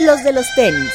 [0.00, 0.92] los de los tenis.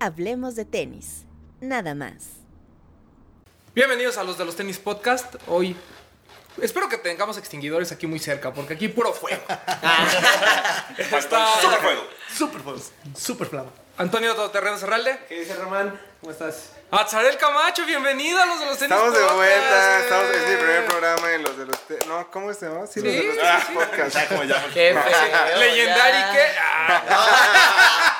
[0.00, 1.24] Hablemos de tenis,
[1.60, 2.28] nada más.
[3.74, 5.36] Bienvenidos a los de los tenis podcast.
[5.46, 5.74] Hoy
[6.60, 9.42] espero que tengamos extinguidores aquí muy cerca, porque aquí puro fuego.
[10.98, 12.02] Está Super fuego.
[12.36, 12.80] Super fuego.
[13.16, 13.87] Super flama.
[13.98, 15.18] Antonio Todoterreno Cerralde.
[15.28, 15.98] ¿Qué dice Román?
[16.20, 16.70] ¿Cómo estás?
[16.90, 19.36] Atzarel Camacho, bienvenido a los de los tenis Estamos de podcast.
[19.36, 22.86] vuelta, estamos en mi primer programa en los de los te- no, ¿cómo se llama?
[22.86, 23.72] Sí, los de los sí, tenis sí.
[23.74, 24.14] podcast.
[24.14, 24.66] Ya como ya.
[25.58, 26.46] Legendary que.
[26.60, 28.14] Ah.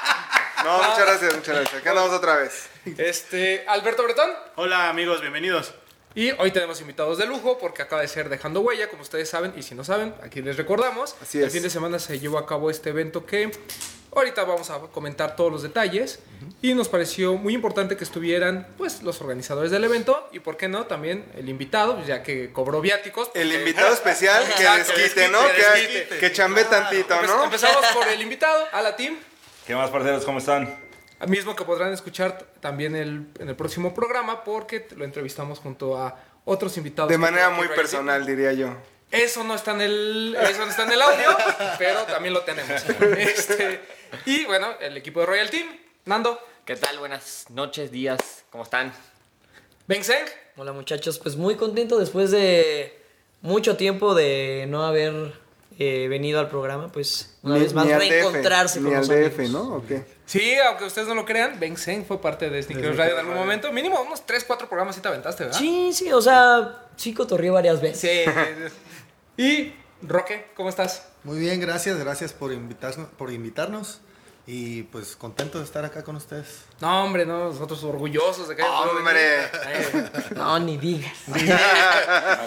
[0.64, 1.80] No, muchas gracias, muchas gracias.
[1.80, 2.68] Acá andamos otra vez.
[2.98, 4.30] Este, Alberto Bretón.
[4.56, 5.72] Hola amigos, bienvenidos.
[6.14, 9.54] Y hoy tenemos invitados de lujo porque acaba de ser Dejando Huella, como ustedes saben,
[9.56, 11.14] y si no saben, aquí les recordamos.
[11.22, 11.52] Así El es.
[11.52, 13.52] fin de semana se llevó a cabo este evento que
[14.14, 16.20] ahorita vamos a comentar todos los detalles.
[16.62, 20.68] Y nos pareció muy importante que estuvieran pues los organizadores del evento y, ¿por qué
[20.68, 20.86] no?
[20.86, 23.30] También el invitado, ya que cobró viáticos.
[23.34, 25.38] El porque- invitado especial que desquite, ¿no?
[25.48, 26.18] que desquite.
[26.18, 27.44] que chambe tantito, Empe- ¿no?
[27.44, 29.16] Empezamos por el invitado, a la team.
[29.66, 30.24] ¿Qué más, parceros?
[30.24, 30.74] ¿Cómo están?
[31.26, 36.16] Mismo que podrán escuchar también el- en el próximo programa porque lo entrevistamos junto a
[36.44, 37.10] otros invitados.
[37.10, 38.70] De manera muy personal, diría yo.
[39.10, 41.36] Eso no está en el, eso no está en el audio,
[41.78, 42.70] pero también lo tenemos.
[43.18, 43.80] Este,
[44.26, 45.68] y bueno, el equipo de Royal Team,
[46.04, 46.98] Nando, ¿Qué tal?
[46.98, 48.92] Buenas noches, días, ¿cómo están?
[49.86, 50.26] Benseng,
[50.58, 53.00] Hola muchachos, pues muy contento después de
[53.40, 55.32] mucho tiempo de no haber
[55.78, 59.08] eh, venido al programa, pues una vez más al DF, reencontrarse ni con al los
[59.08, 59.50] DF, amigos.
[59.50, 59.76] ¿no?
[59.76, 60.04] ¿O qué?
[60.26, 63.72] Sí, aunque ustedes no lo crean, Benseng fue parte de Sneakers Radio en algún momento.
[63.72, 65.58] Mínimo unos 3, 4 programas sí te aventaste, ¿verdad?
[65.58, 68.26] Sí, sí, o sea, sí cotorreé varias veces.
[68.26, 68.30] Sí.
[69.38, 69.72] Y
[70.02, 71.06] Roque, ¿cómo estás?
[71.24, 74.00] Muy bien, gracias, gracias por invitarnos, por invitarnos
[74.48, 76.64] y pues contento de estar acá con ustedes.
[76.80, 79.48] No, hombre, no, nosotros orgullosos de que ¡Hombre!
[80.34, 81.12] No, ni digas.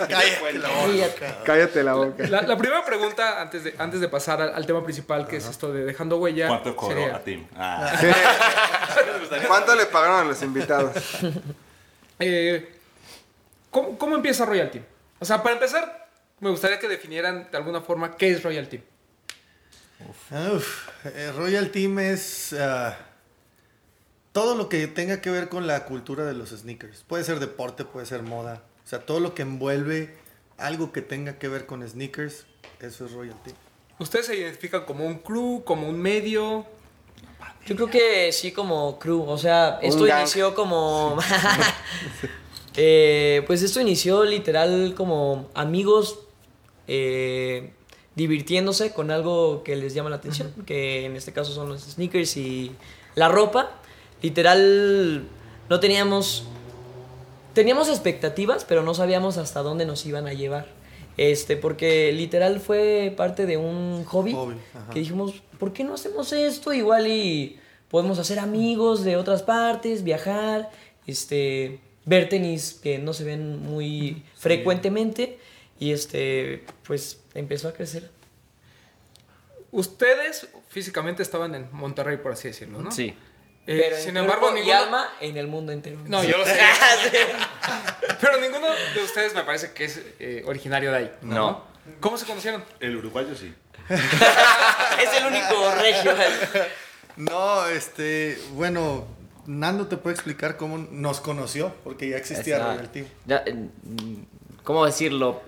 [0.10, 1.36] Cállate la Cállate.
[1.46, 2.28] Cállate la boca.
[2.28, 5.48] La, la primera pregunta, antes de, antes de pasar al, al tema principal, que es
[5.48, 6.48] esto de dejando huella.
[6.48, 7.48] ¿Cuánto cobró sería- a Tim?
[7.56, 7.94] Ah.
[9.48, 10.94] ¿Cuánto le pagaron a los invitados?
[12.24, 12.78] Eh,
[13.72, 14.86] ¿cómo, cómo empieza Royal Team?
[15.20, 16.01] O sea, para empezar,
[16.42, 18.84] me gustaría que definieran de alguna forma qué es Royal Team.
[20.32, 22.98] Uf, eh, Royal Team es ah,
[24.32, 27.04] todo lo que tenga que ver con la cultura de los sneakers.
[27.08, 28.64] Puede ser deporte, puede ser moda.
[28.84, 30.16] O sea, todo lo que envuelve
[30.58, 32.46] algo que tenga que ver con sneakers,
[32.80, 33.56] eso es Royal Team.
[34.00, 36.66] ¿Ustedes se identifican como un crew, como un medio?
[37.68, 40.22] Yo creo que sí como crew, o sea, Un esto gang.
[40.22, 41.18] inició como...
[42.78, 46.20] Eh, pues esto inició literal como amigos
[46.88, 47.72] eh,
[48.16, 52.38] divirtiéndose con algo que les llama la atención, que en este caso son los sneakers
[52.38, 52.72] y
[53.16, 53.72] la ropa.
[54.22, 55.24] Literal
[55.70, 56.46] no teníamos...
[57.54, 60.68] Teníamos expectativas, pero no sabíamos hasta dónde nos iban a llevar.
[61.18, 64.36] Este, porque literal fue parte de un hobby,
[64.94, 66.72] que dijimos, ¿por qué no hacemos esto?
[66.72, 67.60] Igual y
[67.90, 70.72] podemos hacer amigos de otras partes, viajar,
[71.08, 75.38] este, ver tenis que no se ven muy frecuentemente
[75.82, 78.12] y este, pues empezó a crecer.
[79.72, 82.92] Ustedes físicamente estaban en Monterrey, por así decirlo, ¿no?
[82.92, 83.16] Sí.
[83.66, 84.78] Eh, Pero sin embargo, y ninguno...
[84.78, 85.98] alma en el mundo entero.
[86.06, 86.56] No, yo lo sé.
[88.22, 91.12] Pero ninguno de ustedes me parece que es eh, originario de ahí.
[91.24, 91.64] No.
[92.00, 92.64] ¿Cómo se conocieron?
[92.80, 93.52] El uruguayo sí.
[93.90, 96.14] es el único regio.
[97.16, 99.08] No, este, bueno,
[99.48, 103.08] Nando te puede explicar cómo nos conoció, porque ya existía Esa- Royal Team.
[103.26, 104.16] ya, eh, mm,
[104.64, 105.42] ¿Cómo decirlo?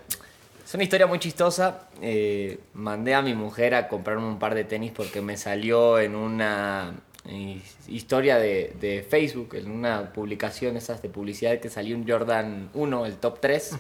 [0.74, 1.82] Es una historia muy chistosa.
[2.02, 6.16] Eh, mandé a mi mujer a comprarme un par de tenis porque me salió en
[6.16, 6.96] una
[7.30, 12.72] eh, historia de, de Facebook, en una publicación esas de publicidad que salió un Jordan
[12.74, 13.76] 1, el top 3.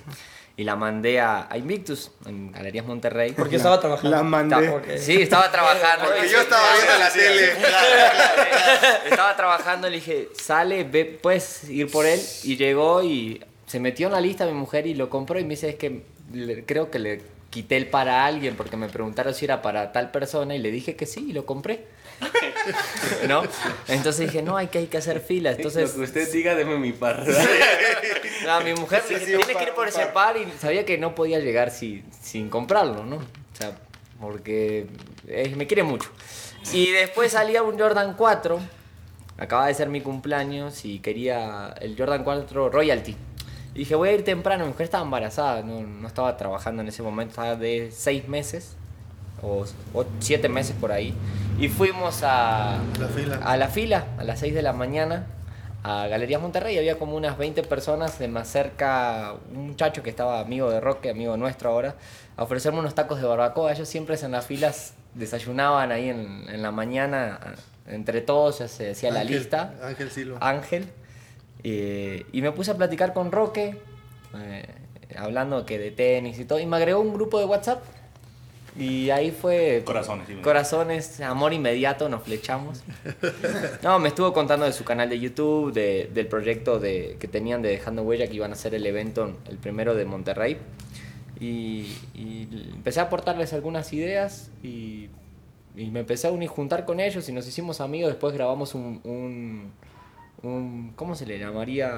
[0.57, 3.31] Y la mandé a, a Invictus, en Galerías Monterrey.
[3.31, 4.15] Porque estaba trabajando.
[4.15, 4.69] La mandé.
[4.69, 6.05] Porque- Sí, estaba trabajando.
[6.05, 7.53] Porque yo estaba viendo la tele.
[9.09, 12.19] Estaba trabajando, le dije, sale, ve, puedes ir por él.
[12.43, 15.39] Y llegó y se metió en la lista mi mujer y lo compró.
[15.39, 18.89] Y me dice, es que le- creo que le quité el para alguien porque me
[18.89, 20.55] preguntaron si era para tal persona.
[20.55, 21.85] Y le dije que sí y lo compré.
[23.27, 23.43] ¿No?
[23.87, 25.51] Entonces dije, no, hay que, hay que hacer fila.
[25.51, 27.23] Entonces, usted diga, deme mi par.
[28.45, 30.33] no, mi mujer Sí, sí, tienes que ir por ese par".
[30.33, 33.17] par y sabía que no podía llegar si- sin comprarlo, ¿no?
[33.17, 33.77] O sea,
[34.19, 34.87] porque
[35.27, 36.09] eh, me quiere mucho.
[36.71, 38.59] Y después salía un Jordan 4,
[39.37, 43.15] acaba de ser mi cumpleaños y quería el Jordan 4 Royalty.
[43.75, 46.87] Y dije, voy a ir temprano, mi mujer estaba embarazada, no, no estaba trabajando en
[46.89, 48.75] ese momento, estaba de seis meses
[49.41, 51.13] o, o siete meses por ahí.
[51.59, 53.39] Y fuimos a La fila.
[53.43, 55.27] a la fila a las 6 de la mañana
[55.83, 56.77] a Galerías Monterrey.
[56.77, 58.13] Había como unas 20 personas.
[58.13, 61.95] Se me acerca un muchacho que estaba amigo de Roque, amigo nuestro ahora,
[62.37, 63.71] a ofrecerme unos tacos de barbacoa.
[63.71, 67.39] Ellos siempre en las filas desayunaban ahí en, en la mañana.
[67.85, 69.73] Entre todos ya se hacía la lista.
[69.83, 70.37] Ángel Silva.
[70.41, 70.87] Ángel.
[71.63, 73.77] Eh, y me puse a platicar con Roque,
[74.37, 74.65] eh,
[75.17, 76.59] hablando que de tenis y todo.
[76.59, 77.83] Y me agregó un grupo de WhatsApp.
[78.75, 79.83] Y ahí fue.
[79.85, 82.81] Corazones, sí, Corazones, amor inmediato, nos flechamos.
[83.83, 87.61] No, me estuvo contando de su canal de YouTube, de- del proyecto de, que tenían
[87.61, 90.57] de Dejando Huella, que iban a hacer el evento, el primero de Monterrey.
[91.39, 95.09] Y, y empecé a aportarles algunas ideas y,
[95.75, 98.09] y me empecé a unir, juntar con ellos y nos hicimos amigos.
[98.11, 99.71] Después grabamos un, un,
[100.43, 101.95] un- ¿cómo se le llamaría?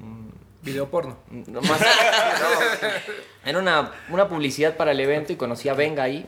[0.00, 1.16] Un- Video porno.
[1.30, 6.26] no, más- no, era una, una publicidad para el evento y conocí a Venga ahí.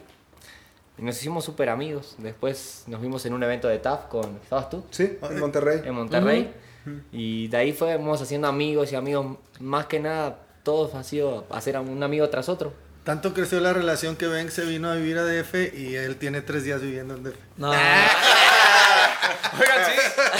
[0.96, 2.14] Y nos hicimos súper amigos.
[2.18, 4.38] Después nos vimos en un evento de TAF con...
[4.42, 4.84] ¿Estabas tú?
[4.90, 5.80] Sí, en Monterrey.
[5.84, 6.52] En Monterrey.
[7.12, 9.38] Y de ahí fuimos haciendo amigos y amigos.
[9.60, 12.72] Más que nada, todos ha sido hacer un amigo tras otro.
[13.04, 16.42] Tanto creció la relación que Ben se vino a vivir a DF y él tiene
[16.42, 17.36] tres días viviendo en DF.
[17.56, 17.72] No,
[19.60, 19.92] Oigan, sí.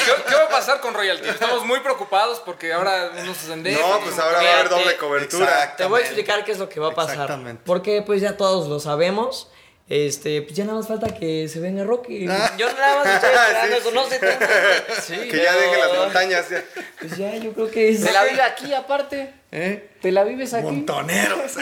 [0.05, 1.35] ¿Qué, qué va a pasar con Royal Team?
[1.35, 3.75] Estamos muy preocupados porque ahora se venden.
[3.75, 5.75] No, pues ahora va a haber doble cobertura.
[5.77, 7.15] te voy a explicar qué es lo que va a pasar.
[7.15, 7.63] Exactamente.
[7.65, 9.51] Porque pues ya todos lo sabemos.
[9.89, 12.27] Este, pues ya nada más falta que se venga Rocky.
[12.59, 14.47] Yo nada más estoy esperando Sí, eso, no sé tanto.
[15.03, 16.51] Sí, Que ya deje las montañas.
[16.51, 16.65] ya.
[17.01, 18.05] Pues ya, yo creo que es.
[18.05, 19.33] ¿Te la vive aquí aparte?
[19.51, 19.91] ¿Eh?
[20.03, 20.65] ¿Te la vives aquí?
[20.65, 21.53] Montoneros.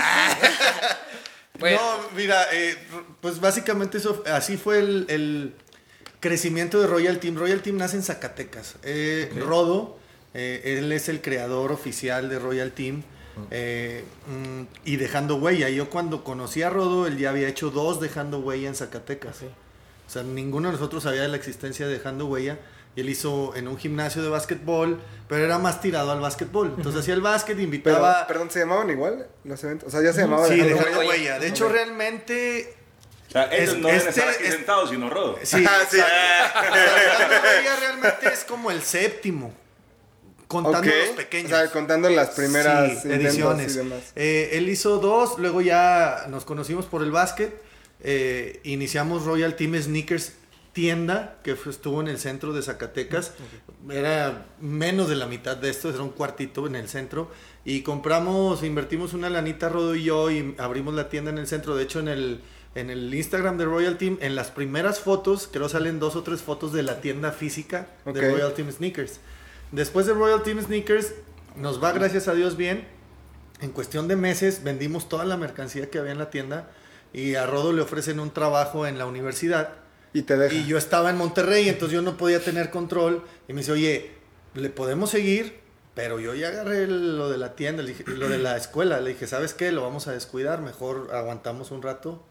[1.59, 1.79] Bueno.
[1.81, 2.77] No, mira, eh,
[3.21, 5.55] pues básicamente eso, así fue el, el
[6.21, 7.37] crecimiento de Royal Team.
[7.37, 8.77] Royal Team nace en Zacatecas.
[8.83, 9.99] Eh, Rodo,
[10.35, 13.03] eh, él es el creador oficial de Royal Team.
[13.51, 15.69] eh, mm, y dejando huella.
[15.69, 19.43] Yo cuando conocí a Rodo, él ya había hecho dos dejando huella en Zacatecas.
[19.43, 22.59] O sea, ninguno de nosotros sabía de la existencia de dejando huella.
[22.95, 24.99] Y él hizo en un gimnasio de básquetbol,
[25.29, 26.73] pero era más tirado al básquetbol.
[26.79, 28.27] Entonces hacía el básquet, Pero, invitaba...
[28.27, 29.89] perdón, ¿se llamaban igual los eventos?
[29.89, 30.49] O sea, ya se llamaban.
[30.49, 31.11] Sí, Dejando dejando Huella?
[31.11, 31.39] huella.
[31.39, 32.75] De hecho, realmente
[33.29, 35.39] O sea, ellos Es- no deben este- estar aquí es- sentados, sino rodo.
[35.43, 35.97] Sí, Ah, sí.
[37.81, 39.53] Realmente es como el séptimo.
[40.49, 41.53] Contando los pequeños.
[41.53, 43.75] O sea, contando las primeras Sí, ediciones.
[43.75, 44.01] y demás.
[44.15, 47.65] Eh, él hizo dos, luego ya nos conocimos por el básquet.
[48.09, 50.35] eh, iniciamos Royal Team Sneakers
[50.75, 53.33] tienda, que fue- estuvo en el centro de Zacatecas.
[53.91, 57.31] Era menos de la mitad de esto, era un cuartito en el centro.
[57.65, 61.75] Y compramos, invertimos una lanita Rodo y yo y abrimos la tienda en el centro.
[61.75, 62.43] De hecho, en el,
[62.77, 66.43] en el Instagram de Royal Team, en las primeras fotos, creo salen dos o tres
[66.43, 68.15] fotos de la tienda física Ok.
[68.15, 69.19] de Royal Team Sneakers.
[69.73, 71.13] Después de Royal Team Sneakers,
[71.57, 72.87] nos va gracias a Dios bien.
[73.61, 76.71] En cuestión de meses vendimos toda la mercancía que había en la tienda
[77.13, 79.71] y a Rodo le ofrecen un trabajo en la universidad.
[80.13, 80.55] Y te deja.
[80.55, 83.23] Y yo estaba en Monterrey, entonces yo no podía tener control.
[83.49, 84.11] Y me dice, oye,
[84.55, 85.61] le podemos seguir,
[85.95, 89.01] pero yo ya agarré lo de la tienda, lo de la escuela.
[89.01, 89.73] Le dije, ¿sabes qué?
[89.73, 92.23] Lo vamos a descuidar, mejor aguantamos un rato.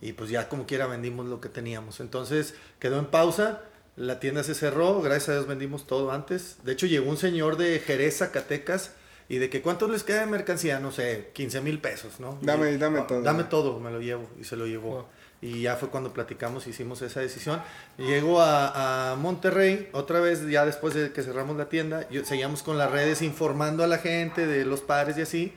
[0.00, 2.00] Y pues ya como quiera vendimos lo que teníamos.
[2.00, 3.62] Entonces quedó en pausa,
[3.96, 6.56] la tienda se cerró, gracias a Dios vendimos todo antes.
[6.64, 8.92] De hecho llegó un señor de Jerez, Zacatecas,
[9.28, 12.38] y de que cuánto les queda de mercancía, no sé, 15 mil pesos, ¿no?
[12.42, 13.22] Dame- Y, dame "Ah, todo".
[13.22, 14.90] Dame todo, me lo llevo, y se lo llevó.
[14.90, 15.06] Wow.
[15.42, 17.62] Y ya fue cuando platicamos, hicimos esa decisión.
[17.96, 22.62] Llego a, a Monterrey, otra vez, ya después de que cerramos la tienda, yo- seguíamos
[22.62, 25.52] con las redes informando a la gente de los padres y así.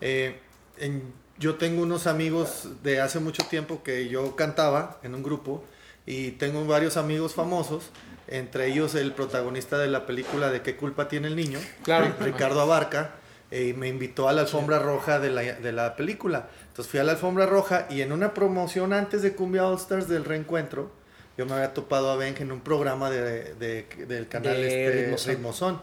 [0.00, 0.40] Eh,
[0.78, 5.64] en- yo tengo unos amigos de hace mucho tiempo que yo cantaba en un grupo
[6.06, 7.90] y tengo varios amigos famosos,
[8.28, 11.58] entre ellos el protagonista de la película de ¿Qué culpa tiene el niño?
[11.84, 12.12] Claro.
[12.20, 13.12] Ricardo Abarca,
[13.50, 16.48] eh, y me invitó a la alfombra roja de la, de la película.
[16.68, 20.08] Entonces fui a la alfombra roja y en una promoción antes de Cumbia All Stars
[20.08, 20.90] del reencuentro,
[21.36, 25.02] yo me había topado a Benj en un programa de, de- del canal De este,
[25.02, 25.30] Ritmozón.
[25.34, 25.82] Ritmozón.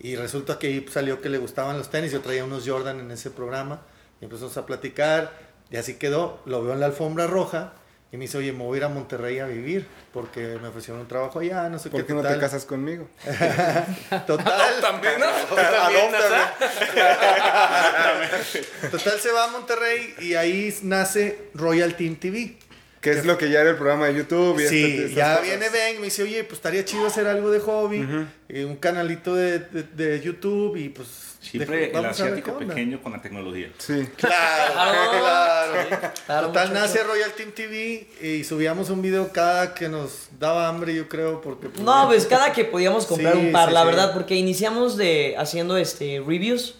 [0.00, 2.10] Y resulta que ahí salió que le gustaban los tenis.
[2.12, 3.82] Yo traía unos Jordan en ese programa.
[4.20, 5.32] Y empezamos a platicar.
[5.70, 6.40] Y así quedó.
[6.46, 7.72] Lo veo en la alfombra roja.
[8.12, 9.86] Y me dice, oye, me voy a ir a Monterrey a vivir.
[10.12, 11.68] Porque me ofrecieron un trabajo allá.
[11.68, 12.40] No sé ¿Por qué qué no te tal".
[12.40, 13.08] casas conmigo?
[14.26, 14.80] Total.
[14.80, 15.26] También, ¿no?
[18.90, 20.14] Total se va a Monterrey.
[20.20, 22.56] Y ahí nace Royal Team TV.
[23.00, 24.60] Que es lo que ya era el programa de YouTube.
[24.60, 25.42] Y Sí, este- estas ya cosas.
[25.48, 28.06] viene Ben y me dice, oye, pues estaría chido hacer algo de hobby,
[28.50, 31.29] eh, un canalito de, de- de YouTube y pues...
[31.50, 32.74] Siempre de- el asiático qué onda".
[32.74, 33.70] pequeño con la tecnología.
[33.78, 34.06] Sí.
[34.16, 35.10] Claro, Claro.
[35.20, 36.12] claro.
[36.26, 40.94] Claro, Total, nace Royal Team TV y subíamos un video cada que nos daba hambre,
[40.94, 41.68] yo creo, porque...
[41.68, 43.86] pues, No, pues cada que podíamos comprar Sí, un par, sí, la sí.
[43.86, 46.76] verdad, porque iniciamos de haciendo este reviews.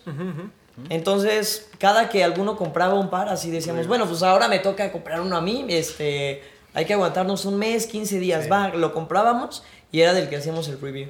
[0.88, 5.20] Entonces, cada que alguno compraba un par, así decíamos, bueno, pues ahora me toca comprar
[5.20, 8.50] uno a mí, este, hay que aguantarnos un mes, 15 días, Sí.
[8.50, 9.62] va, lo comprábamos
[9.92, 11.08] y era del que hacíamos el review.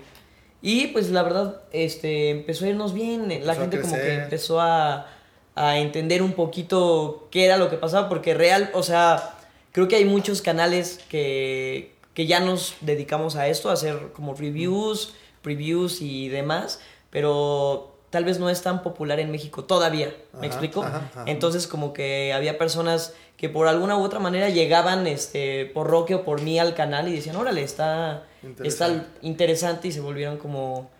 [0.62, 3.28] Y pues la verdad, este, empezó a irnos bien.
[3.28, 5.06] La Empezó gente como que empezó a,
[5.54, 9.36] a entender un poquito qué era lo que pasaba, porque real, o sea,
[9.72, 14.34] creo que hay muchos canales que, que ya nos dedicamos a esto, a hacer como
[14.34, 20.46] reviews, previews y demás, pero tal vez no es tan popular en México todavía, ¿me
[20.46, 20.82] Ajá, explico?
[20.82, 21.24] ajá, ajá.
[21.26, 26.14] Entonces como que había personas que por alguna u otra manera llegaban este, por Roque
[26.16, 28.26] o por mí al canal y decían, órale, está
[28.62, 29.06] está Interesante.
[29.22, 30.90] interesante y se volvieron como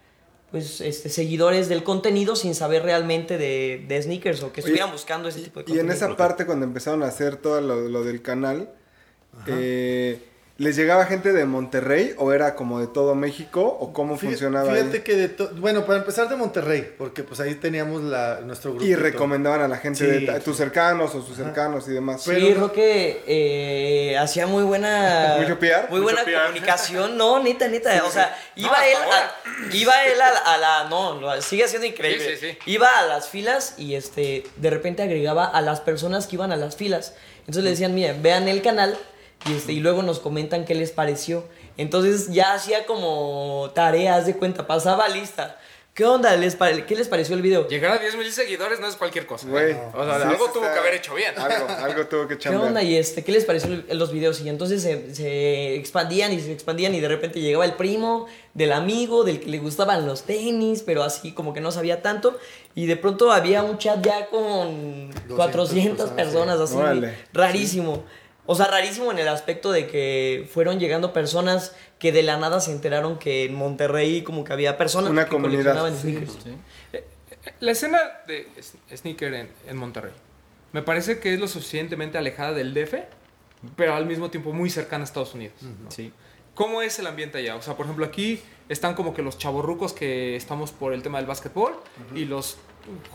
[0.50, 4.90] pues este seguidores del contenido sin saber realmente de, de sneakers o que Oye, estuvieran
[4.92, 8.02] buscando ese tipo de Y en esa parte, cuando empezaron a hacer todo lo, lo
[8.04, 8.70] del canal,
[9.46, 10.20] eh,
[10.60, 14.70] ¿les llegaba gente de Monterrey o era como de todo México o cómo Fí- funcionaba
[14.74, 15.02] Fíjate ahí?
[15.02, 18.84] que de bueno, para empezar de Monterrey, porque pues ahí teníamos la, nuestro grupo.
[18.84, 20.44] Y recomendaban a la gente Sí, de sí.
[20.44, 22.22] tus cercanos o sus cercanos y demás.
[22.22, 25.88] Sí, pero Roque eh, hacía muy buena ¿Mucho PR?
[25.88, 26.42] muy buena Mucho PR.
[26.48, 30.88] comunicación, no, neta, neta, o sea, iba él a, iba él a, la- a la
[30.90, 32.36] no, sigue siendo increíble.
[32.36, 32.70] Sí, sí, sí.
[32.70, 36.56] Iba a las filas y este de repente agregaba a las personas que iban a
[36.56, 37.14] las filas.
[37.40, 38.98] Entonces le decían, "Miren, vean el canal"
[39.46, 41.44] y este y luego nos comentan qué les pareció.
[41.76, 45.58] Entonces ya hacía como tareas de cuenta, pasaba lista.
[45.92, 46.34] ¿Qué onda?
[46.36, 47.66] ¿Les pare- ¿Qué les pareció el video?
[47.66, 49.48] Llegar a 10 mil seguidores no es cualquier cosa.
[49.48, 49.50] ¿eh?
[49.50, 51.36] Güey, O sea, sí, algo tuvo está- que haber hecho bien.
[51.36, 52.64] Algo, algo tuvo que ¿Qué chambear.
[52.68, 52.82] onda?
[52.82, 54.40] Y este, ¿qué les pareció el- los videos?
[54.40, 58.72] Y entonces se, se expandían y se expandían y de repente llegaba el primo del
[58.72, 62.38] amigo, del que le gustaban los tenis, pero así como que no sabía tanto.
[62.76, 66.14] Y de pronto había un chat ya con 400 personas,
[66.56, 67.16] personas, así, Órale.
[67.32, 68.04] rarísimo.
[68.52, 72.58] O sea, rarísimo en el aspecto de que fueron llegando personas que de la nada
[72.60, 75.76] se enteraron que en Monterrey como que había personas Una que comunidad.
[75.76, 76.36] coleccionaban sneakers.
[77.60, 78.48] La escena de
[78.92, 80.10] sneaker en, en Monterrey
[80.72, 82.94] me parece que es lo suficientemente alejada del DF,
[83.76, 85.54] pero al mismo tiempo muy cercana a Estados Unidos.
[85.88, 86.12] Sí.
[86.56, 87.54] ¿Cómo es el ambiente allá?
[87.54, 91.18] O sea, por ejemplo, aquí están como que los chavorrucos que estamos por el tema
[91.18, 91.74] del básquetbol
[92.16, 92.58] y los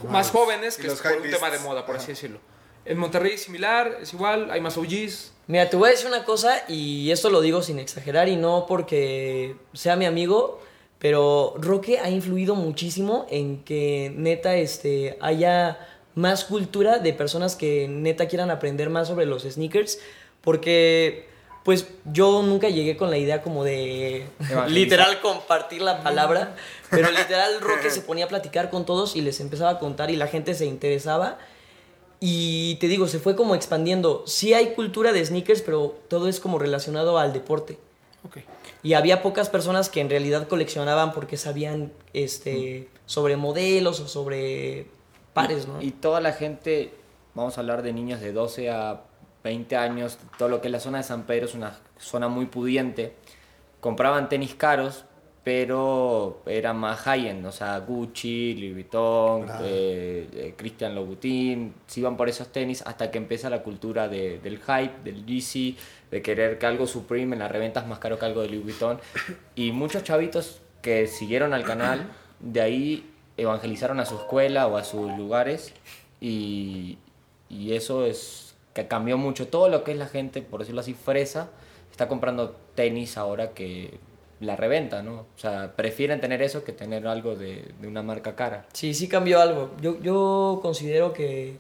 [0.08, 2.40] más jóvenes que los es por un tema de moda, por así decirlo.
[2.86, 5.34] En Monterrey es similar, es igual, hay más OGs.
[5.48, 8.66] Mira, te voy a decir una cosa y esto lo digo sin exagerar y no
[8.68, 10.62] porque sea mi amigo,
[11.00, 15.80] pero Roque ha influido muchísimo en que neta este, haya
[16.16, 20.00] más cultura de personas que neta quieran aprender más sobre los sneakers,
[20.42, 21.28] porque
[21.64, 24.28] pues yo nunca llegué con la idea como de
[24.68, 26.56] literal compartir la palabra,
[26.92, 30.16] pero literal Roque se ponía a platicar con todos y les empezaba a contar y
[30.16, 31.40] la gente se interesaba.
[32.28, 34.24] Y te digo, se fue como expandiendo.
[34.26, 37.78] Sí hay cultura de sneakers, pero todo es como relacionado al deporte.
[38.82, 44.88] Y había pocas personas que en realidad coleccionaban porque sabían este, sobre modelos o sobre
[45.36, 45.80] pares, ¿no?
[45.84, 46.96] Y toda la gente,
[47.36, 49.04] vamos a hablar de niños de 12 a
[49.44, 52.48] 20 años, todo lo que es la zona de San Pedro es una zona muy
[52.48, 53.14] pudiente.
[53.82, 55.06] Compraban tenis caros,
[55.46, 62.18] pero era más high-end, o sea, Gucci, Louis Vuitton, eh, eh, Christian Louboutin, se iban
[62.18, 65.78] por esos tenis hasta que empieza la cultura de- del hype, del Yeezy,
[66.10, 68.64] de querer que algo Supreme en la reventa es más caro que algo de Louis
[68.64, 69.00] Vuitton.
[69.54, 72.08] Y muchos chavitos que siguieron al canal,
[72.40, 75.74] de ahí evangelizaron a su escuela o a sus lugares
[76.20, 76.98] y,
[77.50, 79.48] y eso es que cambió mucho.
[79.48, 81.50] Todo lo que es la gente, por decirlo así, fresa,
[81.92, 84.00] está comprando tenis ahora que
[84.40, 85.14] la reventa, ¿no?
[85.14, 88.66] O sea, prefieren tener eso que tener algo de, de una marca cara.
[88.74, 89.72] Sí, sí cambió algo.
[89.82, 91.58] Yo, yo considero que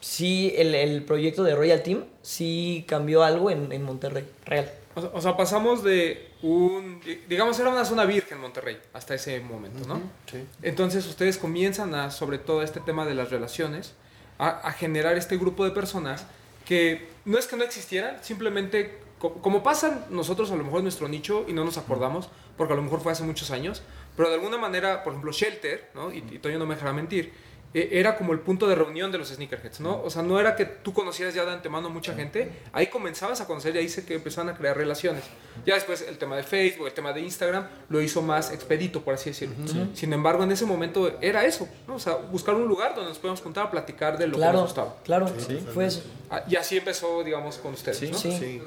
[0.00, 4.70] sí, el, el proyecto de Royal Team sí cambió algo en, en Monterrey, real.
[4.94, 9.14] O sea, o sea, pasamos de un, di- digamos, era una zona virgen Monterrey hasta
[9.14, 10.00] ese momento, ¿no?
[10.30, 10.44] Sí.
[10.62, 13.94] Entonces ustedes comienzan a, sobre todo este tema de las relaciones,
[14.38, 16.26] a, a generar este grupo de personas
[16.66, 18.98] que no es que no existieran, simplemente
[19.30, 22.76] como pasan nosotros a lo mejor en nuestro nicho y no nos acordamos, porque a
[22.76, 23.82] lo mejor fue hace muchos años,
[24.16, 26.12] pero de alguna manera, por ejemplo, Shelter, ¿no?
[26.12, 27.32] y, y Toño no me dejará mentir,
[27.74, 30.02] eh, era como el punto de reunión de los sneakerheads, ¿no?
[30.02, 33.46] O sea, no era que tú conocieras ya de antemano mucha gente, ahí comenzabas a
[33.46, 35.24] conocer y ahí se que empezaban a crear relaciones.
[35.64, 39.14] Ya después el tema de Facebook, el tema de Instagram, lo hizo más expedito, por
[39.14, 39.54] así decirlo.
[39.94, 41.94] Sin embargo, en ese momento era eso, ¿no?
[41.94, 44.58] O sea, buscar un lugar donde nos podíamos juntar a platicar de lo que Claro,
[44.58, 44.96] nos gustaba.
[45.02, 45.26] claro,
[45.72, 46.02] fue eso.
[46.28, 48.18] Ah, Y así empezó, digamos, con ustedes, ¿no?
[48.18, 48.60] Sí.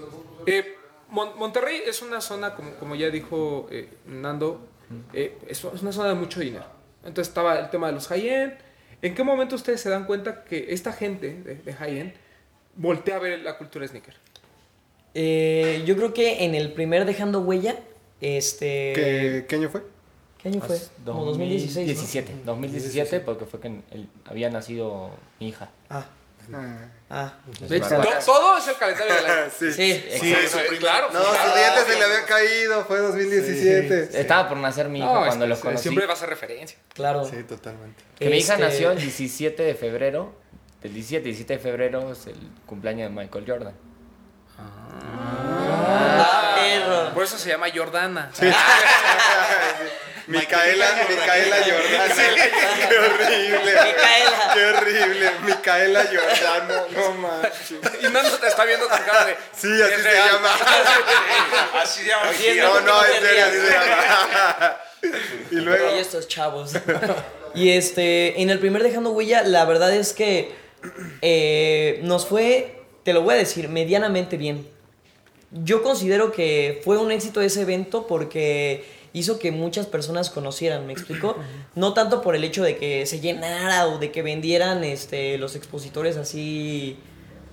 [0.48, 0.76] Eh,
[1.10, 4.68] Mon- Monterrey es una zona, como, como ya dijo eh, Nando,
[5.14, 6.66] eh, es, es una zona de mucho dinero.
[7.04, 8.54] Entonces estaba el tema de los high-end.
[9.02, 12.14] ¿En qué momento ustedes se dan cuenta que esta gente de, de high-end
[12.76, 14.16] voltea a ver la cultura sneaker?
[15.14, 17.78] Eh, yo creo que en el primer Dejando Huella,
[18.22, 18.94] este...
[18.96, 19.84] ¿Qué, qué año fue?
[20.42, 20.78] ¿Qué año fue?
[21.06, 21.88] Como 2016.
[21.88, 21.94] ¿no?
[21.94, 25.70] 2017, 2017 porque fue que el- había nacido mi hija.
[25.90, 26.06] Ah,
[26.54, 26.78] Ah,
[27.10, 27.34] Ah,
[28.26, 29.52] todo es el calendario del año.
[29.60, 29.72] sí.
[29.72, 30.04] sí.
[30.20, 31.08] Sí, Eso, su eh, claro.
[31.14, 31.52] No, claro.
[31.52, 34.20] su diente se le había caído, fue 2017.
[34.20, 35.84] Estaba por nacer mi hijo No, cuando es- los conocí.
[35.84, 36.78] Siempre va a ser referencia.
[36.94, 37.24] Claro.
[37.26, 38.04] Sí, totalmente.
[38.18, 40.34] Que mi hija Este- nació el 17 de febrero.
[40.82, 42.36] El 17, 17 de febrero es el
[42.66, 43.74] cumpleaños de Michael Jordan.
[44.58, 47.14] Ah, perro.
[47.14, 48.32] Por eso se llama Jordana.
[50.28, 52.16] Micaela, Micaela Jordana.
[52.90, 53.74] Qué horrible.
[53.74, 54.54] Micaela.
[54.54, 55.32] Qué horrible.
[55.46, 56.84] Micaela Jordana.
[56.92, 57.72] No manches.
[58.02, 59.36] Y no, te está viendo con cara de.
[59.56, 60.30] Sí, así se real.
[60.32, 60.50] llama.
[61.82, 62.08] Así se
[62.56, 62.80] llama.
[62.80, 64.78] No, no, en serio, así se llama.
[65.52, 65.96] Y luego.
[65.96, 66.74] Y estos chavos.
[67.54, 70.56] y este, en el primer Dejando Huella, la verdad es que
[71.22, 74.68] eh, nos fue, te lo voy a decir, medianamente bien.
[75.52, 80.94] Yo considero que fue un éxito ese evento porque hizo que muchas personas conocieran, ¿me
[80.94, 81.38] explico?
[81.74, 85.56] No tanto por el hecho de que se llenara o de que vendieran este, los
[85.56, 86.98] expositores así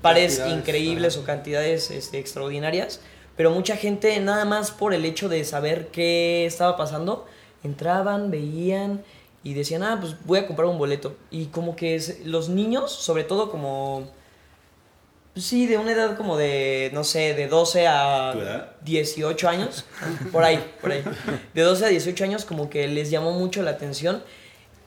[0.02, 3.00] pares Cantidades, increíbles o cantidades este, extraordinarias,
[3.36, 7.26] pero mucha gente nada más por el hecho de saber qué estaba pasando,
[7.62, 9.04] entraban, veían
[9.44, 11.14] y decían, ah, pues voy a comprar un boleto.
[11.30, 14.10] Y como que los niños, sobre todo como...
[15.32, 18.72] pues Sí, de una edad como de, no sé, de 12 a ¿Tu edad?
[18.82, 19.84] 18 años,
[20.32, 21.02] por ahí, por ahí.
[21.54, 24.22] De 12 a 18 años como que les llamó mucho la atención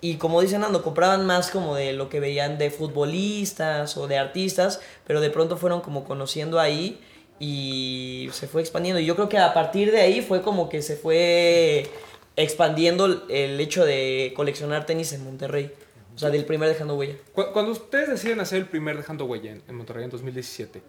[0.01, 4.19] y como dicen Nando, compraban más como de lo que veían de futbolistas o de
[4.19, 6.99] artistas, pero de pronto fueron como conociendo ahí
[7.39, 8.99] y se fue expandiendo.
[8.99, 11.89] Y yo creo que a partir de ahí fue como que se fue
[12.35, 15.71] expandiendo el hecho de coleccionar tenis en Monterrey.
[16.15, 17.15] O sea, del primer dejando huella.
[17.34, 20.81] Cu- Cuando ustedes deciden hacer el primer Dejando Huella en, en Monterrey en 2017,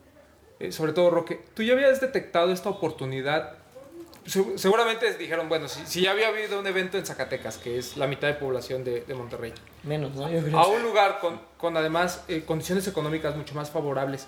[0.60, 3.54] eh, sobre todo Roque, ¿tú ya habías detectado esta oportunidad?
[4.24, 7.96] Se- seguramente dijeron, bueno, si, si ya había habido un evento en Zacatecas, que es
[7.96, 9.52] la mitad de población de, de Monterrey,
[9.82, 10.30] Menos, ¿no?
[10.30, 10.58] Yo creo.
[10.58, 14.26] a un lugar con, con además eh, condiciones económicas mucho más favorables,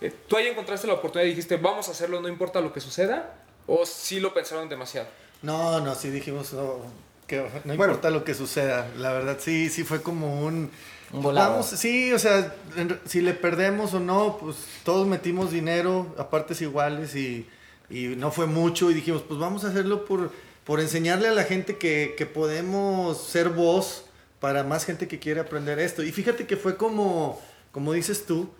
[0.00, 2.80] eh, ¿tú ahí encontraste la oportunidad y dijiste, vamos a hacerlo, no importa lo que
[2.80, 3.34] suceda?
[3.66, 5.06] ¿O sí lo pensaron demasiado?
[5.42, 6.80] No, no, sí dijimos no,
[7.26, 7.84] que no Bueno.
[7.92, 8.88] importa lo que suceda.
[8.98, 10.70] La verdad, sí, sí fue como un...
[11.12, 11.50] Un volado.
[11.52, 16.28] Vamos, sí, o sea, en si le perdemos o no, pues todos metimos dinero a
[16.28, 17.46] partes iguales y,
[17.88, 20.32] y no fue mucho y dijimos, pues vamos a hacerlo por,
[20.64, 24.06] por enseñarle a la gente que, que podemos ser voz
[24.40, 26.02] para más gente que quiere aprender esto.
[26.02, 28.50] Y fíjate que fue como, como dices tú,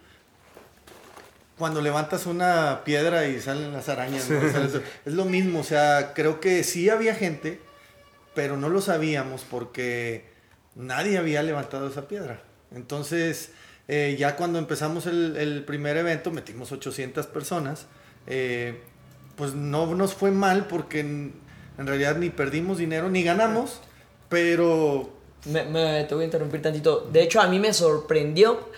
[1.58, 4.28] cuando levantas una piedra y salen las arañas.
[4.30, 4.38] ¿no?
[4.38, 7.60] O sea, es, es lo mismo, o sea, creo que sí había gente,
[8.34, 10.24] pero no lo sabíamos porque
[10.74, 12.42] nadie había levantado esa piedra.
[12.74, 13.52] Entonces,
[13.88, 17.86] eh, ya cuando empezamos el, primer evento, metimos 800 personas,
[18.26, 18.80] eh,
[19.36, 21.34] pues no nos fue mal porque en,
[21.78, 23.80] en realidad ni perdimos dinero ni ganamos,
[24.28, 25.10] pero
[25.46, 27.08] Me, me- te voy a interrumpir tantito.
[27.12, 28.68] De hecho, a mí me sorprendió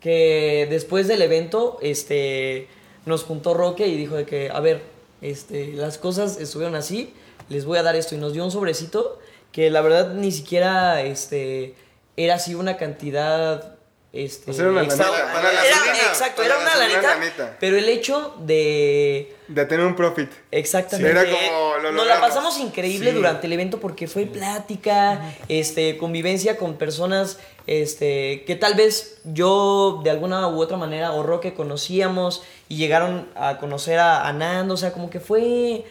[0.00, 2.68] que después del evento, este,
[3.06, 4.82] nos juntó Roque y dijo de que, a ver,
[5.20, 7.12] este, las cosas estuvieron así,
[7.48, 9.18] les voy a dar esto y nos dio un sobrecito
[9.52, 11.74] que la verdad ni siquiera, este,
[12.16, 13.74] era así una cantidad,
[14.12, 15.76] este, O sea, era una lanita, para la era-
[16.08, 17.56] exacto, para era una lanita, lanita.
[17.60, 20.30] pero el hecho de De tener un profit.
[20.50, 21.10] Exactamente.
[21.10, 23.16] Era como lo Nos la pasamos increíble Sí.
[23.16, 30.00] durante el evento porque fue plática, este, convivencia con personas este, que tal vez yo
[30.02, 34.72] de alguna u otra manera o Roque conocíamos y llegaron a conocer a, a Nando,
[34.74, 35.84] o sea, como que fue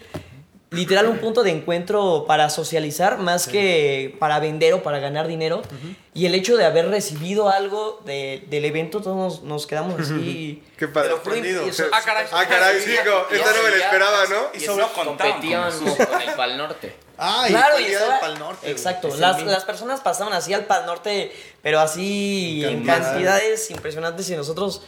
[0.69, 5.61] literal un punto de encuentro para socializar más que para vender o para ganar dinero.
[6.13, 10.61] Y el hecho de haber recibido algo de- del evento, todos nos, nos quedamos así.
[10.77, 11.11] Qué padre.
[11.11, 11.63] Sorprendido.
[11.65, 12.25] eso- Ah, caray.
[12.31, 13.27] Ah, caray, chico.
[13.31, 14.35] Esta no me la esperaba, ¿no?
[14.53, 16.07] Y eso no contaban con Competíamos eso.
[16.09, 16.95] con el Pal Norte.
[17.19, 18.69] Ah, Claro, y el día estaba- del Pal Norte.
[18.71, 21.31] Exacto, las, las personas pasaban así al Pal Norte,
[21.63, 23.11] pero así En en cantidad.
[23.11, 24.81] cantidades impresionantes y nosotros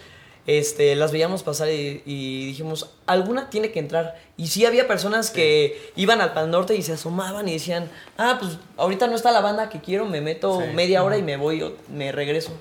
[0.57, 4.15] este, las veíamos pasar y, y dijimos, alguna tiene que entrar.
[4.35, 8.37] Y sí había personas que iban al Pal Norte y se asomaban y decían, ah,
[8.39, 10.67] pues ahorita no está la banda que quiero, me meto Sí.
[10.73, 12.51] media hora y me voy, o me regreso.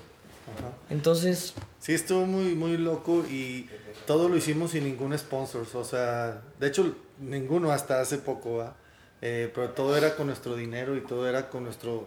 [0.90, 3.66] Entonces, Sí, estuvo muy, muy loco y
[4.06, 5.66] todo lo hicimos sin ningún sponsor.
[5.74, 8.74] O sea, de hecho, ninguno hasta hace poco, ¿va?
[9.22, 12.06] Eh, pero todo era con nuestro dinero y todo era con nuestro,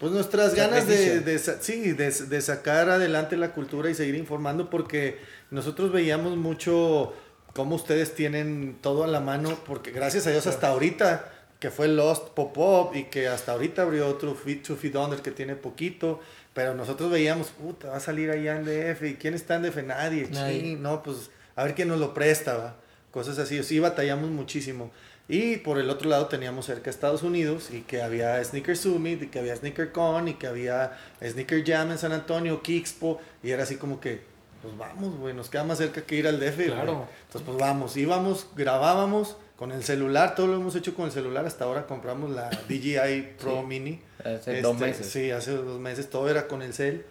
[0.00, 4.70] pues nuestras ganas de, de sí, de, de sacar adelante la cultura y seguir informando
[4.70, 5.18] porque
[5.50, 7.12] nosotros veíamos mucho
[7.52, 11.86] cómo ustedes tienen todo a la mano, porque gracias a Dios hasta ahorita, que fue
[11.86, 16.20] Lost Pop-Up y que hasta ahorita abrió otro Fit to Feed Under que tiene poquito,
[16.54, 19.82] pero nosotros veíamos, puta, va a salir allá en DF, ¿y quién está en DF?
[19.84, 20.76] Nadie, Nadie.
[20.76, 22.76] no, pues a ver quién nos lo presta, ¿va?
[23.10, 24.90] cosas así, sí batallamos muchísimo.
[25.30, 29.26] Y por el otro lado teníamos cerca Estados Unidos y que había Sneaker Summit y
[29.28, 33.62] que había Sneaker Con y que había Sneaker Jam en San Antonio, Kickspo y era
[33.62, 34.22] así como que
[34.60, 36.66] pues vamos, güey, nos queda más cerca que ir al DF.
[36.66, 37.06] Claro.
[37.26, 41.46] Entonces, pues vamos, íbamos, grabábamos con el celular, todo lo hemos hecho con el celular.
[41.46, 44.00] Hasta ahora compramos la DJI Pro Mini.
[44.18, 45.06] Hace dos Este, meses.
[45.06, 47.04] Sí, hace dos meses, todo era con el cel.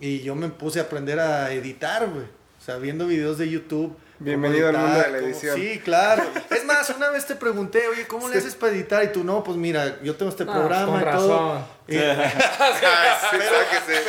[0.00, 2.24] Y yo me puse a aprender a editar, güey.
[2.24, 3.96] O sea, viendo videos de YouTube.
[4.20, 5.56] Bienvenido al mundo de la cómo- edición.
[5.56, 6.22] Sí, claro.
[6.50, 9.02] Es más, una vez te pregunté, oye, ¿cómo le haces para editar?
[9.04, 11.54] Y tú, no, pues mira, yo tengo este programa con y todo.
[11.54, 11.64] razón.
[11.88, 11.98] Y- Sí,
[13.30, 14.02] sáquese.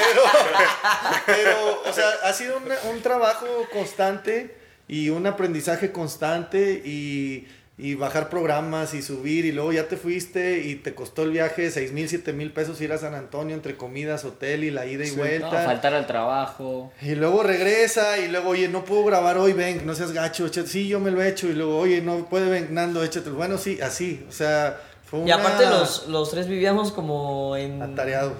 [1.26, 4.56] pero, o sea, ha sido un, un trabajo constante
[4.88, 10.60] y un aprendizaje constante y, y bajar programas y subir y luego ya te fuiste
[10.60, 13.76] y te costó el viaje 6 mil, 7 mil pesos ir a San Antonio entre
[13.76, 15.50] comidas, hotel y la ida y No, vuelta.
[15.66, 16.94] faltar al trabajo.
[17.02, 20.70] Y luego regresa y luego, oye, no puedo grabar hoy, ven, no seas gacho, échate.
[20.70, 21.48] Sí, yo me lo he hecho.
[21.48, 23.36] Y luego, oye, no puede, ven, Nando, échatelo.
[23.36, 24.26] Bueno, sí, así.
[24.30, 25.36] O sea, fue Y una...
[25.36, 27.82] aparte los, los tres vivíamos como en...
[27.82, 28.38] Atareados.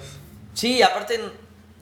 [0.54, 1.20] Sí, aparte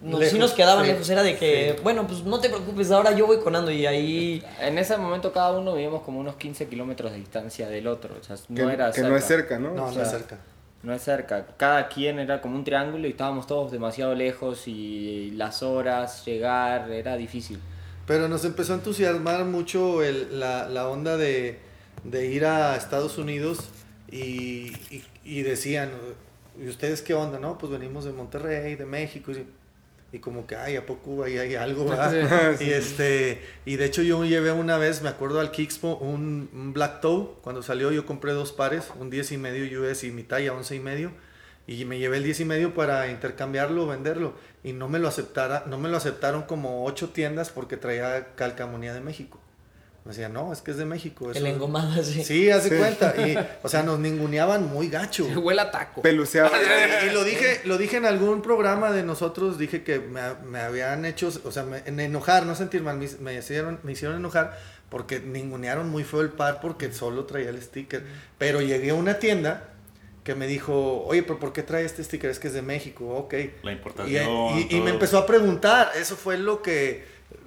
[0.04, 1.08] nos, sí Lejos, nos quedaban sí, lejos.
[1.10, 1.82] Era de que, sí.
[1.82, 4.44] bueno, pues no te preocupes, ahora yo voy con Ando y ahí...
[4.60, 8.14] En ese momento cada uno vivíamos como unos 15 kilómetros de distancia del otro.
[8.20, 9.72] O sea, Que, no era que no es cerca, ¿no?
[9.74, 10.38] No, O no sea, es cerca.
[10.82, 11.46] No es cerca.
[11.56, 16.90] Cada quien era como un triángulo y estábamos todos demasiado lejos y las horas, llegar,
[16.92, 17.58] era difícil.
[18.06, 21.58] Pero nos empezó a entusiasmar mucho el- la, la onda de,
[22.04, 23.60] de ir a Estados Unidos
[24.10, 25.90] y, y- y decían,
[26.62, 27.38] ¿y ustedes qué onda?
[27.38, 29.32] No, pues venimos de Monterrey, de México.
[29.32, 29.46] Y,
[30.14, 31.86] y como que, ay, ¿a poco ahí hay algo?
[31.86, 36.48] verdad?" Y, este, y de hecho yo llevé una vez, me acuerdo al Kickspo, un,
[36.52, 37.30] un Black Toe.
[37.42, 40.76] Cuando salió yo compré dos pares, un 10 y medio US y mi talla 11
[40.76, 41.10] y medio.
[41.66, 44.34] Y me llevé el 10 y medio para intercambiarlo, venderlo.
[44.62, 48.94] Y no me lo aceptara, no me lo aceptaron como ocho tiendas porque traía calcamonía
[48.94, 49.40] de México.
[50.04, 51.30] Me decían, no, es que es de México.
[51.30, 51.54] eso El es-".
[51.54, 52.22] engomado así.
[52.24, 53.14] Sí, hace cuenta.
[53.26, 55.24] Y, o sea, nos ninguneaban muy gacho.
[55.40, 56.02] Huele a taco.
[56.02, 56.50] Peluceado.
[57.08, 61.04] Y lo dije, lo dije en algún programa de nosotros, dije que me, me habían
[61.06, 64.58] hecho, o sea, me, en enojar, no sentir mal, me, me hicieron, me hicieron enojar
[64.90, 68.04] porque ningunearon muy feo el par porque solo traía el sticker.
[68.38, 69.70] Pero llegué a una tienda
[70.22, 72.30] que me dijo, oye, pero ¿por qué trae este sticker?
[72.30, 73.34] Es que es de México, ok.
[73.62, 74.28] La Y, importación.
[74.58, 74.82] y- y todo.
[74.84, 77.04] me empezó a preguntar, eso fue lo que,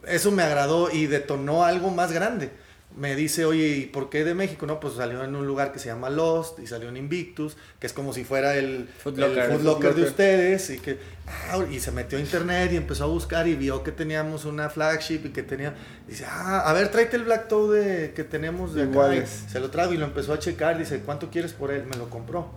[0.08, 2.52] eso me agradó y detonó algo más grande.
[2.96, 4.66] Me dice, oye, ¿y por qué de México?
[4.66, 7.86] No, pues salió en un lugar que se llama Lost y salió en Invictus, que
[7.86, 9.46] es como si fuera el Food el Locker.
[9.46, 10.98] Food Food Locker de ustedes y que
[11.28, 14.70] ah, y se metió a internet y empezó a buscar y vio que teníamos una
[14.70, 15.76] flagship y que tenía
[16.08, 19.70] dice ah a ver tráete el Black Toe de que tenemos de acá se lo
[19.70, 22.50] trago y lo empezó a checar dice cuánto quieres por él me lo compró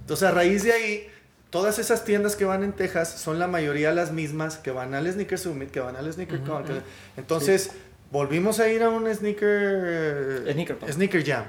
[0.00, 1.08] entonces a raíz de ahí
[1.50, 5.10] todas esas tiendas que van en Texas son la mayoría las mismas que van al
[5.10, 6.80] Sneaker Summit que van al Sneaker Con que-
[7.16, 7.70] entonces
[8.10, 10.92] volvimos a ir a un sneaker Sneaker Con.
[10.92, 11.44] sneaker jam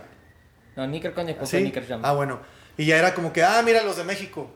[0.76, 1.62] No, Nickercon y después ¿Sí?
[1.62, 2.00] Nicker Jam.
[2.06, 2.40] Ah, bueno.
[2.78, 4.50] Y ya era como que, ah, mira los de México.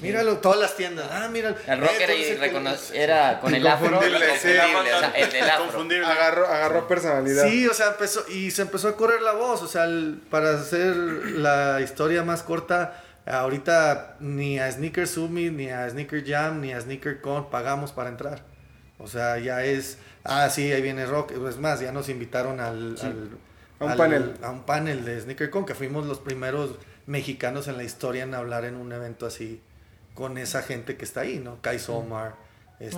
[0.00, 1.06] Míralo, todas las tiendas.
[1.10, 1.54] Ah, mira.
[1.66, 4.00] El rock eh, era, era con el afro.
[4.00, 4.08] Sí.
[4.14, 5.64] o sea, el del afro.
[5.66, 6.06] Confundible.
[6.06, 7.46] Agarró, agarró personalidad.
[7.48, 10.54] Sí, o sea, empezó, y se empezó a correr la voz, o sea, el- para
[10.54, 16.72] hacer la historia más corta, ahorita ni a Sneaker Summit, ni a Sneaker Jam, ni
[16.72, 18.42] a Sneaker Con pagamos para entrar.
[18.98, 22.96] O sea, ya es, ah, sí, ahí viene Rock, es más, ya nos invitaron al...
[23.02, 23.30] al-
[23.78, 24.34] A un al- panel.
[24.42, 28.34] A un panel de Sneaker Con, que fuimos los primeros mexicanos en la historia en
[28.34, 29.60] hablar en un evento así,
[30.14, 31.60] con esa gente que está ahí, ¿no?
[31.60, 32.34] Kai Somar,
[32.80, 32.96] este...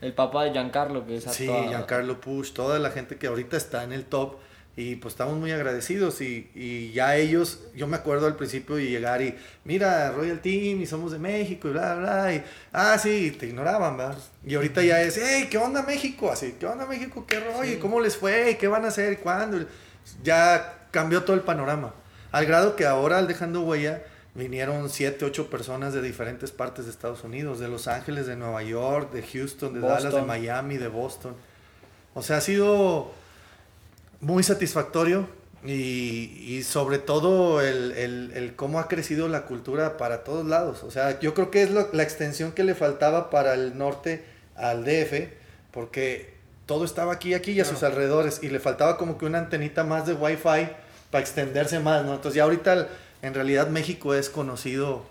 [0.00, 1.68] No, el papá de Giancarlo, que es Sí, actuado.
[1.68, 4.36] Giancarlo Push, toda la gente que ahorita está en el top
[4.76, 8.86] y pues estamos muy agradecidos y, y ya ellos, yo me acuerdo al principio de
[8.86, 12.96] llegar y mira, Royal Team y somos de México y bla, bla, bla, y ah,
[12.98, 14.18] sí, te ignoraban, ¿verdad?
[14.44, 16.30] Y ahorita ya es, hey, ¿qué onda México?
[16.30, 17.24] Así, ¿qué onda México?
[17.26, 17.70] ¿Qué rollo?
[17.70, 18.52] ¿Y ¿Cómo les fue?
[18.52, 19.12] ¿Y ¿Qué van a hacer?
[19.14, 19.58] ¿Y ¿Cuándo?
[20.22, 21.94] Ya cambió todo el panorama.
[22.32, 24.02] Al grado que ahora al Dejando Huella
[24.34, 28.62] vinieron siete, ocho personas de diferentes partes de Estados Unidos, de Los Ángeles, de Nueva
[28.62, 30.22] York, de Houston, de Dallas, de.
[30.22, 31.34] Miami, de Boston.
[32.14, 33.12] O sea, ha sido
[34.20, 35.26] muy satisfactorio
[35.64, 35.72] y,
[36.46, 40.82] y sobre todo el, el- el cómo ha crecido la cultura para todos lados.
[40.84, 44.24] O sea, yo creo que es lo- la extensión que le faltaba para el norte
[44.56, 45.28] al DF,
[45.70, 46.34] porque
[46.66, 49.84] todo estaba aquí, aquí y a sus alrededores, y le faltaba como que una antenita
[49.84, 50.68] más de Wi-Fi
[51.10, 52.14] para extenderse más, ¿no?
[52.14, 52.88] Entonces ya ahorita
[53.22, 55.02] en realidad México es conocido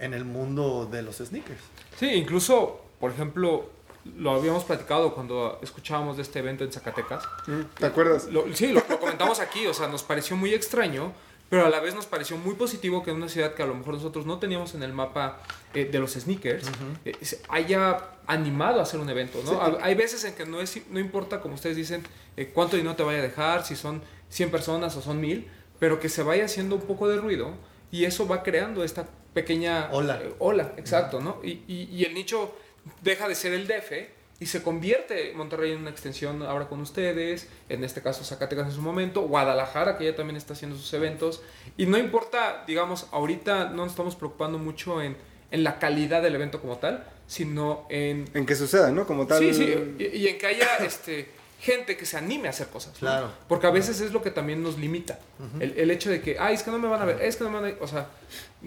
[0.00, 1.60] en el mundo de los sneakers.
[1.98, 3.70] Sí, incluso, por ejemplo,
[4.16, 7.24] lo habíamos platicado cuando escuchábamos de este evento en Zacatecas.
[7.46, 8.26] Mm, ¿Te acuerdas?
[8.26, 11.12] Lo- sí, lo, lo comentamos aquí, o sea, nos pareció muy extraño,
[11.48, 13.74] pero a la vez nos pareció muy positivo que en una ciudad que a lo
[13.74, 15.38] mejor nosotros no teníamos en el mapa
[15.74, 16.66] eh, de los sneakers,
[17.04, 19.60] eh, se haya animado a hacer un evento, ¿no?
[19.60, 22.02] Ha- Hay veces en que no, es, no importa, como ustedes dicen,
[22.36, 26.00] eh, cuánto dinero te vaya a dejar, si son 100 personas o son 1000, pero
[26.00, 27.52] que se vaya haciendo un poco de ruido
[27.90, 30.20] y eso va creando esta pequeña Ola.
[30.22, 31.38] eh, ola, exacto, ¿no?
[31.42, 32.54] Y, y- y el nicho
[33.02, 33.92] deja de ser el DF
[34.40, 38.72] y se convierte Monterrey en una extensión ahora con ustedes, en este caso Zacatecas en
[38.72, 41.42] su momento, Guadalajara que ya también está haciendo sus eventos
[41.76, 45.16] y no importa, digamos, ahorita no nos estamos preocupando mucho en,
[45.52, 48.28] en la calidad del evento como tal, sino en...
[48.34, 49.06] En que suceda, ¿no?
[49.06, 49.38] Como tal.
[49.38, 51.28] Sí, sí, y, y en que haya este,
[51.62, 52.92] gente que se anime a hacer cosas.
[52.94, 52.98] ¿no?
[52.98, 53.30] Claro.
[53.48, 55.18] Porque a veces es lo que también nos limita.
[55.60, 57.44] el, el hecho de que, ay, es que no me van a ver, es que
[57.44, 57.76] no me van a...
[57.84, 58.08] O sea,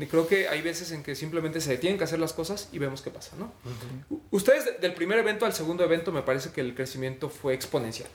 [0.09, 3.01] creo que hay veces en que simplemente se tienen que hacer las cosas y vemos
[3.01, 3.51] qué pasa, ¿no?
[4.31, 8.07] Ustedes de- del primer evento al segundo evento me parece que el crecimiento fue exponencial.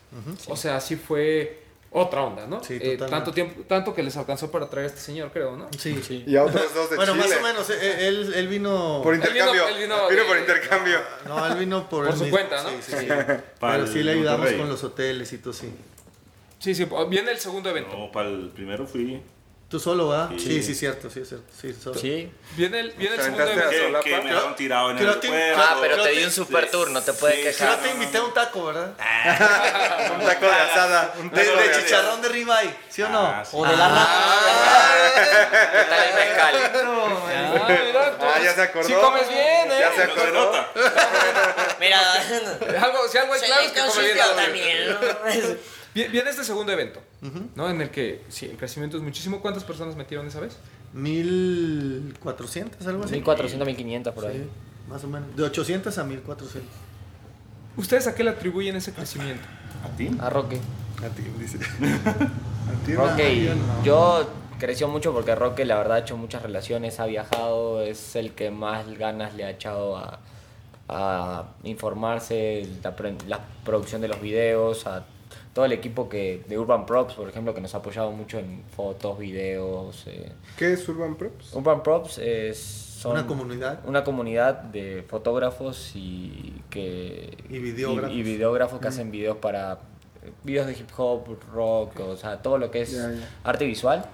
[0.49, 1.63] O sea, sí fue
[1.93, 2.63] otra onda, ¿no?
[2.63, 3.07] Sí, Eh, totalmente.
[3.11, 5.69] tanto tiempo, tanto que les alcanzó para traer a este señor, creo, ¿no?
[5.77, 6.23] Sí.
[6.27, 7.27] Y a otros dos de Bueno, Chile.
[7.29, 7.71] más o menos.
[7.71, 9.01] eh, Él, él vino.
[9.03, 9.69] Por Él vino- intercambio.
[9.69, 10.99] él Vino, por intercambio.
[11.27, 12.31] No, él vino por, su mismo.
[12.31, 12.71] cuenta, ¿no?
[12.71, 13.07] Sí, sí, sí.
[13.07, 14.61] Para Pero el sí le ayudamos Monterrey.
[14.61, 15.73] con los hoteles y todo, sí.
[16.61, 17.97] Sí, sí, viene el segundo evento.
[17.97, 19.21] No, para el primero fui.
[19.71, 20.29] ¿Tú solo, va?
[20.37, 20.41] Sí.
[20.41, 21.47] Sí, sí, cierto, sí, cierto.
[21.61, 21.97] Sí, solo.
[21.99, 22.29] Sí.
[22.57, 24.01] Viene el, viene el segundo aventaste a evento.
[24.01, 24.19] Que, solapa.
[24.21, 25.55] que me dejaron tirado en el.
[25.57, 27.79] Ah, pero te di un super tour, no te puedes Sí, Yo quejar.
[27.79, 28.89] te invité a un taco, ¿verdad?
[30.19, 31.15] Un taco de asada.
[31.21, 33.25] Un De, taco de de chicharrón de ribeye, ¿sí o no?
[33.27, 33.51] Ah, sí.
[33.57, 34.09] O de la
[35.15, 36.55] ¿Qué tal el mezcal?
[37.33, 38.87] Ah, Ah, ya se acordó.
[38.89, 39.79] Sí comes bien, ¿eh?
[39.81, 40.53] Ya se acordó.
[41.81, 41.99] Mira,
[42.83, 44.97] Algo, si algo hay claro es que come bien.
[44.99, 45.61] también.
[45.95, 47.01] Vi- Viene este segundo evento,
[47.55, 47.69] ¿no?
[47.69, 49.41] En el que, sí, el crecimiento es muchísimo.
[49.41, 50.57] ¿Cuántas personas metieron esa vez?
[50.93, 53.13] 1400, algo así.
[53.15, 54.49] 1400, 1500 por Sí, ahí.
[54.89, 55.35] más o menos.
[55.37, 56.71] De 800 a 1400.
[57.77, 59.43] ¿Ustedes a qué le atribuyen ese crecimiento?
[59.85, 60.11] ¿A ti?
[60.21, 60.59] A Roque.
[61.05, 61.59] A ti, dice.
[62.71, 63.85] A ti, Roque, no, yo no.
[63.85, 68.33] yo creció mucho porque Roque la verdad ha hecho muchas relaciones, ha viajado, es el
[68.33, 70.21] que más ganas le ha echado a,
[70.89, 72.95] a informarse, la,
[73.27, 75.05] la producción de los videos, a
[75.53, 78.63] todo el equipo que de Urban Props, por ejemplo, que nos ha apoyado mucho en
[78.75, 80.05] fotos, videos.
[80.07, 80.33] eh.
[80.57, 81.55] ¿Qué es Urban Props?
[81.55, 83.81] Urban Props es son Una comunidad.
[83.87, 88.15] una comunidad de fotógrafos y que Y videógrafos.
[88.15, 89.79] y, y videógrafos que hacen videos para
[90.23, 93.01] eh, videos de hip hop, rock, o sea, todo lo que es
[93.43, 94.05] arte visual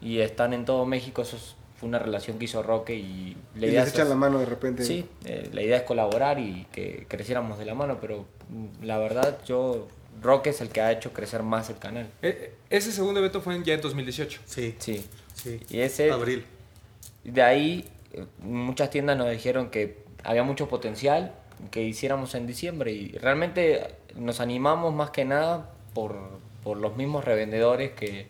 [0.00, 3.66] y están en todo México, eso es- fue una relación que hizo Roque y la
[3.66, 4.84] Y idea les es- echan la mano de repente.
[4.84, 8.98] Sí, eh, la idea es colaborar y que creciéramos de la mano, pero mm, la
[8.98, 9.88] verdad yo
[10.20, 12.08] Roque es el que ha hecho crecer más el canal.
[12.22, 14.40] Eh, ese segundo evento fue en- ya en 2018.
[14.46, 15.04] Sí, Sí.
[15.34, 15.60] sí.
[15.70, 16.44] Y ese Abril.
[17.24, 21.34] De ahí, eh, muchas tiendas nos dijeron que había mucho potencial
[21.70, 26.16] que hiciéramos en diciembre y realmente nos animamos más que nada por,
[26.64, 28.28] por los mismos revendedores que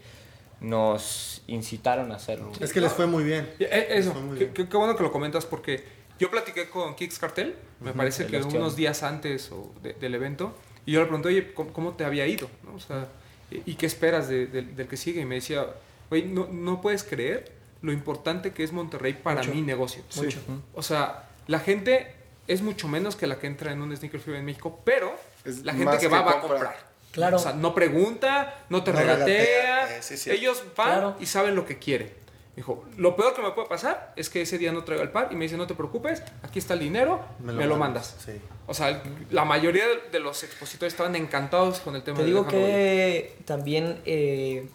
[0.60, 2.50] nos incitaron a hacerlo.
[2.60, 3.48] Es que les fue muy bien.
[3.58, 4.54] Y, eh, Eso, Fue muy qué, bien.
[4.54, 5.84] qué- qué bueno que lo comentas porque
[6.18, 10.54] yo platiqué con Kix Cartel, me parece que unos días antes o de- del evento,
[10.88, 12.48] y yo le pregunté, oye, ¿cómo, cómo te había ido?
[12.64, 12.74] ¿No?
[12.74, 13.08] O sea,
[13.50, 15.20] ¿y y qué esperas de- de- del que sigue?
[15.20, 15.66] Y me decía,
[16.10, 20.02] oye, no, no puedes creer lo importante que es Monterrey para mi negocio.
[20.16, 20.38] Mucho.
[20.74, 22.12] O sea, la gente
[22.46, 25.64] es mucho menos que la que entra en un sneaker fever en México, pero Es
[25.64, 26.58] la gente que va que va a compra.
[26.58, 26.88] comprar.
[27.12, 27.36] Claro.
[27.36, 29.24] O sea, no pregunta, no te No regatea.
[29.26, 30.30] regatea, eh, sí, sí.
[30.30, 31.16] Ellos van Claro.
[31.20, 32.10] y saben lo que quieren.
[32.58, 35.28] Dijo, lo peor que me puede pasar es que ese día no traiga el par
[35.30, 38.16] y me dice, no te preocupes, aquí está el dinero, me lo, mandas.
[38.18, 38.32] Sí.
[38.66, 42.42] O sea, la mayoría de- los expositores estaban encantados con el tema Te de digo
[42.42, 42.76] Dejando Huella.
[42.76, 44.68] que también eh,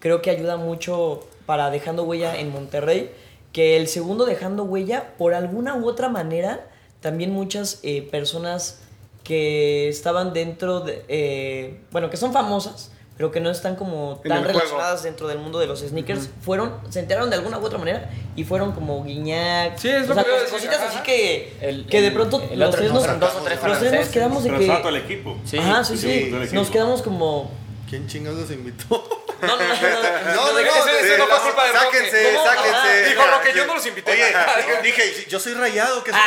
[0.00, 3.12] creo que ayuda mucho para Dejando Huella en Monterrey,
[3.52, 6.66] que el segundo Dejando Huella, por alguna u otra manera,
[7.00, 8.80] también muchas eh, personas
[9.22, 14.42] que estaban dentro de, eh, bueno, que son famosas, pero que no están como tan
[14.42, 14.58] juego.
[14.58, 18.10] relacionadas dentro del mundo de los sneakers, fueron, se enteraron de alguna u otra manera
[18.36, 20.88] y fueron como Guiñac, Sí, es o lo sea, que cositas ajá.
[20.88, 23.42] así que, El- que de pronto el los tres no, nos, son dos o tres
[23.42, 24.08] los tres nos franceses.
[24.12, 24.88] quedamos de que...
[24.88, 25.36] el equipo.
[25.44, 25.58] Sí.
[25.58, 27.50] Ajá, sí, Nos quedamos como.
[27.88, 29.04] ¿Quién chingados invitó?
[29.42, 30.34] No, no, no, no.
[30.34, 31.96] No, no, ese- no, fue culpa de Roque.
[31.98, 33.08] Sáquense, sáquense.
[33.10, 34.12] Dijo Roque, yo no los invité.
[34.12, 34.32] Oye,
[34.82, 36.16] dije, yo soy rayado, que es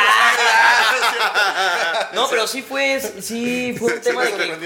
[2.12, 4.58] No, pero sí fue, sí fue un tema de que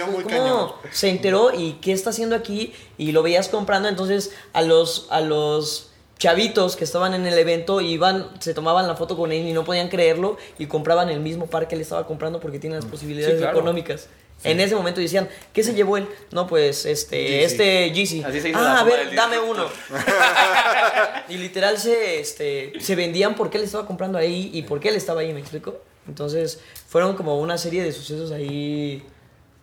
[0.93, 5.21] se enteró y qué está haciendo aquí y lo veías comprando, entonces a los a
[5.21, 9.53] los chavitos que estaban en el evento iban, se tomaban la foto con él y
[9.53, 12.85] no podían creerlo y compraban el mismo par que él estaba comprando porque tiene las
[12.85, 13.57] posibilidades Sí, claro.
[13.59, 14.09] económicas.
[14.42, 16.09] En ese momento decían, ¿qué se llevó él?
[16.31, 18.22] No, pues este, este Yeezy.
[18.22, 19.66] Así se hizo ah, a ver, dame uno.
[21.29, 25.20] y literal se, este, se vendían porque él estaba comprando ahí y porque él estaba
[25.20, 25.81] ahí, ¿me explico?
[26.09, 29.03] Entonces fueron como una serie de sucesos ahí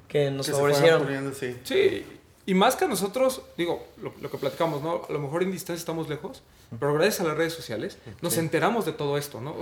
[0.07, 1.33] que nos Que favorecieron.
[1.33, 1.55] sí.
[1.63, 2.05] Sí,
[2.45, 5.01] y más que a nosotros, digo, lo, lo que platicamos, ¿no?
[5.09, 6.43] A lo mejor en distancia estamos lejos,
[6.79, 9.53] pero gracias a las redes sociales nos enteramos de todo esto, ¿no?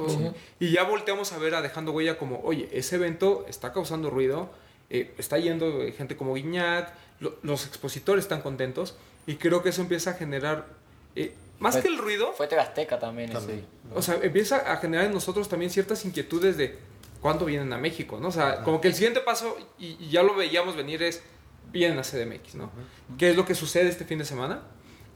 [0.60, 4.52] Y ya volteamos a ver a Dejando Huella como, oye, ese evento está causando ruido,
[4.90, 8.96] eh, está yendo eh, gente como Guiñac, lo- los expositores están contentos,
[9.28, 10.68] y creo que eso empieza a generar,
[11.16, 13.66] eh, más Fue- que el ruido, Fue Tebasteca también, ese También.
[13.94, 16.78] o sea, empieza a generar en nosotros también ciertas inquietudes de
[17.22, 18.20] ¿cuándo vienen a México?
[18.22, 18.28] ¿no?
[18.28, 21.24] O sea, como que el siguiente paso, y, y ya lo veíamos venir, es
[21.72, 22.72] vienen a CDMX, ¿no?
[23.18, 24.62] ¿Qué es lo que sucede este fin de semana?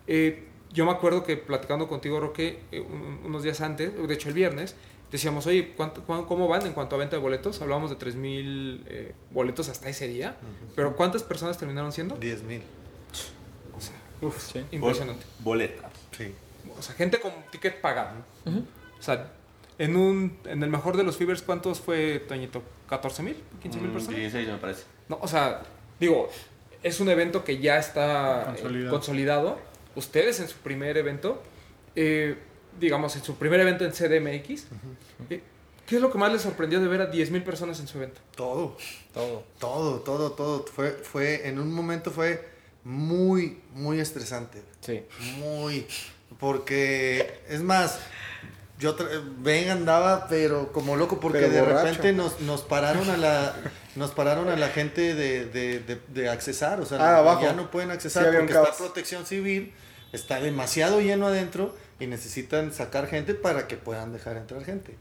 [0.07, 4.29] Eh, yo me acuerdo que platicando contigo, Roque, eh, un- unos días antes, de hecho
[4.29, 4.75] el viernes,
[5.11, 7.61] decíamos, oye, ¿cuánto- cuán- ¿cómo van en cuanto a venta de boletos?
[7.61, 10.35] Hablábamos de 3.000 eh, boletos hasta ese día,
[10.75, 12.15] pero ¿cuántas personas terminaron siendo?
[12.15, 12.61] 10 mil.
[13.75, 14.63] O sea, uf, Sí.
[14.71, 15.25] impresionante.
[15.39, 15.91] Boletas.
[16.17, 16.33] Sí.
[16.77, 18.15] O sea, gente con ticket pagado.
[18.45, 19.31] O sea,
[19.77, 22.61] en, un, en el mejor de los Fibers, ¿cuántos fue, Toñito?
[22.89, 23.35] ¿14 mil?
[23.63, 24.19] ¿15 mil Mm, personas?
[24.19, 24.83] 16 me parece.
[25.07, 25.63] No, o sea,
[25.99, 26.29] digo,
[26.83, 28.91] es un evento que ya está eh, Consolidado.
[28.91, 29.59] consolidado.
[29.95, 31.41] Ustedes en su primer evento,
[31.95, 32.37] eh,
[32.79, 34.65] digamos, en su primer evento en CDMX,
[35.29, 35.41] eh,
[35.85, 38.21] ¿qué es lo que más les sorprendió de ver a 10.000 personas en su evento?
[38.35, 38.77] Todo.
[39.13, 39.43] Todo.
[39.59, 40.65] Todo, todo, todo.
[40.65, 42.47] Fue, fue, en un momento fue
[42.83, 44.63] muy, muy estresante.
[44.81, 45.03] Sí.
[45.37, 45.85] Muy.
[46.39, 47.99] Porque, es más,
[48.79, 51.85] yo tra- Ben andaba, pero como loco, porque Pero de borracho.
[51.87, 53.55] repente nos, nos pararon a la
[53.95, 56.79] nos pararon a la gente de, de, de, de accesar.
[56.79, 57.41] O sea, Ah, abajo.
[57.41, 58.77] ya no pueden accesar Sí, había un porque está caos.
[58.77, 59.73] protección civil,
[60.13, 64.95] está demasiado lleno adentro y necesitan sacar gente para que puedan dejar entrar gente.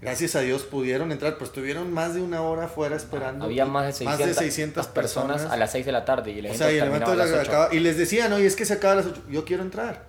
[0.00, 3.46] Gracias a Dios pudieron entrar, pues estuvieron más de una hora afuera esperando.
[3.46, 6.46] Había más de 600, Más de 600 personas, a las 6 de la tarde y
[6.46, 7.50] O sea, y el terminaba evento a las la- 8.
[7.50, 10.04] acaba- y les decían, oye, es que se acaba a las 8, yo quiero entrar.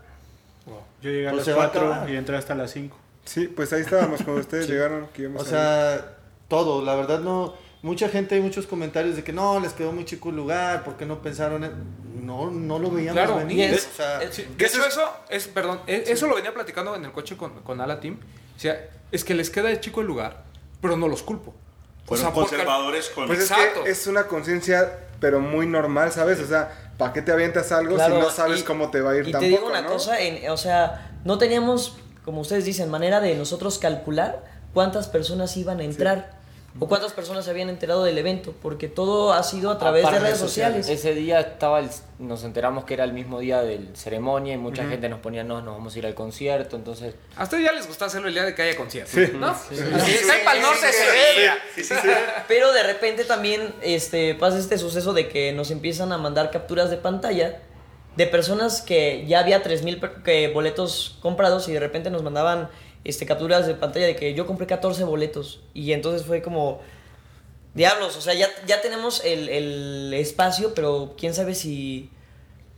[1.02, 2.10] Yo llegué a Pues las se va a 4 acabar.
[2.10, 2.98] y entré hasta las 5.
[3.24, 5.08] Sí, pues ahí estábamos cuando ustedes llegaron.
[5.14, 6.16] que O sea,
[6.50, 10.04] todo, la verdad no, mucha gente hay muchos comentarios de que no, les quedó muy
[10.04, 11.72] chico el lugar, ¿por qué no pensaron en...?
[12.26, 13.74] No, no lo veíamos Claro, venir.
[13.74, 17.12] es- o sea, de hecho, eso es, perdón, e- eso lo venía platicando en el
[17.12, 18.20] coche con, con Ala Team.
[18.56, 20.44] O sea, es que les queda de chico el lugar,
[20.82, 21.54] pero no los culpo.
[22.08, 23.28] O sea, porque- conservadores con...
[23.28, 23.84] Pues es Exacto.
[23.84, 26.40] que es una conciencia, pero muy normal, ¿sabes?
[26.40, 29.12] O sea, ¿para qué te avientas algo Claro, si no sabes y- cómo te va
[29.12, 29.90] a ir Y tampoco, te digo una ¿no?
[29.90, 35.56] cosa, en- o sea, no teníamos, como ustedes dicen, manera de nosotros calcular cuántas personas
[35.58, 36.35] iban a entrar
[36.78, 40.20] o cuántas personas se habían enterado del evento, porque todo ha sido a través de
[40.20, 40.90] redes sociales.
[40.90, 44.86] Ese día estaba el- nos enteramos que era el mismo día del ceremonia y mucha
[44.86, 47.16] gente nos ponía, no, nos vamos a ir al concierto, entonces...
[47.38, 49.48] A ustedes ya les gusta hacerlo el día de que haya concierto, ¿no?
[49.48, 51.96] Así es, ahí para el norte se ve.
[52.48, 56.90] Pero de repente también este, pasa este suceso de que nos empiezan a mandar capturas
[56.90, 57.62] de pantalla
[58.18, 62.70] de personas que ya había 3.000 per- que boletos comprados y de repente nos mandaban
[63.06, 65.62] este, capturas de pantalla de que yo compré 14 boletos.
[65.74, 66.82] Y entonces fue como,
[67.74, 72.10] diablos, o sea, ya, ya tenemos el, el espacio, pero quién sabe si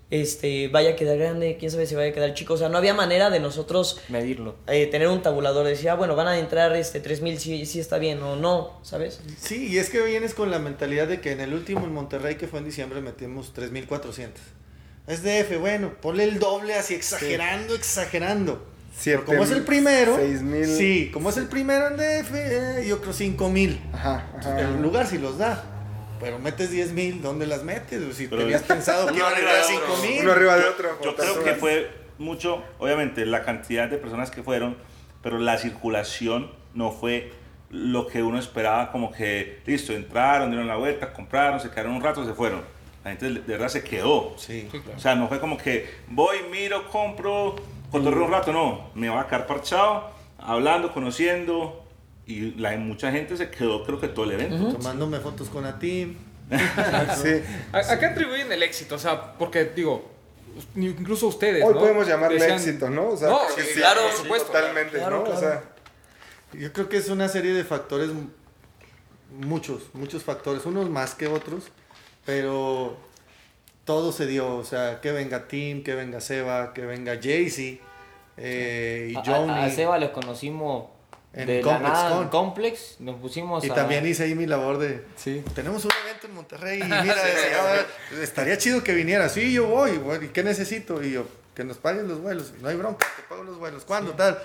[0.09, 2.53] este, vaya a quedar grande, quién sabe si vaya a quedar chico.
[2.53, 4.55] O sea, no había manera de nosotros Medirlo.
[4.67, 7.79] eh, tener un tabulador, de decir, ah, bueno, van a entrar este, 3.000 si, si
[7.79, 9.21] está bien o no, ¿sabes?
[9.39, 12.35] sí, y es que vienes con la mentalidad de que en el último en Monterrey,
[12.35, 14.29] que fue en diciembre, metimos 3.400.
[15.07, 18.65] Es DF, bueno, ponle el doble así, exagerando, exagerando.
[18.97, 20.65] Siete como es el mil, primero, seis mil.
[20.65, 23.77] sí, como es el primero en DF, eh, yo creo 5.000.
[23.93, 24.59] Ajá, ajá.
[24.59, 25.63] El lugar sí los da.
[26.19, 28.15] Pero metes 10 mil, ¿dónde las metes?
[28.15, 29.95] Si Pero- tenías pensado que iban a arriba entrar de otro.
[29.97, 30.21] 5 mil.
[30.23, 30.89] Uno arriba de otro.
[31.03, 34.75] Yo creo que fue mucho, obviamente, la cantidad de personas que fueron,
[35.21, 37.31] pero la circulación no fue
[37.69, 42.01] lo que uno esperaba, como que, listo, entraron, dieron la vuelta, compraron, se quedaron un
[42.01, 42.61] rato, se fueron.
[43.03, 44.33] La gente de verdad se quedó.
[44.37, 44.67] Sí.
[44.95, 47.55] O sea, no fue como que voy, miro, compro,
[47.91, 48.89] cotorreo un rato, no.
[48.95, 51.83] Me va a quedar parchado, hablando, conociendo.
[52.25, 54.73] Y la, mucha gente se quedó, creo que todo el evento.
[54.77, 56.17] Tomándome fotos con a ti.
[57.21, 57.41] Sí.
[57.73, 58.95] ¿A, a qué atribuyen el éxito?
[58.95, 60.09] O sea, porque digo,
[60.75, 61.63] incluso ustedes.
[61.63, 61.79] Hoy ¿no?
[61.79, 63.09] podemos llamarle Decían- éxito, ¿no?
[63.09, 64.47] O sea, No, porque sí, sí, claro, sí, por supuesto.
[64.47, 65.31] Totalmente, Claro, ¿no?
[65.33, 65.63] O sea,
[66.53, 68.09] Yo creo que es una serie de factores,
[69.31, 71.65] muchos, muchos factores, unos más que otros,
[72.25, 72.97] pero
[73.87, 77.81] todo se dio, o sea, que venga Tim, que venga Seba, que venga Jaycee
[78.37, 79.51] eh, y Johnny.
[79.51, 80.89] A, a Seba los conocimos
[81.33, 82.23] En de Complex la nada, Con.
[82.23, 83.73] en Complex, nos pusimos y a...
[83.73, 85.43] también hice ahí mi labor de, Sí.
[85.55, 89.65] tenemos un evento en Monterrey y mira, decía, "Ah, estaría chido que vinieras, sí, yo
[89.67, 91.01] voy, ¿y qué necesito?
[91.03, 94.11] Y yo, que nos paguen los vuelos, no hay bronca, te pago los vuelos, ¿cuándo?
[94.13, 94.37] Tal,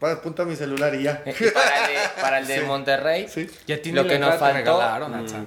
[0.00, 1.22] apunta mi celular y ya.
[1.26, 2.64] Eh, y para el de, para el de Sí.
[2.66, 3.50] Monterrey, Sí.
[3.66, 4.56] Ya tiene lo que nos faltó...
[4.58, 5.44] regalaron, Atza.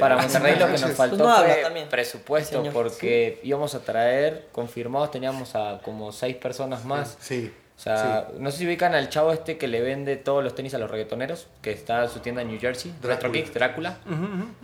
[0.00, 1.88] Para Monterrey lo que nos faltó Pues no habla fue también.
[1.88, 2.72] presupuesto Señor.
[2.72, 7.16] porque íbamos a traer, confirmados teníamos a como seis personas más.
[7.20, 7.52] Sí.
[7.76, 10.74] O sea, no sé si ubican al chavo este que le vende todos los tenis
[10.74, 13.14] a los reggaetoneros, que está en su tienda en New Jersey, Drácula.
[13.16, 13.96] Retro Kicks, Drácula.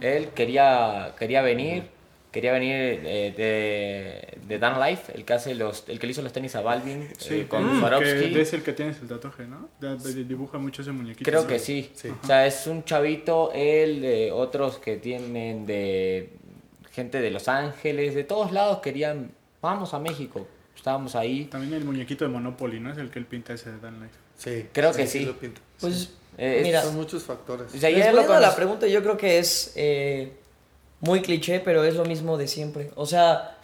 [0.00, 1.90] Él quería, quería venir,
[2.30, 6.22] quería venir eh, de, de Dan Life, el que hace los, el que le hizo
[6.22, 8.32] los tenis a Balvin eh, con Mm, Swarovski.
[8.32, 9.68] que es el que tienes el tatuaje, ¿no?
[9.80, 11.28] De- de- dibuja mucho ese muñequito.
[11.28, 11.90] Creo que sí.
[12.22, 16.30] O sea, es un chavito, él, eh, otros que tienen de
[16.92, 20.46] gente de Los Ángeles, de todos lados querían, vamos a México.
[20.76, 21.44] Estábamos ahí.
[21.46, 22.90] También el muñequito de Monopoly, ¿no?
[22.92, 24.14] Es el que él pinta ese de Dan Life.
[24.36, 24.66] Sí.
[24.72, 25.24] Creo que sí.
[25.26, 25.60] lo pinta.
[25.80, 27.74] Pues, Eh, mira, Son muchos factores.
[27.74, 30.32] O sea, ya lo la pregunta, yo creo que es eh,
[31.00, 32.90] muy cliché, pero es lo mismo de siempre.
[32.94, 33.56] O sea,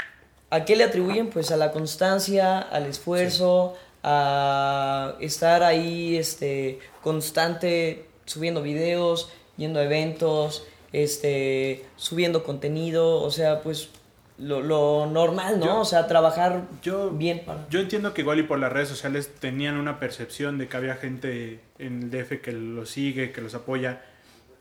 [0.50, 1.28] ¿a qué le atribuyen?
[1.30, 9.84] Pues a la constancia, al esfuerzo, a estar ahí este, constante, subiendo videos, yendo a
[9.84, 13.90] eventos, este, subiendo contenido, o sea, pues
[14.38, 15.66] lo, lo normal, ¿no?
[15.66, 17.66] Yo- o sea, trabajar Yo, bien para...
[17.70, 20.94] yo entiendo que igual y por las redes sociales tenían una percepción de que había
[20.96, 24.02] gente en el DF que los sigue, que los apoya,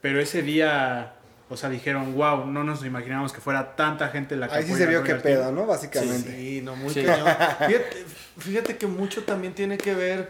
[0.02, 1.15] pero ese día,
[1.50, 4.74] o sea, dijeron, wow, no nos imaginábamos que fuera tanta gente la que Ahí sí
[4.76, 5.36] se vio a qué Royal Team".
[5.40, 5.66] pedo, ¿no?
[5.68, 6.32] Básicamente.
[6.32, 7.04] Sí, no, muy Sí.
[7.04, 7.28] cañón.
[7.68, 8.06] Fíjate,
[8.40, 10.30] fíjate que mucho también tiene que ver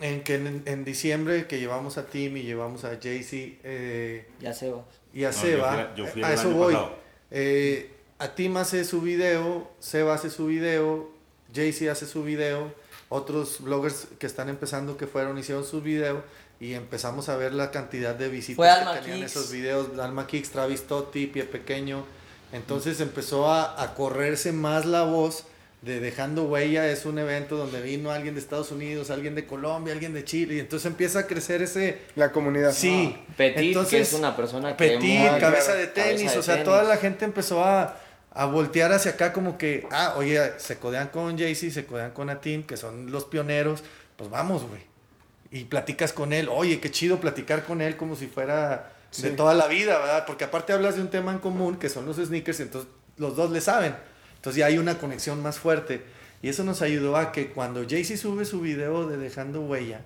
[0.00, 4.52] en que en, en diciembre que llevamos a Tim y llevamos a Jaycee eh, Ya
[4.52, 4.84] se va.
[5.12, 6.76] y a No, yo Seba, fui a- yo fui a el eso voy.
[7.30, 11.10] Eh, a Tim hace su video, Seba hace su video,
[11.54, 12.72] Jaycee hace su video,
[13.08, 16.22] otros bloggers que están empezando que fueron hicieron sus videos
[16.64, 19.30] y empezamos a ver la cantidad de visitas Fue que Alma tenían Kicks.
[19.30, 22.04] esos videos, Alma Kicks, Travis Totti, Pie Pequeño.
[22.52, 25.44] Entonces empezó a, a correrse más la voz
[25.82, 26.88] de Dejando Huella.
[26.90, 30.54] Es un evento donde vino alguien de Estados Unidos, alguien de Colombia, alguien de Chile.
[30.54, 32.00] Y entonces empieza a crecer ese...
[32.14, 32.72] La comunidad.
[32.72, 33.16] Sí.
[33.36, 34.88] Petit, que Entonces, es una persona que...
[34.88, 36.30] Petit, mueve- cabeza de tenis.
[36.30, 36.64] cabeza de o sea, tenis.
[36.64, 37.98] toda la gente empezó a,
[38.30, 42.30] a voltear hacia acá como que, ah, oye, se codean con Jaycee, se codean con
[42.30, 43.82] Atim, que son los pioneros.
[44.16, 44.80] Pues vamos, güey.
[45.54, 46.48] Y platicas con él.
[46.50, 48.92] Oye, qué chido platicar con él como si fuera
[49.22, 50.24] de toda la vida, ¿verdad?
[50.26, 53.52] Porque aparte hablas de un tema en común, que son los sneakers, entonces los dos
[53.52, 53.94] le saben.
[54.34, 56.02] Entonces ya hay una conexión más fuerte.
[56.42, 60.00] Y eso nos ayudó a que cuando Jaycee sube su video de Dejando Huella,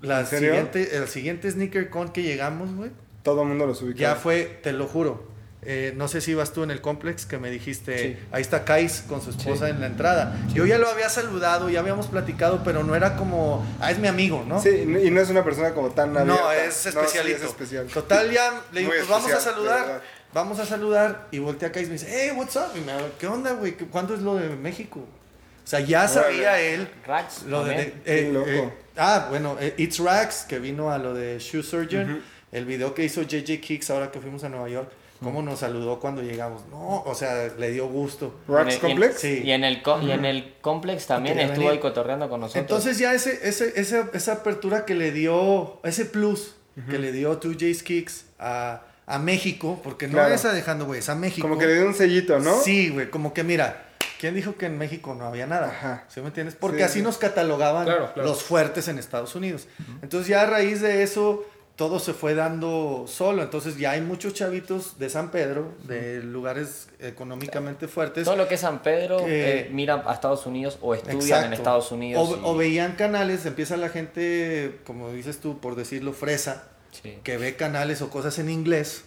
[0.00, 0.50] la ¿En serio?
[0.50, 2.90] siguiente, el siguiente sneaker con que llegamos, güey,
[3.24, 3.98] Todo el mundo los ubica.
[3.98, 5.26] ya fue, te lo juro.
[5.62, 8.16] Eh, no sé si ibas tú en el complex que me dijiste, Sí.
[8.32, 10.36] ahí está Kais con su esposa en la entrada.
[10.54, 14.06] Yo ya lo había saludado, ya habíamos platicado, pero no era como, ah, es mi
[14.08, 14.62] amigo, ¿no?
[14.62, 16.42] Sí, y no es una persona como tan abierta.
[16.42, 17.36] No, es sí, especialito.
[17.38, 17.86] es especial.
[17.86, 20.02] Total, ya le digo, Muy pues vamos a especial, saludar.
[20.32, 21.26] Vamos a saludar.
[21.32, 22.76] Y voltea acá y me dice, hey, what's up?
[22.76, 23.76] Y me habla, ¿qué onda, güey?
[23.76, 25.00] ¿Qué- ¿Cuándo es lo de México?
[25.00, 28.48] O sea, ya sabía él Rax, lo de, eh, loco.
[28.48, 32.22] eh, ah, bueno, eh, It's Rax, que vino a lo de Shoe Surgeon.
[32.52, 34.90] El video que hizo JJ Kicks ahora que fuimos a Nueva York.
[35.22, 36.62] ¿Cómo nos saludó cuando llegamos?
[36.70, 38.34] No, o sea, le dio gusto.
[38.48, 39.20] Y en- Complex.
[39.20, 39.42] Sí.
[39.44, 41.78] Y en el, co- y en el complex también Quería estuvo venir.
[41.78, 42.60] ahí cotorreando con nosotros.
[42.62, 46.54] Entonces ya ese, ese, ese- esa apertura que le dio, ese plus
[46.88, 50.32] que le dio 2J's Kicks a, a México, porque no Claro.
[50.34, 51.48] es a dejando, güey, es a México.
[51.48, 52.60] Como que le dio un sellito, ¿no?
[52.60, 53.88] Sí, güey, como que mira,
[54.20, 55.66] ¿quién dijo que en México no había nada?
[55.66, 56.04] Ajá.
[56.06, 56.54] ¿Sí me entiendes?
[56.54, 57.02] Porque Sí, así sí.
[57.04, 58.28] nos catalogaban Claro, claro.
[58.28, 59.66] los fuertes en Estados Unidos.
[60.02, 61.44] Entonces ya a raíz de eso
[61.78, 63.42] todo se fue dando solo.
[63.44, 68.24] Entonces ya hay muchos chavitos de San Pedro, de lugares económicamente fuertes.
[68.24, 71.52] Todo lo que es San Pedro Que- eh, mira a Estados Unidos o estudian en.
[71.52, 72.28] Estados Unidos.
[72.28, 77.16] O, y- o veían canales, empieza la gente, como dices tú, por decirlo, fresa, sí.
[77.22, 79.04] que ve canales o cosas en inglés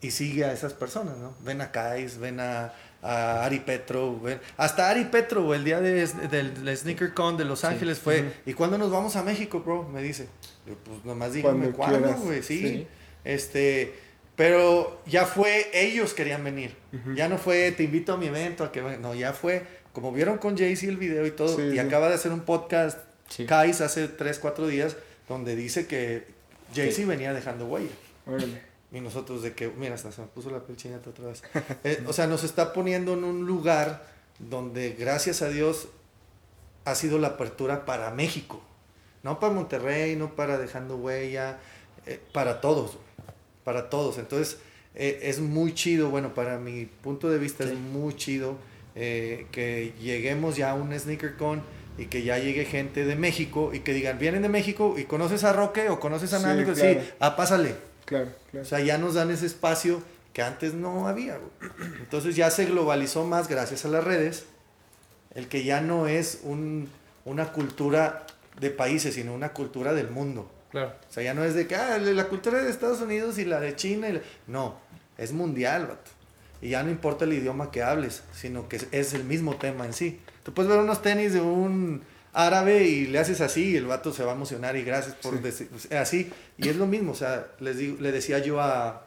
[0.00, 1.34] y sigue a esas personas, ¿no?
[1.40, 6.06] Ven a Kais, ven a, a Ari Petro, ven- hasta Ari Petro, el día de,
[6.06, 9.82] del, del Sneaker Con de Los Ángeles fue, ¿y cuándo nos vamos a México, bro?
[9.82, 10.28] Me dice.
[10.66, 12.60] Yo, pues nomás dígame cuándo, güey, sí.
[12.60, 12.86] Sí.
[13.24, 13.94] Este,
[14.36, 16.74] pero ya fue, ellos querían venir.
[17.14, 19.00] Ya no fue, te invito a mi evento, a que ven-".
[19.02, 19.62] no, ya fue,
[19.92, 21.78] como vieron con Jaycee el video y todo, Sí, y sí.
[21.78, 22.98] acaba de hacer un podcast.
[23.46, 24.96] Kais, hace 3, 4 días,
[25.28, 26.26] donde dice que
[26.74, 27.90] Jaycee venía dejando huella.
[28.26, 28.60] Órale.
[28.92, 31.42] Y nosotros de que, mira, hasta se me puso la piel chinita otra vez.
[31.84, 34.06] Eh, o sea, nos está poniendo en un lugar
[34.38, 35.88] donde, gracias a Dios,
[36.84, 38.62] ha sido la apertura para México.
[39.24, 41.58] No para Monterrey, no para Dejando Huella,
[42.06, 43.04] eh, para todos, güey,
[43.64, 44.18] para todos.
[44.18, 44.58] Entonces,
[44.94, 48.56] eh, es muy chido, bueno, para mi punto de vista es muy chido
[48.94, 51.62] eh, que lleguemos ya a un Sneaker Con
[51.98, 55.42] y que ya llegue gente de México y que digan, vienen de México y conoces
[55.44, 57.00] a Roque o conoces a Sí, Nando, claro.
[57.00, 57.74] sí, ah, pásale.
[58.04, 58.66] Claro, O claro.
[58.66, 60.02] sea, ya nos dan ese espacio
[60.32, 61.38] que antes no había.
[61.38, 61.70] güey.
[62.00, 64.44] Entonces ya se globalizó más gracias a las redes,
[65.34, 66.88] el que ya no es un-
[67.24, 68.26] una cultura
[68.60, 70.50] de países, sino una cultura del mundo.
[70.70, 70.94] Claro.
[71.08, 73.60] O sea, ya no es de que ah, la cultura de Estados Unidos y la
[73.60, 74.08] de China.
[74.08, 74.20] y la-".
[74.46, 74.76] No,
[75.18, 76.10] es mundial, vato.
[76.60, 79.92] Y ya no importa el idioma que hables, sino que es, el mismo tema en
[79.92, 80.20] sí.
[80.42, 82.02] Tú puedes ver unos tenis de un
[82.32, 85.40] árabe y le haces así y el vato se va a emocionar y gracias por
[85.40, 86.32] decir así.
[86.56, 89.04] Y es lo mismo, o sea, les digo, le decía yo a,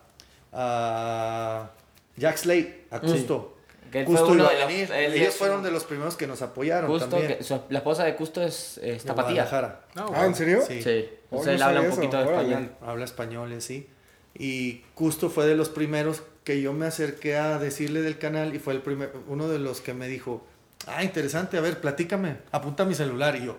[0.54, 1.72] a
[2.16, 3.57] Jack Slate, a Custo.
[3.92, 4.92] Que él fue Custo uno iba a de los- venir.
[4.92, 7.38] él Ellos es fueron de los primeros que nos apoyaron Custo, también.
[7.38, 9.48] que su- la esposa de Custo es, es tapatía.
[9.96, 10.62] No, Ah, ¿en serio?
[10.68, 10.82] Sí.
[10.82, 11.10] Sí.
[11.30, 12.72] O sea, no él habla un poquito de eso, español.
[12.82, 13.90] Habla español, y sí.
[14.34, 18.60] Y Custo fue de los primeros que yo me acerqué a decirle del canal y
[18.60, 20.46] fue el primer, uno de los que me dijo,
[20.86, 23.36] ah, interesante, a ver, platícame, apunta mi celular.
[23.36, 23.58] Y yo,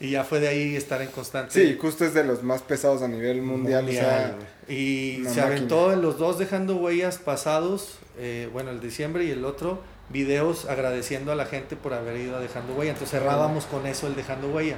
[0.00, 1.52] Y ya fue de ahí estar en constante.
[1.52, 3.86] Sí, justo es de los más pesados a nivel mundial.
[3.88, 4.36] o sea,
[4.66, 4.76] güey.
[4.78, 5.46] y se máquina.
[5.46, 9.78] aventó en los dos dejando huellas pasados, eh, bueno, el diciembre y el otro,
[10.10, 12.90] videos agradeciendo a la gente por haber ido a dejando huella.
[12.92, 14.76] Entonces cerrábamos con eso el dejando huella.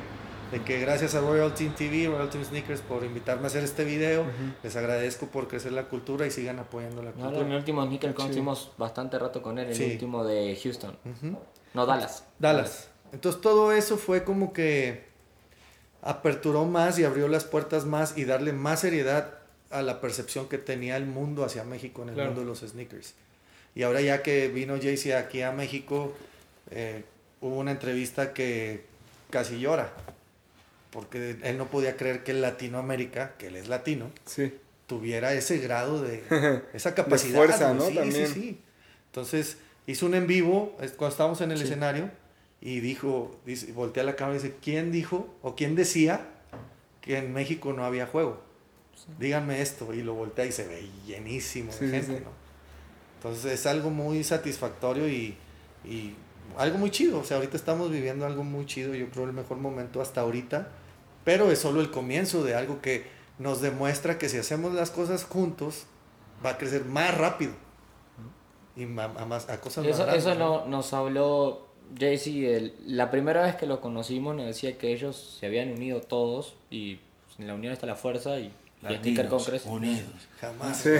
[0.53, 3.83] De que gracias a Royal Team TV, Royal Team Sneakers por invitarme a hacer este
[3.85, 4.25] video.
[4.62, 7.57] Les agradezco por crecer la cultura y sigan apoyando la Ahora en el cultura.
[7.57, 9.85] último Sneaker estuvimos bastante rato con él, el Sí.
[9.93, 10.97] último de Houston.
[11.75, 12.25] No, Dallas.
[12.39, 12.91] Dallas.
[13.12, 15.04] Entonces todo eso fue como que
[16.02, 19.34] aperturó más y abrió las puertas más y darle más seriedad
[19.70, 22.30] a la percepción que tenía el mundo hacia México en el Claro.
[22.30, 23.14] mundo de los sneakers.
[23.74, 26.14] Y ahora ya que vino Jaycee aquí a México,
[26.70, 27.04] eh,
[27.40, 28.84] hubo una entrevista que
[29.30, 29.90] casi llora,
[30.90, 34.54] porque él no podía creer que Latinoamérica, que él es latino, sí.
[34.86, 36.22] tuviera ese grado de
[36.72, 37.36] esa capacidad.
[37.38, 37.78] fuerza, güey.
[37.78, 37.88] ¿no?
[37.88, 38.26] Sí, También.
[38.28, 38.61] sí.
[39.07, 42.11] Entonces hizo un en vivo cuando estábamos en el escenario
[42.61, 46.26] y dijo, dice, voltea la cámara y dice, ¿quién dijo o quién decía
[47.00, 48.40] que en México no había juego?
[49.18, 52.24] Díganme esto y lo voltea y se ve llenísimo de Sí, sí, gente, sí.
[52.24, 52.30] ¿no?
[53.18, 55.36] Entonces es algo muy satisfactorio y,
[55.84, 56.14] y
[56.57, 57.20] algo muy chido.
[57.20, 60.68] O sea, ahorita estamos viviendo algo muy chido, yo creo el mejor momento hasta ahorita,
[61.24, 63.04] pero es solo el comienzo de algo que
[63.38, 65.84] nos demuestra que si hacemos las cosas juntos,
[66.44, 67.52] va a crecer más rápido.
[68.76, 68.86] Y a,
[69.26, 70.61] más, a cosas más Eso, eso ¿no?
[70.61, 71.66] no- nos habló
[72.45, 76.55] El- la primera vez que lo conocimos, nos decía que ellos se habían unido todos
[76.70, 79.64] y pues, en la unión está la fuerza y, y Congress.
[79.66, 80.05] unidos.
[80.41, 80.76] Jamás.
[80.78, 80.91] Sí.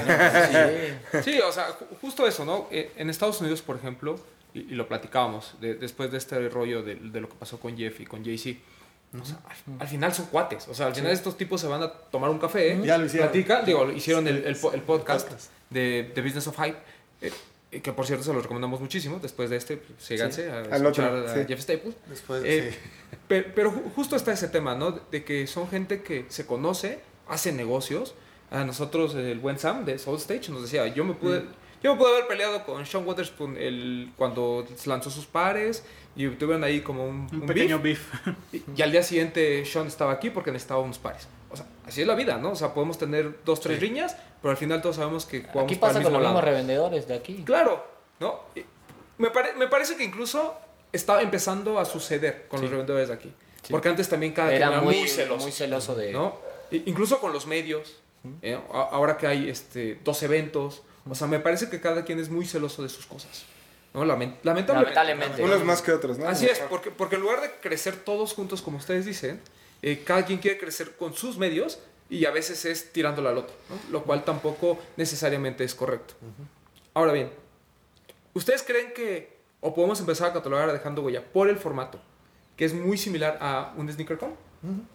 [1.25, 2.67] Sí, o sea, ju- justo eso, ¿no?
[2.71, 4.19] Eh, En Estados Unidos, por ejemplo,
[4.55, 7.77] y, y lo platicábamos, de- después de este rollo de, de lo que pasó con
[7.77, 8.59] Jeff y con Jay-Z,
[9.21, 11.83] o sea, al, al final son cuates, o sea, al final estos tipos se van
[11.83, 13.31] a tomar un café, Ya lo hicieron.
[13.31, 15.31] platican, digo, hicieron el, el po- el podcast
[15.71, 16.77] de, de Business of Hype,
[17.23, 17.31] eh,
[17.71, 21.05] que por cierto se lo recomendamos muchísimo, después de este, pues, síganse a Al otro,
[21.05, 21.41] escuchar a sí.
[21.49, 21.95] Jeff Staples.
[22.09, 22.79] Después, Eh, sí.
[23.29, 24.93] Pero, pero ju- justo está ese tema, ¿no?
[25.11, 28.15] De que son gente que se conoce, hace negocios.
[28.51, 31.43] A nosotros, el buen Sam de Soul Stage nos decía, yo me pude,
[31.83, 35.83] yo me pude haber peleado con Sean Waterspoon el, cuando lanzó sus pares
[36.15, 38.09] y tuvieron ahí como un, Un un pequeño beef.
[38.25, 38.37] beef.
[38.53, 41.27] Y, y al día siguiente Sean estaba aquí porque necesitaba unos pares.
[41.61, 42.51] O sea, así es la vida, ¿no?
[42.51, 45.77] O sea, podemos tener dos, tres riñas, pero al final todos sabemos que jugamos Aquí
[45.77, 47.43] para pasa el con mismo los mismos revendedores de aquí.
[47.45, 47.85] Claro,
[48.21, 48.41] ¿no?
[49.19, 50.55] Me, pare- me parece que incluso
[50.93, 53.33] está empezando a suceder con los revendedores de aquí.
[53.71, 55.43] Porque antes también cada quien Era era muy, muy celoso.
[55.43, 56.13] muy celoso de...
[56.13, 56.37] ¿no?
[56.71, 57.97] I- Incluso con los medios,
[58.43, 58.59] ¿eh?
[58.73, 62.47] Ahora que hay este, dos eventos, o sea, me parece que cada quien es muy
[62.47, 63.45] celoso de sus cosas.
[63.95, 64.05] ¿no?
[64.05, 64.95] Lamen- lamentablemente.
[64.95, 65.43] Lamentablemente.
[65.43, 66.29] Unos más que otros, ¿no?
[66.29, 69.41] Así es, porque, porque en lugar de crecer todos juntos, como ustedes dicen,
[69.83, 73.55] eh, cada quien quiere crecer con sus medios y a veces es tirándolo al otro,
[73.69, 73.77] ¿no?
[73.91, 76.15] lo cual tampoco necesariamente es correcto.
[76.95, 77.31] Ahora bien,
[78.35, 82.01] ¿ustedes creen que, o podemos empezar a catalogar a Dejando Huella por el formato,
[82.57, 84.35] que es muy similar a un SneakerCon?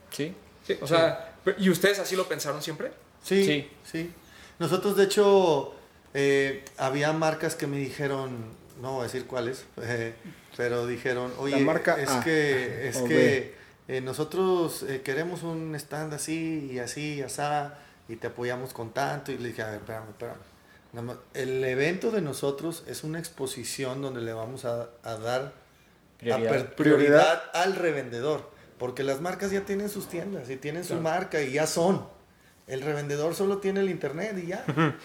[0.09, 0.33] Sí.
[0.65, 2.91] Sí, o sea, ¿y ustedes así lo pensaron siempre?
[3.23, 3.69] Sí, Sí.
[3.89, 4.11] sí.
[4.59, 5.73] Nosotros, de hecho,
[6.13, 8.45] eh, había marcas que me dijeron,
[8.79, 10.13] no voy a decir cuáles, eh,
[10.55, 13.55] pero dijeron, oye, marca es A que, es o que
[13.91, 17.75] eh, nosotros eh, queremos un stand así y así y asá
[18.07, 19.33] y te apoyamos con tanto.
[19.33, 21.17] Y le dije, a ver, espérame, espérame.
[21.33, 25.51] El evento de nosotros es una exposición donde le vamos a, a dar
[26.77, 27.43] Prioridad.
[27.53, 28.49] al revendedor.
[28.77, 32.07] Porque las marcas ya tienen sus tiendas y tienen su marca y ya son.
[32.67, 34.63] El revendedor solo tiene el internet y ya.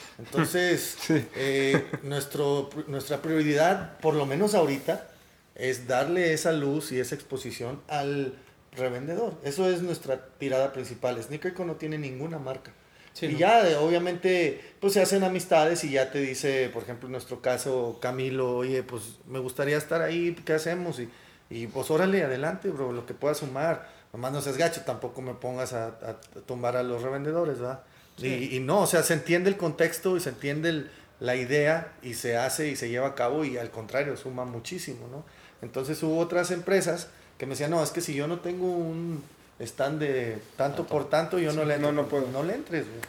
[0.19, 0.97] Entonces,
[1.35, 5.09] eh, nuestro, nuestra prioridad, por lo menos ahorita,
[5.57, 8.37] es darle esa luz y esa exposición al
[8.77, 9.35] revendedor.
[9.45, 11.23] Eso es nuestra tirada principal.
[11.23, 12.73] SneakerCon no tiene ninguna marca.
[13.13, 13.39] Sí, y ¿no?
[13.39, 17.41] ya, eh, obviamente, pues se hacen amistades y ya te dice, por ejemplo, en nuestro
[17.41, 21.01] caso, Camilo, oye, pues me gustaría estar ahí, ¿qué hacemos?
[21.01, 21.09] Y,
[21.49, 23.89] y pues órale, adelante, bro, lo que puedas sumar.
[24.13, 26.17] Nomás no seas gacho, tampoco me pongas a, a
[26.47, 27.81] tumbar a los revendedores, ¿verdad?
[28.19, 31.93] Y, y no, o sea, se entiende el contexto y se entiende el- la idea
[32.03, 35.25] y se hace y se lleva a cabo y al contrario, suma muchísimo, ¿no?
[35.63, 37.09] Entonces hubo otras empresas
[37.39, 39.23] que me decían, no, es que si yo no tengo un
[39.61, 41.93] stand de tanto por tanto, yo no le entro.
[41.93, 42.27] no, no puedo.
[42.31, 43.01] No le entres, güey,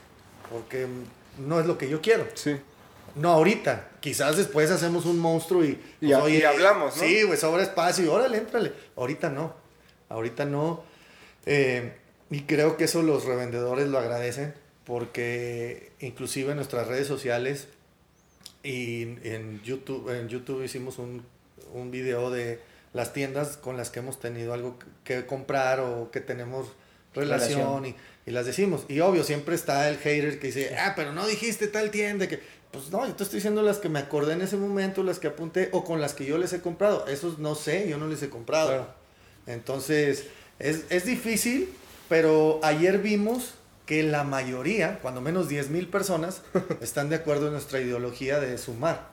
[0.52, 0.88] porque
[1.40, 2.26] no es lo que yo quiero.
[2.34, 2.56] Sí.
[3.16, 7.02] No ahorita, quizás después hacemos un monstruo y, Y ha- y hablamos, ¿no?
[7.04, 8.74] Sí, güey, sobra espacio y órale, éntrale.
[8.96, 9.54] Ahorita no,
[10.10, 10.84] ahorita no.
[11.46, 11.94] Eh,
[12.30, 14.54] y creo que eso los revendedores lo agradecen
[14.86, 17.68] porque inclusive en nuestras redes sociales
[18.64, 21.24] y en YouTube, en YouTube hicimos un,
[21.74, 22.60] un video de
[22.94, 26.68] las tiendas con las que hemos tenido algo que comprar o que tenemos
[27.14, 27.86] relación, Relación.
[27.86, 27.96] Y,
[28.30, 28.86] y las decimos.
[28.88, 32.40] Y obvio, siempre está el hater que dice, ah, pero no dijiste tal tienda que...
[32.72, 35.28] Pues no, yo te estoy diciendo las que me acordé en ese momento, las que
[35.28, 37.08] apunté o con las que yo les he comprado.
[37.08, 38.68] Esos no sé, yo no les he comprado.
[38.68, 38.88] Claro.
[39.48, 40.26] Entonces,
[40.60, 41.74] es, es difícil,
[42.10, 43.54] pero ayer vimos
[43.86, 46.42] que la mayoría, cuando menos 10 mil personas,
[46.82, 49.08] están de acuerdo en nuestra ideología de sumar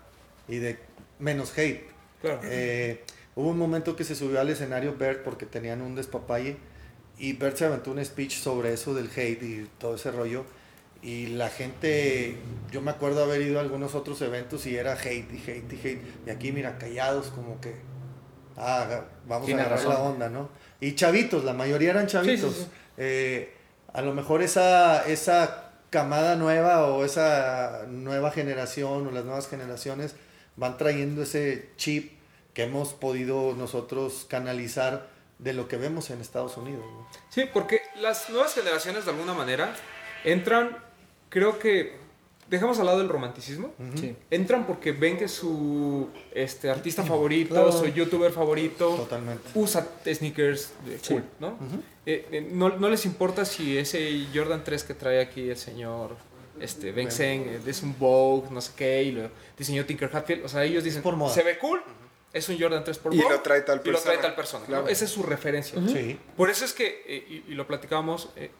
[0.48, 0.78] y de
[1.20, 1.86] menos hate.
[2.20, 2.40] Claro.
[2.42, 3.04] Eh,
[3.36, 6.56] hubo un momento que se subió al escenario Bert porque tenían un despapalle
[7.18, 10.44] y Bert se aventó un speech sobre eso del hate y todo ese rollo.
[11.02, 12.36] Y la gente,
[12.72, 15.76] yo me acuerdo haber ido a algunos otros eventos y era hate y hate y
[15.86, 16.02] hate.
[16.26, 17.74] Y aquí, mira, callados como que,
[18.56, 20.02] ah, vamos Tiene a agarrar razón.
[20.02, 20.48] la onda, ¿no?
[20.80, 22.54] Y chavitos, la mayoría eran chavitos.
[22.54, 22.70] Sí, sí, sí.
[22.96, 23.52] Eh,
[23.92, 30.16] a lo mejor esa, esa camada nueva o esa nueva generación o las nuevas generaciones
[30.56, 32.12] van trayendo ese chip
[32.54, 36.84] que hemos podido nosotros canalizar de lo que vemos en Estados Unidos.
[36.84, 37.06] ¿no?
[37.28, 39.74] Sí, porque las nuevas generaciones de alguna manera
[40.24, 40.76] entran,
[41.28, 41.96] creo que,
[42.48, 44.14] dejamos al lado el romanticismo, Sí.
[44.30, 47.72] entran porque ven que su este, artista favorito, Claro.
[47.72, 49.42] su youtuber favorito, Totalmente.
[49.54, 51.14] usa sneakers de Sí.
[51.14, 51.58] cool, ¿no?
[52.06, 52.68] Eh, eh, no?
[52.68, 56.16] no les importa si ese Jordan 3 que trae aquí el señor
[56.60, 59.28] este, Ben Zeng, eh, es un Vogue, no sé qué, y lo
[59.58, 61.34] diseñó Tinker Hatfield, o sea, ellos dicen, Por moda.
[61.34, 61.82] se ve cool,
[62.34, 64.22] es un Jordan 3 por Y lo trae tal y lo trae persona.
[64.22, 64.90] tal persona.
[64.90, 65.80] Esa es su referencia.
[65.88, 66.18] Sí.
[66.36, 68.50] Por eso es que, eh, y, y lo platicábamos eh,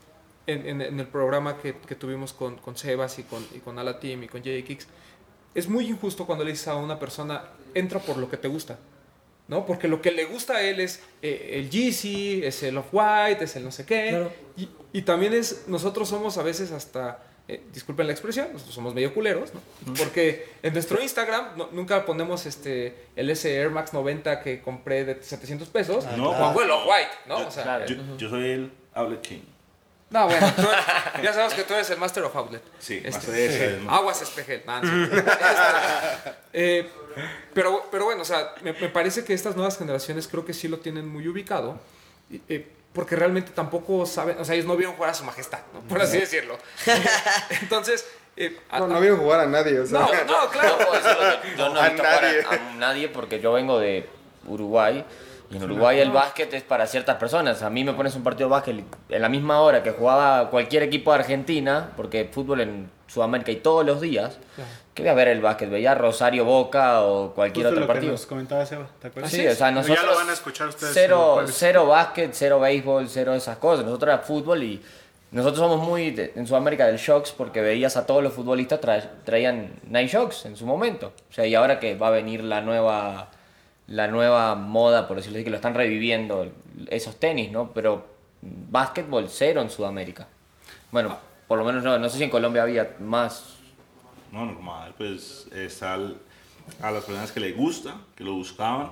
[0.46, 3.78] en, en- en el programa que, que tuvimos con, con Sebas y con, y con
[3.78, 4.86] Ala Team y con J Kicks,
[5.54, 7.44] es muy injusto cuando le dices a una persona,
[7.74, 8.78] entra por lo que te gusta.
[9.46, 9.66] ¿no?
[9.66, 13.56] Porque lo que le gusta a él es eh, el Yeezy, es el Off-White, es
[13.56, 14.08] el no sé qué.
[14.08, 14.32] Claro.
[14.56, 18.95] Y, y también es, nosotros somos a veces hasta, eh, disculpen la expresión, nosotros somos
[18.95, 19.61] medio culeros, ¿no?
[19.95, 25.05] Porque en nuestro Instagram no- nunca ponemos este, el S Air Max 90 que compré
[25.05, 26.45] de 700 pesos, Ah, No, claro.
[26.47, 27.47] pongo el Off-White, ¿no?
[27.47, 27.86] O sea, Claro.
[27.86, 29.40] Yo, yo soy el Outlet King.
[30.11, 30.62] no, bueno, tú
[31.22, 32.62] ya sabemos que tú eres el Master of Outlet.
[32.78, 33.90] Sí, Este, ese, ¿no?
[33.90, 34.62] Aguas Espejel.
[34.66, 35.16] Es cierto.
[35.30, 36.88] Este, eh,
[37.53, 40.66] pero, pero bueno, o sea, me, me parece que estas nuevas generaciones creo que sí
[40.68, 41.78] lo tienen muy ubicado.
[42.49, 45.80] eh, porque realmente tampoco saben, o sea, ellos no vieron jugar a su majestad, ¿no?
[45.80, 46.57] por así decirlo.
[47.61, 50.01] Entonces, eh, a- No, no vieron jugar a nadie, o sea.
[50.01, 50.78] no, no, claro.
[50.78, 52.42] Yo que yo no A he visto jugar nadie.
[52.45, 54.09] a, a nadie porque yo vengo de
[54.47, 55.05] Uruguay
[55.51, 57.62] y en Uruguay el básquet es para ciertas personas.
[57.62, 60.82] A mí me pones un partido de básquet en la misma hora que jugaba cualquier
[60.82, 64.38] equipo de Argentina, porque fútbol en Sudamérica y todos los días.
[64.95, 65.68] ¿Qué voy a ver el básquet?
[65.70, 68.12] Veía Rosario Boca o cualquier Justo otro lo que partido.
[68.12, 69.30] nos comentaba Seba, ¿te acuerdas?
[69.32, 69.99] Sí, o sea, nosotros.
[70.05, 70.95] Ya lo van a escuchar ustedes.
[70.95, 73.84] Cero, cero básquet, cero béisbol, cero esas cosas.
[73.84, 74.80] Nosotros era fútbol y
[75.32, 79.09] nosotros somos muy de- en Sudamérica del Shocks porque veías a todos los futbolistas tra-
[79.24, 81.12] traían Nine Shocks en su momento.
[81.28, 83.30] O sea, y ahora que va a venir la nueva
[83.87, 86.51] la nueva moda, por decirlo así, que lo están reviviendo
[86.91, 87.72] esos tenis, ¿no?
[87.72, 88.07] Pero
[88.43, 90.26] básquetbol cero en Sudamérica.
[90.91, 91.16] Bueno,
[91.49, 93.57] por lo menos no, no sé si en Colombia había más.
[94.32, 96.16] No, normal, pues está al-
[96.82, 98.91] a las personas que les gusta, que lo buscaban,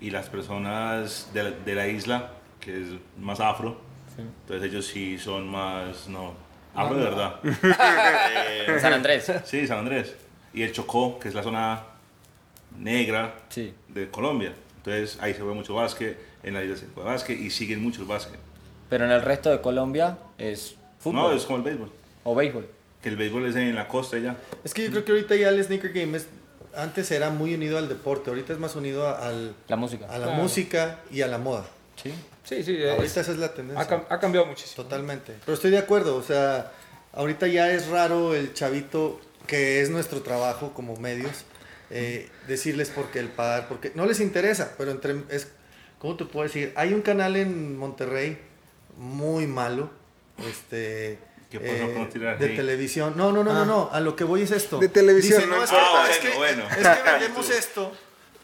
[0.00, 2.30] y las personas de la, de la isla,
[2.60, 2.88] que es
[3.18, 3.78] más afro,
[4.16, 6.32] entonces ellos sí son más, no,
[6.74, 7.36] afro de verdad.
[8.32, 9.30] Eh, San Andrés.
[9.44, 10.14] sí, San Andrés.
[10.52, 11.82] Y el Chocó, que es la zona
[12.78, 13.74] negra Sí.
[13.88, 14.54] de Colombia.
[14.78, 18.00] Entonces ahí se ve mucho básquet, en la isla se juega básquet y siguen mucho
[18.02, 18.38] el básquet.
[18.88, 21.92] Pero en el resto de Colombia es fútbol No, es como el béisbol,
[22.24, 22.66] o béisbol.
[23.02, 24.36] que el béisbol es en la costa ya.
[24.64, 26.26] Es que yo creo que ahorita ya el sneaker game es,
[26.74, 30.06] antes era muy unido al deporte, ahorita es más unido a, al- La música.
[30.06, 30.42] a la Claro.
[30.42, 31.66] música y a la moda.
[32.02, 32.12] Sí.
[32.44, 34.04] Sí, sí, es- Ahorita esa es la tendencia.
[34.08, 34.82] ha cambiado muchísimo.
[34.84, 35.34] Totalmente.
[35.44, 36.72] Pero estoy de acuerdo, o sea,
[37.12, 41.44] ahorita ya es raro el chavito que es nuestro trabajo como medios,
[41.90, 45.48] eh, decirles por qué el par, porque no les interesa, pero entre, es,
[45.98, 46.72] ¿cómo te puedo decir?
[46.76, 48.38] Hay un canal en Monterrey
[48.96, 49.90] muy malo,
[50.48, 51.18] este...
[51.50, 53.14] ¿Qué pasó con tirar de televisión.
[53.16, 54.78] No, no, no, no, no, a lo que voy es esto.
[54.78, 56.10] De televisión, no no, es que, importa.
[56.10, 57.92] es que- Ah, bueno, es que vendemos esto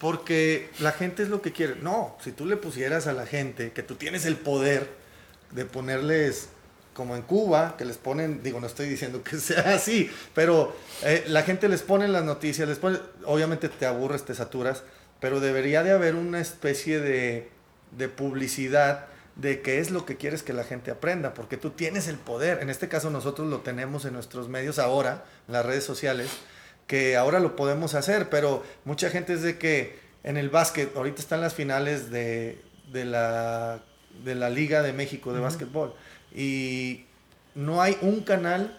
[0.00, 1.76] porque la gente es lo que quiere.
[1.76, 4.88] No, si tú le pusieras a la gente que tú tienes el poder
[5.52, 6.48] de ponerles
[6.96, 11.24] como en Cuba, que les ponen, digo, no estoy diciendo que sea así, pero eh,
[11.28, 14.82] la gente les pone las noticias, les pone, obviamente te aburres, te saturas,
[15.20, 17.50] pero debería de haber una especie de,
[17.92, 22.08] de publicidad de qué es lo que quieres que la gente aprenda, porque tú tienes
[22.08, 25.84] el poder, en este caso nosotros lo tenemos en nuestros medios ahora, en las redes
[25.84, 26.30] sociales,
[26.86, 31.20] que ahora lo podemos hacer, pero mucha gente es de que en el básquet, ahorita
[31.20, 33.80] están las finales de, de, la,
[34.24, 35.94] de la Liga de México de básquetbol,
[36.36, 37.06] y
[37.54, 38.78] no hay un canal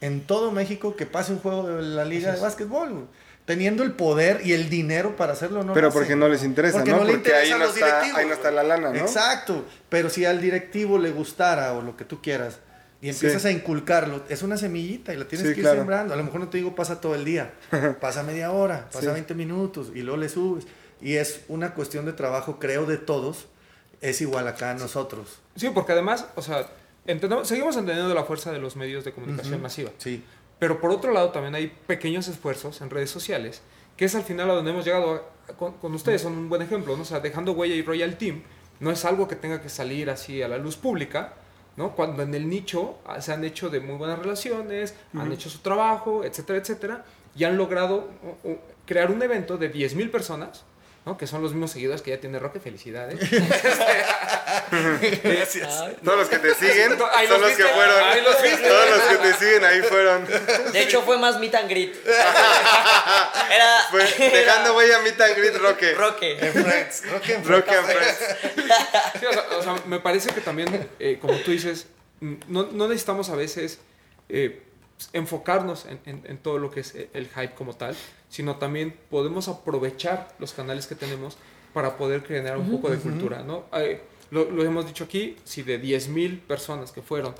[0.00, 3.04] en todo México que pase un juego de la Liga de básquetbol, güey.
[3.46, 5.64] teniendo el poder y el dinero para hacerlo.
[5.64, 6.18] No Pero lo porque hacen.
[6.20, 6.98] no les interesa, Porque ¿no?
[6.98, 8.90] no le Porque ahí interesa a no, los está, directivos, ahí no está la lana,
[8.90, 8.96] ¿no?
[8.98, 12.58] Exacto, pero si al directivo le gustara o lo que tú quieras
[13.02, 13.48] y empiezas Sí.
[13.48, 15.78] a inculcarlo, es una semillita y la tienes Sí, que ir claro.
[15.78, 16.12] sembrando.
[16.14, 17.52] A lo mejor no te digo pasa todo el día,
[18.00, 19.12] pasa media hora, pasa Sí.
[19.12, 20.66] 20 minutos y luego le subes.
[21.00, 23.46] Y es una cuestión de trabajo, creo, de todos
[24.02, 25.40] es igual acá a nosotros.
[25.56, 26.66] Sí, porque además, o sea,
[27.06, 29.90] entendemos, seguimos entendiendo la fuerza de los medios de comunicación masiva.
[29.98, 30.22] Sí.
[30.58, 33.62] Pero por otro lado también hay pequeños esfuerzos en redes sociales,
[33.96, 35.14] que es al final a donde hemos llegado
[35.48, 37.02] a- con, con ustedes, son un buen ejemplo, ¿no?
[37.02, 38.42] O sea, dejando huella y Royal Team
[38.78, 41.34] no es algo que tenga que salir así a la luz pública,
[41.76, 41.94] ¿no?
[41.96, 45.58] Cuando en el nicho ah, se han hecho de muy buenas relaciones, han hecho su
[45.58, 47.04] trabajo, etcétera, etcétera,
[47.36, 48.08] y han logrado
[48.86, 50.64] crear un evento de 10.000 personas,
[51.06, 51.16] ¿no?
[51.16, 53.18] Que son los mismos seguidores que ya tiene Roque, felicidades.
[55.22, 55.68] Gracias.
[56.04, 58.04] Todos los que te siguen Ahí son los los que fueron.
[58.04, 58.36] ahí los.
[58.36, 60.26] Todos los que te siguen ahí fueron.
[60.72, 61.94] De hecho, fue más meet and greet.
[63.50, 63.80] Era.
[63.90, 65.94] Fue dejando huella meet and greet Roque.
[65.94, 66.38] Roque.
[66.40, 67.02] En Friends.
[67.02, 68.18] Creo que en Roque and Friends.
[69.20, 71.86] Sí, o, sea, o sea, me parece que también, eh, como tú dices,
[72.20, 73.78] no, no necesitamos a veces
[74.28, 74.62] eh,
[75.12, 77.96] enfocarnos en, en- en todo lo que es el hype como tal,
[78.30, 81.36] sino también podemos aprovechar los canales que tenemos
[81.74, 83.64] para poder generar un poco de cultura, ¿no?
[83.74, 84.00] Eh,
[84.30, 87.34] lo, lo hemos dicho aquí, si de 10.000 personas que fueron,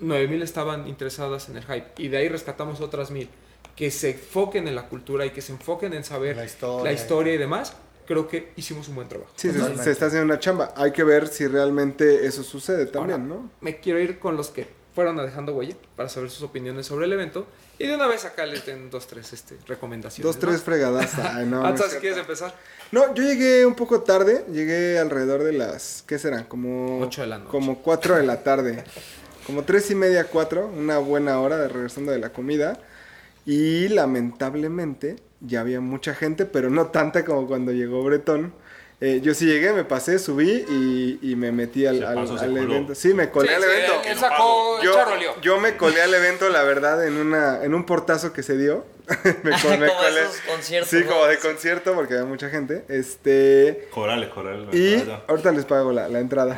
[0.00, 3.28] 9.000 estaban interesadas en el hype y de ahí rescatamos otras 1.000
[3.76, 6.84] que se enfoquen en la cultura y que se enfoquen en saber La historia.
[6.84, 7.74] la historia y demás,
[8.06, 9.32] creo que hicimos un buen trabajo.
[9.36, 10.74] Sí, se, está haciendo una chamba.
[10.76, 13.50] Hay que ver si realmente eso sucede también, Ahora, ¿no?
[13.60, 17.06] Me quiero ir con los que fueron a dejando huella para saber sus opiniones sobre
[17.06, 17.46] el evento
[17.82, 20.24] y de una vez acá les den dos, tres este, recomendaciones.
[20.24, 20.64] Dos, tres ¿no?
[20.64, 21.18] fregadas.
[21.18, 22.00] Ay, no, no, Hasta es si cierto.
[22.00, 22.54] quieres empezar.
[22.92, 24.44] No, yo llegué un poco tarde.
[24.52, 26.04] Llegué alrededor de las.
[26.06, 26.44] ¿Qué serán?
[26.44, 27.00] Como.
[27.00, 27.50] Ocho de la noche.
[27.50, 28.84] Como cuatro de la tarde.
[29.46, 30.68] Como tres y media, cuatro.
[30.68, 32.78] Una buena hora de regresando de la comida.
[33.44, 38.54] Y lamentablemente ya había mucha gente, pero no tanta como cuando llegó Bretón.
[39.04, 42.94] Eh, yo sí llegué, me pasé, subí y, y me metí al, al- evento.
[42.94, 43.92] Sí, me colé Sí, al sí, evento.
[44.04, 44.94] Él sacó Yo,
[45.42, 48.84] yo me colé al evento, la verdad, en una en un portazo que se dio.
[49.42, 50.20] me, Como colé.
[50.22, 51.10] esos conciertos, Sí, ¿no?
[51.10, 52.84] como de concierto, porque había mucha gente.
[52.88, 53.88] Este.
[53.90, 54.66] Cobrale, cobrale.
[54.72, 56.56] Y ahorita les pago la, la entrada.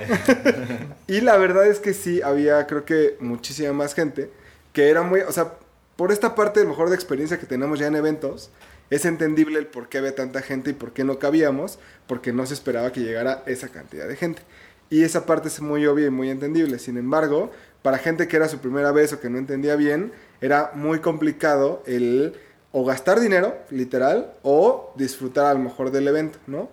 [1.07, 4.31] y la verdad es que sí, había creo que muchísima más gente.
[4.75, 5.55] Que era muy, o sea,
[5.97, 8.51] por esta parte mejor de experiencia que tenemos ya en eventos,
[8.91, 12.47] es entendible el por qué había tanta gente y por qué no cabíamos, porque no
[12.47, 14.43] se esperaba que llegara esa cantidad de gente.
[14.91, 16.78] Y esa parte es muy obvia y muy entendible.
[16.78, 17.51] Sin embargo,
[17.82, 21.82] para gente que era su primera vez o que no entendía bien, era muy complicado
[21.87, 22.35] el
[22.76, 26.68] o gastar dinero, literal, o disfrutar a lo mejor del evento, ¿no?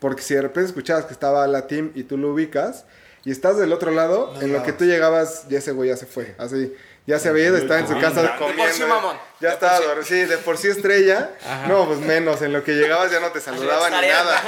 [0.00, 2.86] Porque si de repente escuchabas que estaba la team y tú lo ubicas
[3.24, 5.96] y estás del otro lado, No en lo que tú llegabas, ya ese güey ya
[5.96, 6.34] se fue.
[6.38, 6.74] Así,
[7.06, 9.20] ya se había ido, estaba en su casa De por comiendo.
[9.40, 10.24] Ya estaba, sí.
[10.24, 11.32] de por sí estrella.
[11.68, 14.42] No, pues menos, en lo que llegabas ya no te saludaba ni nada.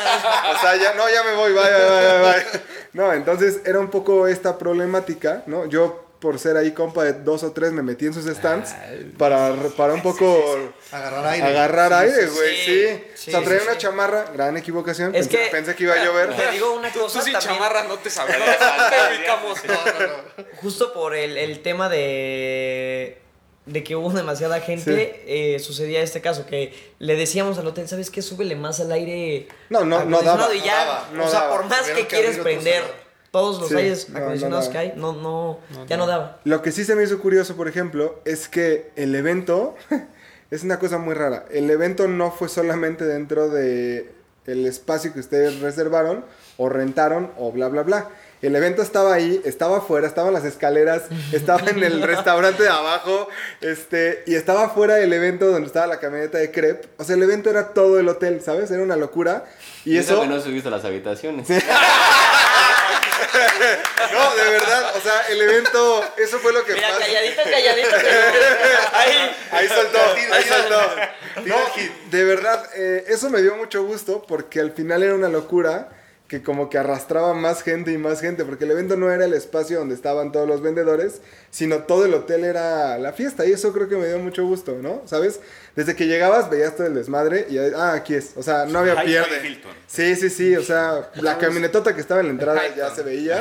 [0.55, 2.61] O sea, ya, no, ya me voy, bye, bye, bye, bye.
[2.95, 5.67] No, entonces era un poco esta problemática, ¿no?
[5.67, 8.75] Yo, por ser ahí compa de dos o tres, me metí en sus stands
[9.19, 11.47] para, para un poco Agarrar aire.
[11.47, 12.65] agarrar Sí, aire, güey, sí.
[12.65, 13.05] sí.
[13.15, 13.79] Sí, O sea, traía sí, una sí.
[13.81, 15.15] chamarra, gran equivocación.
[15.15, 16.35] Es pensé, que- pensé que iba a llover.
[16.35, 17.55] Te digo una cosa tú sin también.
[17.55, 19.59] chamarra no te ubicamos.
[20.63, 23.19] Justo por el, el tema de,
[23.67, 28.11] de que hubo demasiada gente, eh, sucedía este caso, que le decíamos al hotel, ¿sabes
[28.11, 28.23] qué?
[28.23, 31.41] Súbele más al aire No, no, no daba, y no ya, daba, no o sea,
[31.41, 31.57] daba.
[31.57, 33.06] por más Tuvieron que que quieres prender.
[33.31, 36.41] Todos los Sí, aires no, acondicionados no que hay, no, no, ya no daba.
[36.45, 39.75] Lo que sí se me hizo curioso, por ejemplo, es que el evento
[40.51, 41.45] es una cosa muy rara.
[41.51, 44.15] El evento no fue solamente dentro de
[44.47, 46.25] el espacio que ustedes reservaron
[46.57, 48.09] o rentaron o bla bla bla.
[48.43, 52.69] El evento estaba ahí, estaba afuera, estaba en las escaleras, estaba en el restaurante de
[52.69, 53.29] abajo,
[53.61, 56.87] este, y estaba afuera del evento donde estaba la camioneta de crepe.
[56.99, 58.71] O sea, el evento era todo el hotel, ¿sabes?
[58.71, 59.47] Era una locura.
[59.85, 60.21] Y eso...
[60.21, 61.49] que no subiste a las habitaciones.
[64.13, 66.99] No, de verdad, o sea, el evento, eso fue lo que Mira, más...
[66.99, 67.97] calladito, calladito,
[68.93, 69.37] ahí.
[69.51, 69.99] Ahí soltó,
[70.33, 70.81] ahí soltó.
[71.45, 71.57] No,
[72.11, 75.89] de verdad, eh, eso me dio mucho gusto porque al final era una locura
[76.29, 79.33] que como que arrastraba más gente y más gente, porque el evento no era el
[79.33, 81.21] espacio donde estaban todos los vendedores,
[81.51, 84.77] sino todo el hotel era la fiesta y eso creo que me dio mucho gusto,
[84.83, 85.03] ¿no?
[85.05, 85.41] ¿Sabes?
[85.77, 89.01] Desde que llegabas veías todo el desmadre y ah, aquí es, o sea, no había
[89.03, 89.61] pierde.
[89.87, 93.41] Sí, sí, sí, o sea, la camionetota que estaba en la entrada ya se veía.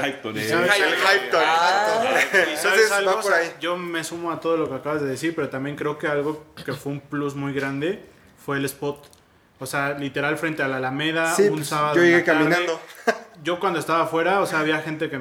[3.59, 6.45] Yo me sumo a todo lo que acabas de decir, pero también creo que algo
[6.63, 7.99] que fue un plus muy grande
[8.37, 9.14] fue el spot.
[9.59, 11.95] O sea, literal frente a la Alameda, Sí, un pues, sábado.
[11.95, 12.39] yo en la llegué tarde.
[12.49, 12.81] caminando.
[13.43, 15.19] Yo cuando estaba afuera, o sea, había gente que,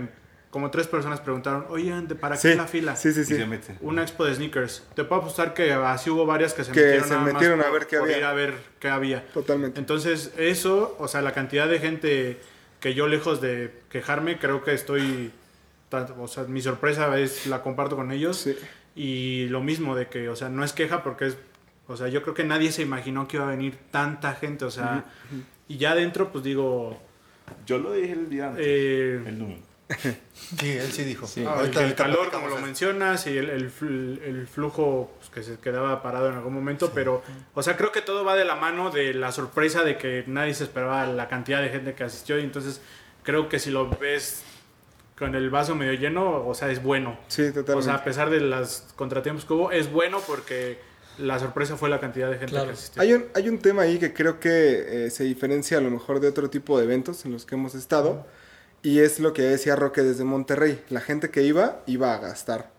[0.50, 2.96] como tres personas preguntaron, oye, ¿de ¿para qué Sí, la fila?
[2.96, 3.36] sí, sí, Y sí.
[3.36, 3.76] se mete.
[3.80, 4.82] Una expo de sneakers.
[4.94, 7.60] Te puedo apostar que así hubo varias que se Que metieron, se nada más metieron
[7.60, 8.18] a por- ver qué por había.
[8.18, 9.26] ir a ver qué había.
[9.34, 9.78] Totalmente.
[9.80, 12.40] Entonces, eso, o sea, la cantidad de gente
[12.80, 15.32] que yo lejos de quejarme, creo que estoy,
[16.18, 18.36] o sea, mi sorpresa es, la comparto con ellos.
[18.38, 18.56] Sí.
[18.96, 21.36] Y lo mismo de que, o sea, no es queja porque es,
[21.86, 24.70] o sea, yo creo que nadie se imaginó que iba a venir tanta gente, o
[24.70, 25.04] sea,
[25.68, 27.00] y ya adentro, pues digo,
[27.66, 29.62] Yo lo dije el día antes, Eh, el domingo.
[30.58, 31.26] Sí, él sí dijo.
[31.46, 33.70] Ah, Ahorita- el, ahorita calor, como lo mencionas, y el, el
[34.24, 37.22] el flujo pues, que se quedaba parado en algún momento, pero,
[37.54, 40.54] o sea, creo que todo va de la mano de la sorpresa de que nadie
[40.54, 42.80] se esperaba la cantidad de gente que asistió, y entonces
[43.24, 44.42] creo que si lo ves
[45.18, 47.18] con el vaso medio lleno, o sea, es bueno.
[47.28, 47.84] Sí, O totalmente.
[47.84, 50.78] sea, a pesar de los contratiempos que hubo, es bueno porque
[51.18, 52.66] la sorpresa fue la cantidad de gente Claro.
[52.68, 53.02] que asistió.
[53.02, 56.20] Hay un, hay un tema ahí que creo que eh, se diferencia a lo mejor
[56.20, 58.26] de otro tipo de eventos en los que hemos estado.
[58.82, 60.82] Y es lo que decía Roque desde Monterrey.
[60.90, 62.70] La gente que iba, iba a gastar.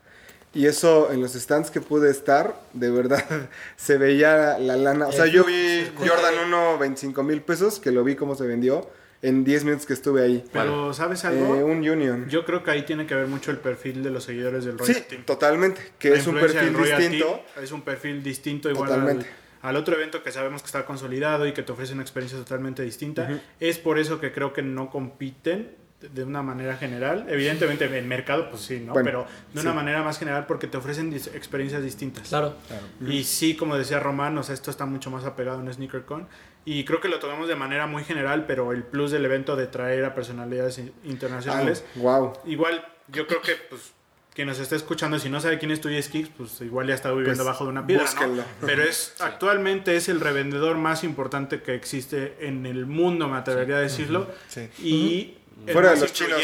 [0.53, 3.23] Y eso en los stands que pude estar, de verdad,
[3.75, 5.07] se veía la lana.
[5.07, 8.87] O sea, yo vi Jordan 1, 25 mil pesos, que lo vi cómo se vendió
[9.21, 10.43] en 10 minutos que estuve ahí.
[10.53, 11.53] Pero, ¿sabes Eh, algo?
[11.65, 12.27] un Union.
[12.29, 14.95] Yo creo que ahí tiene que ver mucho el perfil de los seguidores del Royal
[14.95, 15.23] Sí, Team.
[15.23, 15.81] totalmente.
[15.97, 17.25] Que La es un perfil distinto.
[17.25, 19.29] Team es un perfil distinto igual al, Totalmente.
[19.61, 22.83] al otro evento que sabemos que está consolidado y que te ofrece una experiencia totalmente
[22.83, 23.41] distinta.
[23.59, 25.71] Es por eso que creo que no compiten
[26.13, 27.25] de una manera general.
[27.29, 28.93] Evidentemente en mercado, pues sí, ¿no?
[28.93, 32.27] Bueno, Pero de una manera más general porque te ofrecen dis- experiencias distintas.
[32.27, 32.53] Claro.
[33.07, 36.27] Y sí, como decía Román, o sea, esto está mucho más apegado a un SneakerCon.
[36.65, 39.67] Y creo que lo tomamos de manera muy general, pero el plus del evento de
[39.67, 42.33] traer a personalidades in- internacionales wow.
[42.45, 43.93] Igual, yo creo que, pues,
[44.33, 47.09] quien nos esté escuchando, si no sabe quién es Tuyes Kicks, pues igual ya está
[47.11, 48.43] viviendo Pues, bajo de una piedra, ¿no?
[48.65, 53.77] Pero es, actualmente es el revendedor más importante que existe en el mundo, me atrevería
[53.77, 54.29] a decirlo.
[54.47, 54.67] Sí.
[54.83, 55.37] Y
[55.67, 56.41] el Fuera de los chinos.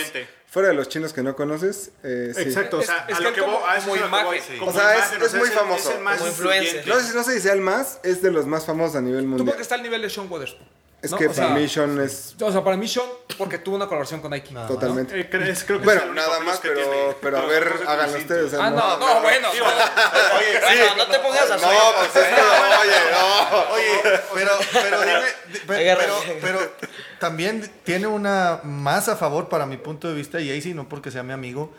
[0.52, 1.92] Fuera de los chinos que no conoces.
[2.04, 2.42] eh, sí.
[2.42, 4.42] Exacto, o sea, Es- es a lo que voy- a eso como es voy.
[4.68, 5.90] O sea, es- es muy famoso.
[5.90, 6.86] Es el más influencer.
[6.88, 9.22] No sé, no sé si sea el más, es de los más famosos a nivel
[9.24, 9.48] Tú mundial.
[9.48, 10.68] porque está al nivel de Sean Weatherspoon.
[11.02, 11.18] Es ¿no?
[11.18, 13.86] que o sea, para mí Sean es O sea, para mí Sean, porque tuvo una
[13.88, 14.54] colaboración con Nike.
[14.68, 15.20] totalmente.
[15.20, 17.16] Eh, cre- es- creo que es Bueno, nada más, que pero, tiene.
[17.22, 18.52] pero a ver, háganlo ustedes.
[18.52, 19.48] sea, Ah, no, no, bueno.
[19.58, 23.74] Bueno, no te pongas a No, pues es que, oye, no.
[23.74, 24.02] Oye,
[24.34, 25.28] pero, pero dime,
[26.42, 26.72] pero
[27.22, 30.90] también tiene una más a favor para mi punto de vista, y ahí sí, no
[30.90, 31.72] porque sea mi amigo.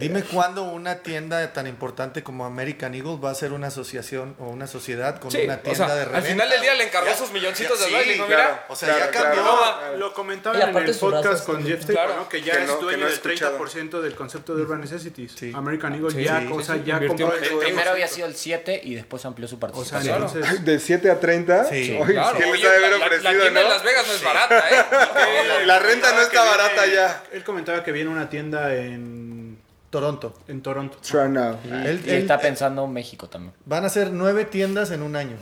[0.00, 4.48] Dime cuándo una tienda tan importante como American Eagle va a ser una asociación o
[4.48, 6.28] una sociedad con Sí, una o tienda sea, de al reventa.
[6.30, 8.06] final del día le encargó Ya- sus milloncitos ya- de dólares.
[8.08, 8.42] sí, dijo, claro.
[8.54, 9.42] mira, O sea, ya cambió.
[9.42, 9.96] claro.
[9.98, 11.64] Lo comentaban en el podcast con.
[11.64, 12.16] Jeff Taylor.
[12.16, 12.28] ¿no?
[12.28, 13.56] que ya Que es no- dueño no del escuchado.
[13.58, 15.32] 30% del concepto de Urban Necessities.
[15.38, 15.52] Sí.
[15.54, 18.08] American Eagle Sí, ya, o sí, ya compró el Primero había 30%.
[18.08, 20.14] sido el 7 y después amplió su O sea, participación.
[20.24, 20.64] entonces...
[20.64, 21.64] De 7 a 30.
[21.66, 21.96] Sí.
[22.08, 24.06] Claro, ¿quién les oye, ha de haber la- la- ofrecido, La tienda de Las Vegas
[24.08, 24.84] no es barata, ¿eh?
[25.66, 27.22] La renta no está Que viene- barata ya.
[27.32, 29.58] Él comentaba que viene una tienda en,
[29.90, 30.34] Toronto.
[30.48, 30.98] en Toronto.
[31.00, 31.58] Try now.
[31.64, 33.54] Él- Y él- está pensando en México también.
[33.64, 35.36] Van a ser nueve tiendas en un año.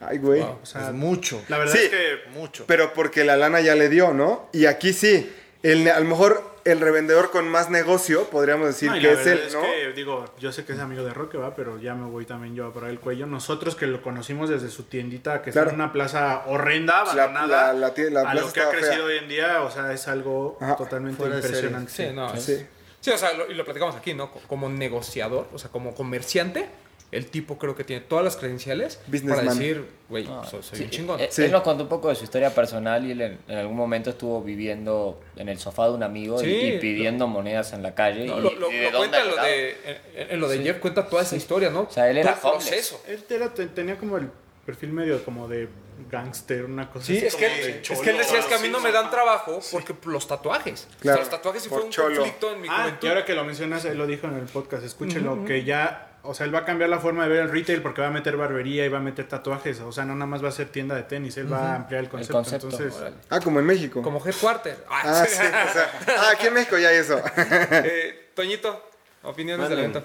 [0.00, 0.42] Ay, güey.
[0.42, 1.42] O sea, es mucho.
[1.48, 1.80] la verdad Sí.
[1.84, 2.64] es que Mucho.
[2.66, 4.48] Pero porque la lana ya le dio, ¿no?
[4.52, 5.32] Y aquí sí.
[5.62, 9.38] El, a lo mejor el revendedor con más negocio, podríamos decir No, que es él,
[9.46, 9.62] es ¿no?
[9.62, 12.54] que, digo, yo sé que es amigo de Roque, va, pero ya me voy también
[12.54, 13.26] yo a por el cuello.
[13.26, 15.70] Nosotros que lo conocimos desde su tiendita, que Claro.
[15.70, 18.92] en una plaza horrenda, abandonada, la- la tie- la a plaza lo que ha crecido
[18.92, 19.04] fea.
[19.04, 20.76] hoy en día, o sea, es algo Ajá.
[20.76, 21.90] totalmente impresionante.
[21.92, 22.66] Sí, no, es- Sí.
[23.00, 24.30] Sí, o sea, lo- y lo platicamos aquí, ¿no?
[24.32, 26.68] Co- Como negociador, o sea, como comerciante,
[27.10, 29.46] el tipo creo que tiene todas las credenciales para Businessman.
[29.58, 31.20] decir, güey, No, soy, soy sí, un chingón.
[31.20, 31.44] eh, Sí.
[31.44, 34.10] Él nos contó un poco de su historia personal y él en, en algún momento
[34.10, 37.94] estuvo viviendo en el sofá de un amigo y- Sí, y, pidiendo monedas en la
[37.94, 38.26] calle.
[38.26, 39.48] No, y, lo, lo- y de lo cuenta en lo llegaba.
[39.48, 39.70] de,
[40.16, 41.80] en, en lo de Jeff, cuenta toda esa historia, ¿no?
[41.82, 43.00] O sea, él era proceso.
[43.08, 44.28] Él era- tenía como el
[44.66, 45.68] perfil medio como de
[46.10, 48.58] gangster, una cosa Sí, así es que, de es que él decía, es que a
[48.58, 50.84] mí no me dan trabajo porque los tatuajes.
[50.84, 52.14] O sea, Claro, los tatuajes sí fue un cholo.
[52.16, 53.06] conflicto en mi Ah, juventud.
[53.06, 56.34] y ahora que lo mencionas, él lo dijo en el podcast, escúchenlo, que ya, o
[56.34, 58.36] sea, él va a cambiar la forma de ver el retail porque va a meter
[58.36, 60.94] barbería y va a meter tatuajes, o sea, no nada más va a ser tienda
[60.94, 62.34] de tenis, él va a ampliar el concepto.
[62.34, 63.16] concepto, Entonces, Órale.
[63.30, 64.02] Ah, como en México.
[64.02, 64.84] Como headquarter.
[64.90, 65.36] Ah, Ah, sí.
[65.36, 67.20] o sea, ah, aquí en México ya hay eso.
[67.36, 68.90] Eh, Toñito,
[69.22, 70.02] opiniones del evento.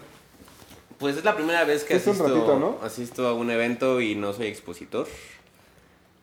[0.97, 2.79] Pues es la primera vez que Es un asisto, ratito, ¿no?
[2.81, 5.07] asisto a un evento y no soy expositor.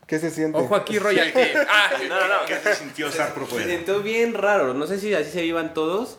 [0.07, 0.59] ¿Qué se siente?
[0.59, 1.39] Ojo aquí, Royalty.
[1.69, 2.47] Ah, No, no, no.
[2.47, 4.73] ¿Qué se sintió estar Se sintió bien raro.
[4.75, 6.19] No sé si así se vivan todos,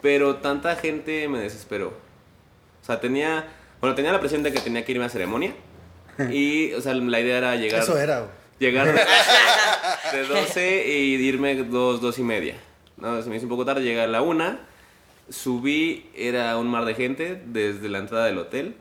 [0.00, 1.94] pero tanta gente me desesperó.
[2.92, 3.46] Sea, tenía,
[3.80, 5.54] bueno, tenía la presión de que tenía que irme a ceremonia.
[6.30, 7.82] Y, o sea, la idea era llegar.
[7.82, 8.18] Eso era.
[8.20, 8.30] güey.
[8.58, 8.86] Llegar
[10.12, 12.54] de 12 y irme dos, dos y media.
[12.98, 14.60] No, se me hizo un poco tarde, llegar a la una.
[15.28, 18.76] Subí, era un mar de gente desde la entrada del hotel.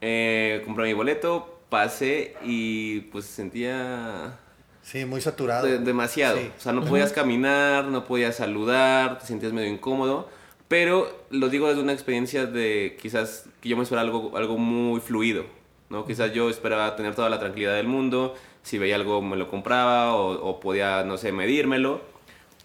[0.00, 4.38] Eh, compré mi boleto, pasé y pues sentía
[4.82, 5.66] Sí, muy saturado.
[5.66, 6.36] de- demasiado.
[6.38, 6.50] Sí.
[6.56, 10.28] O sea, no podías caminar, no podías saludar, te sentías medio incómodo.
[10.72, 15.00] Pero lo digo desde una experiencia de quizás que yo me esperaba algo, algo muy
[15.00, 15.44] fluido.
[15.90, 16.06] ¿no?
[16.06, 18.34] Quizás yo esperaba tener toda la tranquilidad del mundo.
[18.62, 22.00] Si veía algo me lo compraba o, o podía, no sé, medírmelo.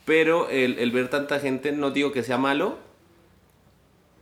[0.06, 2.78] Pero el, el ver tanta gente, no digo que sea malo.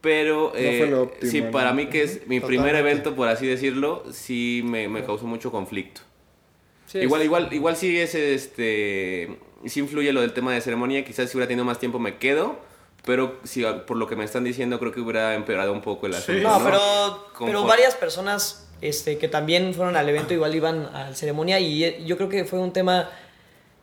[0.02, 1.52] Pero eh, lo óptimo, sí, ¿no?
[1.52, 2.80] para mí que es mi primer Totalmente.
[2.80, 6.02] evento, por así decirlo, sí me, me causó mucho conflicto.
[6.88, 11.06] sí, igual, es- igual, igual sí es este sí influye lo del tema de ceremonia.
[11.06, 12.58] Quizás si hubiera tenido más tiempo me quedo,
[13.06, 16.16] pero si, por lo que me están diciendo creo que hubiera empeorado un poco el
[16.16, 16.42] asunto.
[16.42, 16.66] No, ¿no?
[16.66, 21.60] pero, pero varias personas este, que también fueron al evento igual iban a la ceremonia
[21.60, 23.10] y eh, yo creo que fue un tema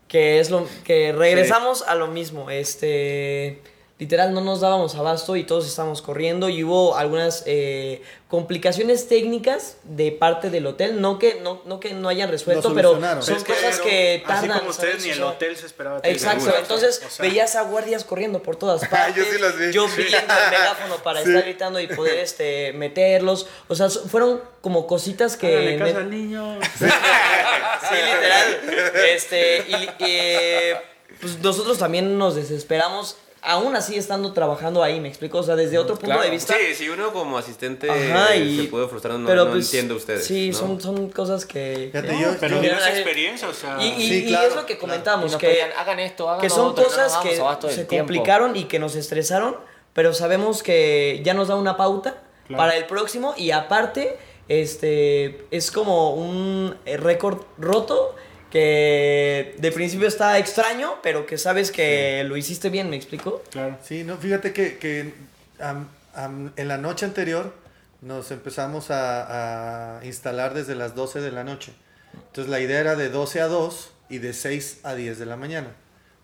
[0.09, 2.51] que es lo que regresamos a lo mismo.
[2.51, 3.63] Este,
[4.03, 9.77] literal no nos dábamos abasto y todos estábamos corriendo y hubo algunas eh, complicaciones técnicas
[9.85, 13.45] de parte del hotel, no que no, no que no hayan resuelto, pero son Es
[13.45, 14.59] que cosas que Así tardan.
[14.59, 15.07] como ustedes ¿sabes?
[15.07, 16.03] ni el hotel se esperaba.
[16.03, 19.15] que Exacto, entonces O sea, veías a guardias corriendo por todas partes.
[19.25, 19.71] Yo sí los vi.
[19.73, 20.03] Yo Sí.
[20.03, 21.29] pidiendo el megáfono para Sí.
[21.29, 23.47] estar gritando y poder este, meterlos.
[23.69, 25.79] O sea, fueron como cositas que.
[25.81, 26.59] al niño.
[26.79, 28.95] sí, literal.
[29.15, 30.77] Este, y, y, eh,
[31.21, 35.39] pues nosotros también nos desesperamos, aún así estando trabajando ahí, me explico.
[35.39, 36.23] O sea, desde otro punto Claro.
[36.23, 36.55] de vista.
[36.55, 39.97] Sí, si uno como asistente Ajá, y- se puede frustrar, no, pero no pues, entiendo
[39.97, 40.25] ustedes.
[40.25, 40.59] Sí, ¿no?
[40.59, 41.91] son, son cosas que.
[41.93, 43.77] Que- yo- Pero yo- esa y, experiencia, o sea.
[43.83, 45.21] y, y- Sí, y claro, es lo que claro.
[45.27, 47.37] Y nos que, pedían, hagan esto, hagan que son otro, no cosas que
[47.71, 47.97] se tiempo.
[48.13, 49.57] complicaron y que nos estresaron,
[49.93, 52.59] pero sabemos que ya nos da una pauta Claro.
[52.63, 54.19] para el próximo y aparte
[54.49, 58.15] este es como un eh, récord roto
[58.53, 63.43] que de principio está extraño, pero que sabes que lo hiciste bien, ¿me explico?
[63.51, 63.79] Claro.
[63.83, 65.15] Sí, no, fíjate que, que,
[65.59, 67.55] am- am- en la noche anterior
[68.03, 71.73] nos empezamos a, a instalar desde las 12 de la noche.
[72.15, 75.37] Entonces la idea era de 12 a 2 y de 6 a 10 de la
[75.37, 75.69] mañana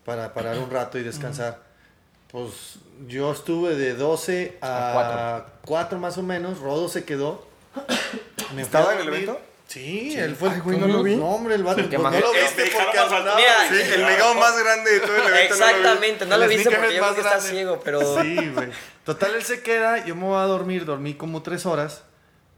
[0.05, 1.63] para parar un rato y descansar.
[2.31, 2.75] Pues
[3.07, 7.47] yo estuve de 12 a 4 más o menos, Rodo se quedó.
[8.55, 9.41] Me ¿Estaba a en el evento?
[9.69, 11.15] Sí, él fue Ay, güey, no lo vi.
[11.17, 11.83] No, hombre, el vato.
[11.89, 15.01] ¿Qué pues, no lo El viste porque andaba- Mira, Sí, el legado más grande de
[15.01, 15.55] todo el evento.
[15.57, 15.73] no lo vi.
[15.75, 17.51] Exactamente, no El lo viste porque yo creo que estás grande.
[17.51, 18.69] ciego, pero Sí, güey.
[19.05, 22.03] Total, él se queda, yo me voy a dormir, dormí como tres horas.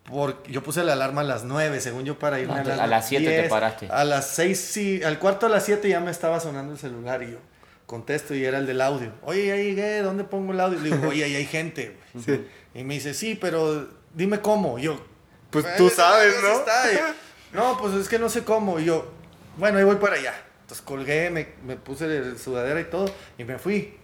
[0.04, 2.86] Porque yo puse la alarma a las nueve, según yo, para irme a las a
[2.86, 3.48] las siete te 10.
[3.50, 3.88] paraste.
[3.90, 7.22] A las seis, sí, al cuarto a las siete ya me estaba sonando el celular
[7.22, 7.38] y yo
[7.86, 9.12] contesto y era el del audio.
[9.22, 10.78] Oye, ya llegué, ¿dónde pongo el audio?
[10.78, 12.24] Le digo, oye, ahí hay gente, güey.
[12.24, 12.46] Sí.
[12.74, 14.78] Y me dice, sí, pero dime cómo.
[14.78, 15.00] Y yo,
[15.50, 16.50] Pues "Ay, tú sabes, ¿no?
[16.58, 16.92] está".
[16.92, 16.98] Y,
[17.56, 18.78] no, pues es que no sé cómo.
[18.80, 19.10] Y yo,
[19.56, 20.34] bueno, ahí voy para allá.
[20.62, 23.96] Entonces colgué, me, me puse el sudadera y todo y me fui.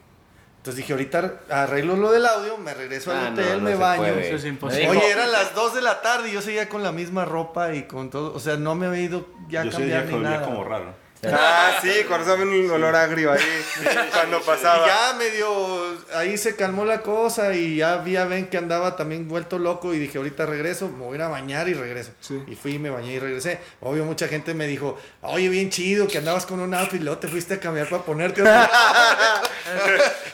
[0.59, 3.77] Entonces dije, ahorita arreglo lo del audio, me regreso Ah, al no, hotel, no me
[3.77, 4.05] baño.
[4.07, 4.89] Eso es imposible.
[4.89, 7.85] Oye, eran las 2 de la tarde y yo seguía con la misma ropa y
[7.85, 8.35] con todo.
[8.35, 10.43] O sea, no me había ido ya a cambiar ni nada.
[10.45, 10.93] como raro.
[11.33, 13.65] Ah, sí, cuando saben un olor agrio ahí.
[14.13, 14.87] Cuando Y pasaba.
[14.87, 19.29] ya medio, ahí se calmó la cosa y ya vi a Ben que andaba también
[19.29, 22.11] vuelto loco y dije, ahorita regreso, me voy a ir a bañar y regreso.
[22.21, 22.43] Sí.
[22.47, 23.59] Y fui, me bañé y regresé.
[23.81, 27.19] Obvio, mucha gente me dijo, oye, bien chido que andabas con un outfit y luego
[27.19, 28.53] te fuiste a cambiar para ponerte otro.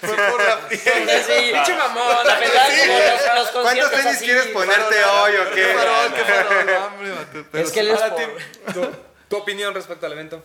[0.01, 4.25] Fue por la Sí, sí, pinche mamón, la verdad, como los, los ¿Cuántos tenis así.
[4.25, 5.75] quieres ponerte hoy o Qué qué?
[5.75, 7.45] farol, qué farol, no, hombre, vato.
[7.51, 8.91] Pero Es que él es por- tu,
[9.29, 10.43] tu opinión respecto al evento.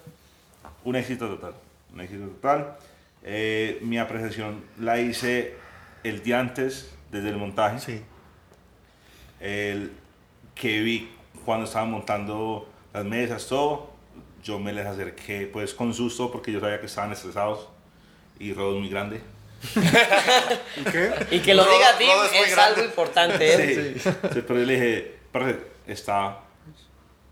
[0.87, 1.53] Un éxito total.
[1.93, 2.77] Un éxito total.
[3.23, 5.55] Eh, mi apreciación la hice
[6.03, 7.79] el día antes, desde el montaje.
[7.79, 8.01] Sí.
[9.39, 9.91] El
[10.55, 11.09] que vi
[11.45, 13.91] cuando estaban montando las mesas, todo.
[14.43, 17.67] Yo me les acerqué pues con susto porque yo sabía que estaban estresados
[18.39, 19.19] y Rodo es muy grande.
[20.77, 21.11] ¿Y qué?
[21.31, 23.57] Y que lo Rodo- diga Tim Rodo es algo importante, ¿eh?
[23.99, 24.09] Sí.
[24.13, 25.57] Entonces, pero yo le dije, "Parce,
[25.87, 26.39] está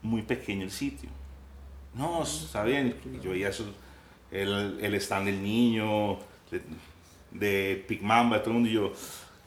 [0.01, 1.09] muy pequeño el sitio.
[1.95, 2.95] No, está bien.
[3.23, 3.65] Yo veía eso,
[4.31, 6.19] el, el stand del niño,
[6.51, 6.61] de,
[7.31, 8.91] de Big Mamba, todo el mundo, y yo,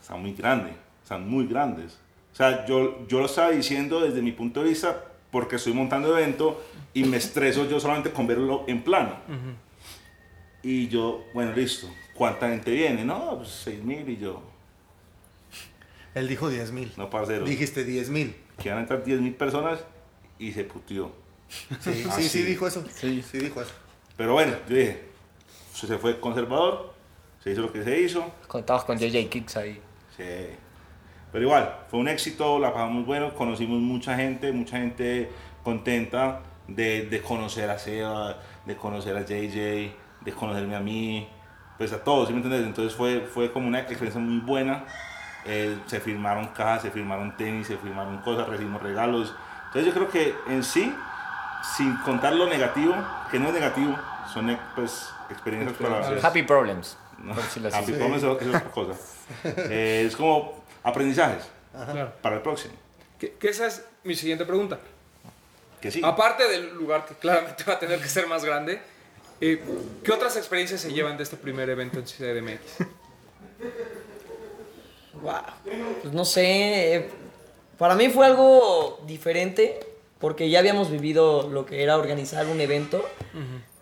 [0.01, 0.73] están muy grandes,
[1.03, 1.99] están muy grandes.
[2.33, 6.17] O sea, yo, yo lo estaba diciendo desde mi punto de vista porque estoy montando
[6.17, 6.63] evento
[6.95, 9.17] y me estreso yo solamente con verlo en plano.
[10.63, 11.89] Y yo, bueno, listo.
[12.15, 13.05] ¿Cuánta gente viene?
[13.05, 14.43] No, pues 6 mil y yo,
[16.15, 16.93] Él dijo 10 mil.
[16.97, 17.45] no, parcero.
[17.45, 18.35] Dijiste 10 mil.
[18.61, 19.85] que van a entrar 10 mil personas
[20.39, 21.13] y se putió.
[21.49, 22.43] Sí, Ah, sí, sí, sí.
[22.43, 22.85] dijo eso.
[22.95, 23.73] Sí, sí dijo eso.
[24.17, 25.09] Pero bueno, yo dije,
[25.73, 26.93] se fue conservador,
[27.43, 29.81] se hizo lo que se hizo, Contabas con JJ Kicks ahí.
[30.17, 30.57] se-
[31.31, 35.31] pero igual, fue un éxito, la pasamos bueno, conocimos mucha gente, mucha gente
[35.63, 39.93] contenta de, de conocer a Seba, de conocer a JJ,
[40.25, 41.29] de conocerme a mí,
[41.77, 42.67] pues a todos, ¿sí me entiendes?
[42.67, 44.85] Entonces fue, fue como una experiencia muy buena,
[45.47, 49.35] Eh, se firmaron cajas, se firmaron tenis, se firmaron cosas, recibimos regalos,
[49.67, 50.93] entonces yo creo que en sí,
[51.77, 52.95] sin contar lo negativo,
[53.31, 53.97] que no es negativo,
[54.33, 56.19] son eh, pues experiencias para...
[56.27, 56.97] Happy Problems.
[57.19, 57.61] No, así.
[57.73, 58.93] happy problems es otra cosa.
[59.45, 61.43] Eh, es como aprendizajes
[61.73, 62.13] Claro.
[62.23, 62.75] para el próximo.
[63.19, 64.79] Que, que esa es mi siguiente pregunta.
[65.81, 66.01] Que sí.
[66.05, 68.81] Aparte del lugar que claramente va a tener que ser más grande,
[69.41, 69.63] eh,
[70.05, 72.87] ¿qué otras experiencias se llevan de este primer evento en CDMX?
[75.23, 75.33] Wow.
[76.03, 76.95] Pues no sé.
[76.97, 77.11] eh,
[77.77, 79.81] Para mí fue algo diferente
[80.21, 83.05] porque ya habíamos vivido lo que era organizar un evento.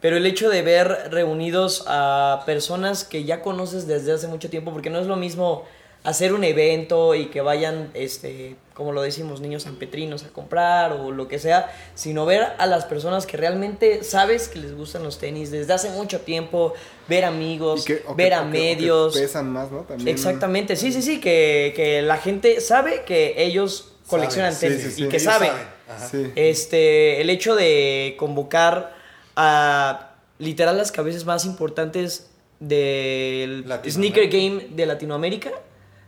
[0.01, 4.71] pero el hecho de ver reunidos a personas que ya conoces desde hace mucho tiempo,
[4.73, 5.65] porque no es lo mismo
[6.05, 11.11] hacer un evento y que vayan, este, como lo decimos, niños sanpetrinos a comprar o
[11.11, 15.19] lo que sea, sino ver a las personas que realmente sabes que les gustan los
[15.19, 16.75] tenis desde hace mucho tiempo,
[17.09, 19.19] ver amigos, que- ver a medios.
[19.19, 19.79] pesan más, ¿no?
[19.81, 20.09] También.
[20.09, 24.93] Exactamente, sí, sí, sí, que, que la gente sabe que ellos coleccionan Saben, tenis sí,
[24.93, 25.11] sí, y sí.
[25.11, 25.51] que Ellos saben.
[25.89, 26.09] Ajá.
[26.09, 26.33] Sí.
[26.37, 28.95] Este, el hecho de convocar
[29.37, 32.31] a literal las cabezas más importantes
[32.61, 35.53] del sneaker game de Latinoamérica,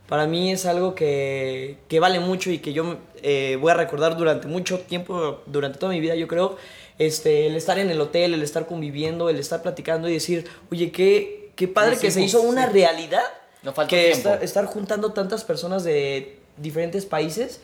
[0.08, 4.16] para mí es algo que, que vale mucho y que yo eh, voy a recordar
[4.16, 6.56] durante mucho tiempo, durante toda mi vida, yo creo.
[6.98, 10.90] Este, el estar en el hotel, el estar conviviendo, el estar platicando y decir, oye,
[10.90, 13.22] qué, qué padre que se hizo una realidad.
[13.62, 14.16] Que tiempo.
[14.16, 17.60] estar, estar juntando tantas personas de diferentes países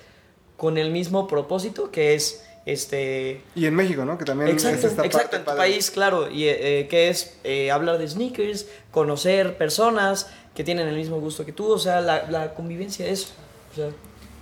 [0.57, 4.17] con el mismo propósito que es este Y en México, ¿no?
[4.17, 5.59] Que también exacto, es esta exacto parte en tu padre.
[5.59, 10.89] país claro y eh, eh, que es eh, hablar de sneakers conocer personas que tienen
[10.89, 13.89] el mismo gusto que tú o sea la, la convivencia o sea,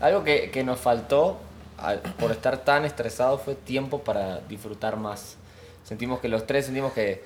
[0.00, 1.38] Algo que, que nos faltó
[1.78, 5.36] al- por estar tan estresados fue tiempo para disfrutar más.
[5.84, 7.24] Sentimos que los tres sentimos que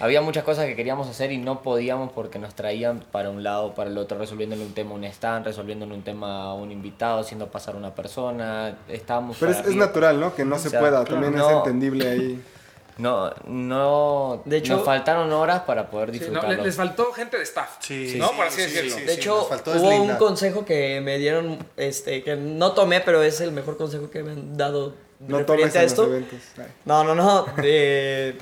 [0.00, 3.74] había muchas cosas que queríamos hacer y no podíamos porque nos traían para un lado,
[3.74, 7.20] para el otro, resolviéndole un tema a un stand, resolviéndole un tema a un invitado,
[7.20, 8.76] haciendo pasar a una persona.
[8.88, 10.34] Estábamos Pero es, es natural, ¿no?
[10.34, 11.04] Que no se O sea, pueda.
[11.04, 11.48] claro, También no.
[11.50, 12.42] es entendible ahí.
[12.98, 14.42] No, no.
[14.44, 16.56] De hecho- nos faltaron horas para poder Sí, no, disfrutarlo.
[16.56, 17.76] le- les faltó gente de staff.
[17.80, 18.28] Sí, ¿no?
[18.28, 18.90] sí, Por así sí, decirlo.
[18.90, 23.00] sí, sí, de sí, hecho hubo un consejo que me dieron este que no tomé
[23.00, 24.94] pero es el mejor consejo que me han dado
[25.28, 25.88] No tomes referente a en
[26.26, 26.64] los esto.
[26.84, 27.46] No, no, no.
[27.62, 28.36] De,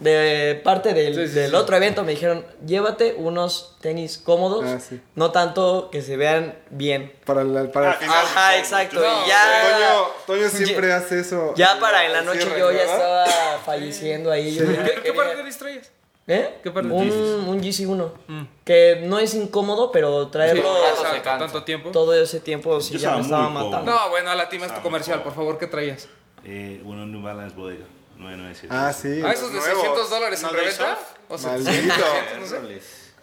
[0.00, 1.56] de parte del, Sí, sí, del sí.
[1.56, 4.98] otro evento me dijeron, llévate unos tenis cómodos, Ah, sí.
[5.14, 7.12] no tanto que se vean bien.
[7.26, 8.98] Para la, para Ah, Ajá, exacto.
[9.00, 9.42] No, ya,
[10.26, 11.52] Toño, Toño siempre hace eso.
[11.54, 13.26] ya para en la noche cierre, yo ya estaba
[13.64, 14.54] falleciendo ahí.
[14.54, 15.90] yo ¿Qué, qué quería- par de tenis traías?
[16.32, 16.60] ¿Eh?
[16.62, 17.14] ¿Qué par de un, tenis?
[17.14, 18.46] un GC1.
[18.64, 21.38] Que no es incómodo, pero traerlo Exacto, se cansa.
[21.38, 21.90] tanto tiempo.
[21.90, 23.90] todo ese tiempo sí Yo ya me estaba matando.
[23.90, 26.08] No, bueno, a la team es tu comercial, por por favor, ¿qué traías?
[26.44, 27.84] Eh, uno New Balance Bodega.
[28.16, 28.68] 997.
[28.70, 29.22] Ah, sí.
[29.24, 29.82] Ah, esos de nuevos.
[29.82, 30.98] 600 dólares en ¿No de reventa.
[31.28, 31.94] O sea, Maldito.
[32.40, 32.80] no sé.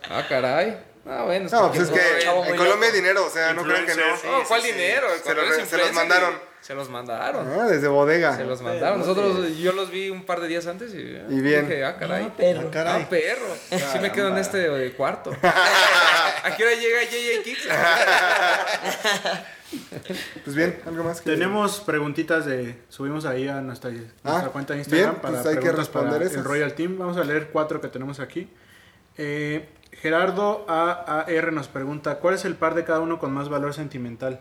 [0.10, 0.78] Ah, caray.
[1.06, 1.50] Ah, bueno.
[1.52, 4.08] No, pues es que en Colombia hay dinero, o sea, no crean que no.
[4.40, 5.08] No, ¿cuál dinero?
[5.24, 6.34] Se los- mandaron.
[6.62, 7.48] Se los mandaron.
[7.48, 8.36] Ah, desde bodega.
[8.36, 9.00] Se los mandaron.
[9.00, 11.68] Nosotros, yo los vi un par de días antes y, Y bien.
[11.68, 12.26] dije, ah, caray.
[12.26, 12.68] Ah, perro.
[12.68, 13.02] Ah, caray.
[13.04, 13.56] Ah, perro.
[13.94, 15.32] Sí me quedo en este eh, cuarto.
[15.44, 17.68] ¿A qué hora llega JJ Kicks?
[20.46, 22.78] Pues bien, algo más que Tenemos preguntitas de.
[22.88, 25.90] Subimos ahí a nuestra, nuestra Ah, cuenta de Instagram bien, para pues hay que preguntas
[25.90, 26.44] para responder el.
[26.46, 26.98] Royal Team.
[26.98, 28.50] Vamos a leer cuatro que tenemos aquí.
[29.18, 33.74] Eh, Gerardo AAR nos pregunta: ¿Cuál es el par de cada uno con más valor
[33.74, 34.40] sentimental?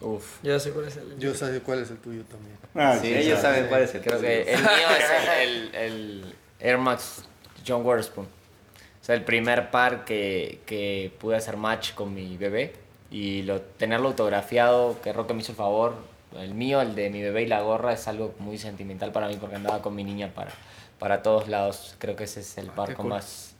[0.00, 0.38] Uf.
[0.42, 1.18] Ya sé cuál es el.
[1.18, 2.56] Yo sé cuál es el tuyo también.
[2.74, 3.56] Ah, Sí, ellos sabe.
[3.56, 4.28] saben cuál es el Creo tuyo.
[4.28, 5.10] que el mío es
[5.42, 7.24] el, el- el Air Max
[7.66, 8.26] John Witherspoon.
[8.26, 12.72] O sea, el primer par que, que pude hacer match con mi bebé
[13.10, 15.94] y lo, tenerlo autografiado, que Roque me hizo el favor.
[16.36, 19.36] El mío, el de mi bebé y la gorra, es algo muy sentimental para mí
[19.40, 20.52] porque andaba con mi niña para,
[20.98, 21.96] para todos lados.
[21.98, 23.14] Creo que ese es el par qué con cool.
[23.14, 23.54] más,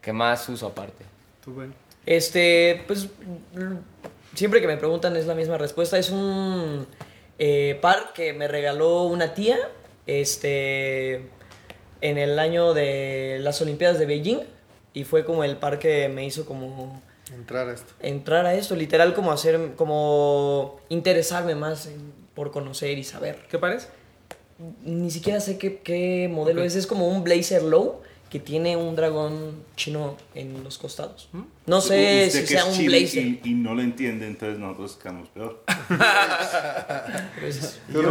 [0.00, 1.04] que más uso aparte.
[1.44, 1.72] Tú, bueno.
[2.04, 3.08] Este, pues
[4.34, 5.98] siempre que me preguntan es la misma respuesta.
[5.98, 6.86] Es un
[7.38, 9.58] eh, par que me regaló una tía,
[10.06, 11.14] este,
[12.00, 14.40] en el año de las Olimpiadas de Beijing
[14.94, 17.02] y fue como el par que me hizo como
[17.34, 17.92] Entrar a esto.
[18.00, 23.38] entrar a esto, literal como hacer, como interesarme más en- por conocer y saber.
[23.50, 23.88] ¿Qué parece?
[24.84, 28.00] Ni siquiera sé qué, qué modelo es, es como un Blazer Low
[28.30, 31.28] que tiene un dragón chino en los costados.
[31.66, 33.24] No sé si sea un Blazer.
[33.24, 35.62] Y, y no lo entiende, entonces nosotros quedamos peor.
[37.92, 38.02] Yo,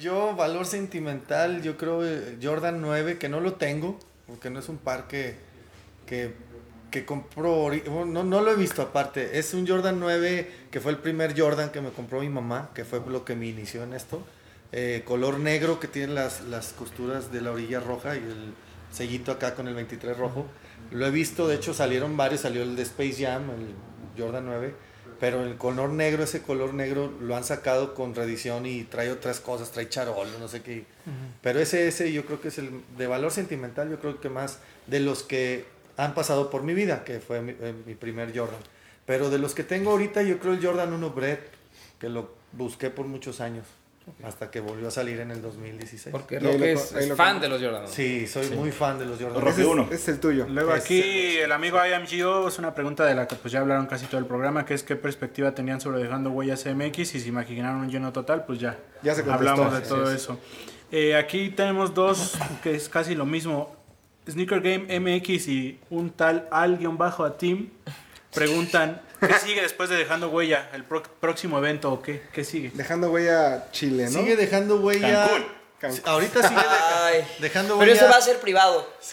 [0.00, 4.68] yo, valor sentimental, yo creo eh, Jordan 9, que no lo tengo, porque no es
[4.68, 5.36] un par que,
[6.06, 6.34] que,
[6.90, 7.70] que compró,
[8.06, 11.70] no, no lo he visto aparte, es un Jordan 9 que fue el primer Jordan
[11.70, 14.22] que me compró mi mamá, que fue lo que me inició en esto,
[14.72, 18.52] Eh, color negro que tiene las, las costuras de la orilla roja y el
[18.96, 20.46] sellito acá con el 23 rojo.
[20.90, 23.74] Lo he visto, de hecho salieron varios, salió el de Space Jam, el
[24.20, 24.74] Jordan 9,
[25.20, 29.40] pero el color negro, ese color negro lo han sacado con reedición y trae otras
[29.40, 30.84] cosas, trae charol, no sé qué.
[31.42, 34.60] Pero ese, ese yo creo que es el de valor sentimental, yo creo que más
[34.86, 35.66] de los que
[35.96, 38.60] han pasado por mi vida, que fue mi, eh, mi primer Jordan.
[39.06, 41.38] Pero de los que tengo ahorita, yo creo el Jordan 1 Bread,
[41.98, 43.64] que lo busqué por muchos años,
[44.24, 46.12] hasta que volvió a salir en el 2016.
[46.12, 47.88] Porque Roque lo- es, ahí es lo fan de los Jordan.
[47.88, 49.40] Sí, soy muy fan de los Jordan.
[49.42, 49.88] Roque es, uno.
[49.90, 50.46] es el tuyo.
[50.48, 54.06] Luego aquí el amigo IMGO es una pregunta de la que pues ya hablaron casi
[54.06, 57.80] todo el programa, que es qué perspectiva tenían sobre dejando huellas MX y si imaginaron
[57.80, 60.38] un lleno total, pues ya, Ya se hablamos de Sí, todo sí, eso.
[60.92, 63.74] Eh, aquí tenemos dos que es casi lo mismo.
[64.28, 67.68] Sneaker Game MX y un tal al-a team
[68.34, 70.68] preguntan ¿qué sigue después de dejando huella?
[70.72, 72.22] ¿El pro- próximo evento o qué?
[72.32, 72.70] ¿Qué sigue?
[72.74, 74.10] Dejando huella Chile, ¿no?
[74.20, 75.26] Sigue dejando huella.
[75.28, 75.46] Cancún.
[75.80, 76.00] Cancún.
[76.06, 77.24] Ahorita sigue deja- Ay.
[77.38, 78.02] dejando Pero huella.
[78.02, 78.88] eso va a ser privado.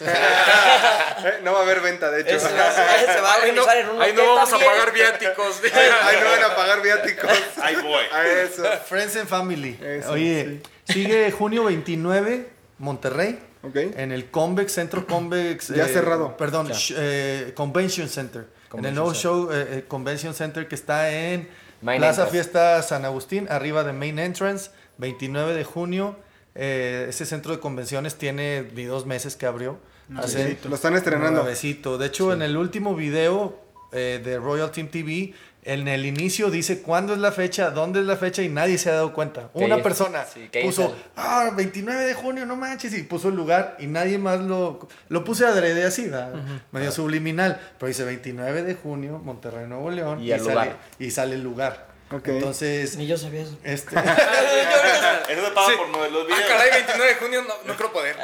[1.26, 2.36] Eh, no va a haber venta, de hecho.
[2.36, 4.34] Eso va a ser- se va a Ahí no, organizar en un ahí no hotel
[4.34, 5.60] vamos a pagar viáticos.
[6.04, 7.30] Ahí no van a pagar viáticos.
[7.62, 8.04] Ahí voy.
[8.12, 8.62] A eso.
[8.86, 9.78] Friends and Family.
[9.82, 12.48] Eso, Oye, sigue junio 29,
[12.78, 13.38] Monterrey.
[13.62, 13.76] Ok.
[13.76, 15.68] En el Convex, Centro Convex.
[15.68, 16.36] Ya cerrado.
[16.36, 18.46] Perdón, eh, Convention Center.
[18.78, 21.48] En el nuevo show eh, eh, Convention Center que está en
[21.82, 22.30] Main Plaza entrance.
[22.32, 26.16] Fiesta San Agustín, arriba de Main Entrance, 29 de junio.
[26.54, 29.78] Eh, ese centro de convenciones tiene ni dos meses que abrió.
[30.16, 31.40] Hace- Lo están estrenando.
[31.42, 31.98] Nuevecito.
[31.98, 33.58] De hecho, en el último video
[33.92, 35.34] eh, de Royal Team TV,
[35.64, 38.90] en el inicio dice cuándo es la fecha, dónde es la fecha y nadie se
[38.90, 39.50] ha dado cuenta.
[39.54, 43.86] Una persona sí, puso, ah, 29 de junio, no manches, y puso el lugar y
[43.86, 44.86] nadie más lo...
[45.08, 46.34] Lo puse adrede así, ¿verdad?
[46.70, 51.42] medio subliminal, pero dice 29 de junio, Monterrey, Nuevo León, Y sale, y sale el
[51.42, 51.93] lugar.
[52.24, 53.56] Entonces, Ni yo sabía eso.
[53.64, 53.96] este...
[55.28, 56.40] Eso paga por Ah, videos.
[56.48, 58.16] caray, 29 de junio no, no creo poder.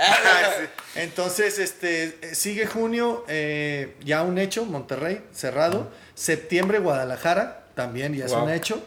[0.94, 5.90] Entonces, este, sigue junio, eh, ya un hecho, Monterrey, cerrado.
[6.14, 8.44] Septiembre, Guadalajara, también ya es Wow.
[8.44, 8.82] un hecho.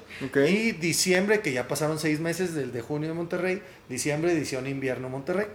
[0.48, 5.10] Y diciembre, que ya pasaron seis meses del de junio de Monterrey, diciembre, edición invierno
[5.10, 5.48] Monterrey.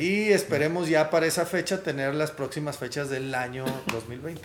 [0.00, 4.40] Y esperemos ya para esa fecha tener las próximas fechas del año 2020.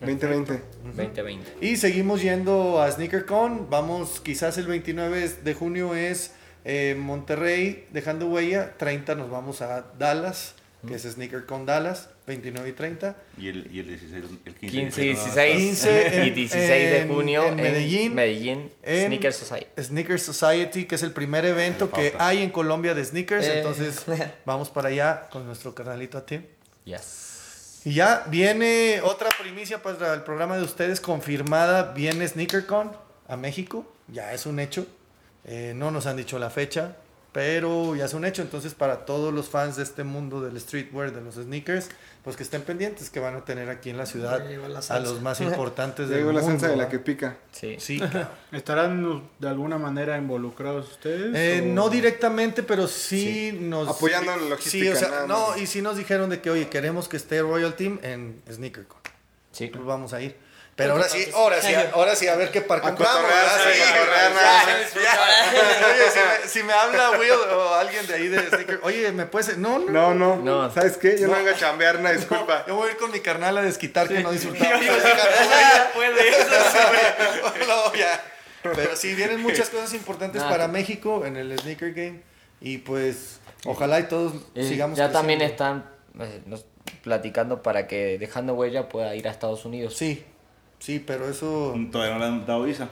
[0.00, 0.62] 2020.
[0.96, 1.56] 2020.
[1.60, 3.68] Y seguimos yendo a SneakerCon.
[3.70, 6.32] Vamos, quizás el 29 de junio es
[6.64, 8.76] eh, Monterrey, dejando huella.
[8.78, 10.54] 30 nos vamos a Dallas,
[10.86, 13.16] que es SneakerCon Dallas, 29 y 30.
[13.38, 14.68] Y el, y el 16, el 15.
[14.80, 15.56] 15 y 16.
[15.56, 15.90] 15
[16.24, 18.14] y en- 16 de en- junio en Medellín.
[18.14, 19.66] Medellín En- Sneaker Society.
[19.82, 23.46] Sneaker Society, que es el primer evento que hay en Colombia de sneakers.
[23.46, 23.58] Eh.
[23.58, 24.04] Entonces,
[24.46, 26.40] vamos para allá con nuestro canalito a ti.
[26.84, 27.26] Yes.
[27.84, 31.92] Y ya viene otra primicia para el programa de ustedes confirmada.
[31.92, 32.92] Viene SneakerCon
[33.26, 33.90] a México.
[34.08, 34.86] Ya es un hecho.
[35.44, 36.96] Eh, no nos han dicho la fecha,
[37.32, 38.42] pero ya es un hecho.
[38.42, 41.88] Entonces, para todos los fans de este mundo del streetwear, de los sneakers,
[42.22, 45.22] pues que estén pendientes, que van a tener aquí en la ciudad la a los
[45.22, 46.58] más importantes del llegó la mundo.
[46.58, 47.36] salsa de la que pica.
[47.52, 47.76] Sí.
[47.78, 48.28] Sí, cabrón.
[48.52, 51.34] ¿Estarán de alguna manera involucrados ustedes?
[51.34, 53.88] Eh, o- no directamente, pero sí, nos...
[53.88, 56.68] Apoyando en Sí, logística, o sea, nada no, y sí nos dijeron de que, oye,
[56.68, 58.98] queremos que esté Royal Team en SneakerCon.
[59.52, 59.66] Sí.
[59.68, 60.36] Pues vamos a ir.
[60.80, 63.30] Pero ahora sí, ahora sí, ahora sí, a ver qué par compramos.
[65.90, 69.26] Oye, si me, si me habla Will o alguien de ahí de Sneaker, oye, ¿me
[69.26, 69.58] puedes...?
[69.58, 69.90] No, no.
[69.90, 70.70] No, no, No.
[70.72, 71.18] ¿Sabes qué?
[71.18, 72.64] Yo no, vengo a chambear, una disculpa.
[72.66, 74.80] Yo voy a ir con mi carnal a desquitar que no disfrutamos.
[77.68, 78.24] No, ya.
[78.62, 82.22] Pero sí, vienen muchas cosas importantes para México en el Sneaker Game.
[82.62, 86.40] Y pues, ojalá y todos Y sigamos ya también están eh,
[87.02, 89.94] platicando para que dejando huella pueda ir a Estados Unidos.
[89.96, 90.24] Sí,
[90.80, 92.88] sí, pero eso Todavía no le han dado visa.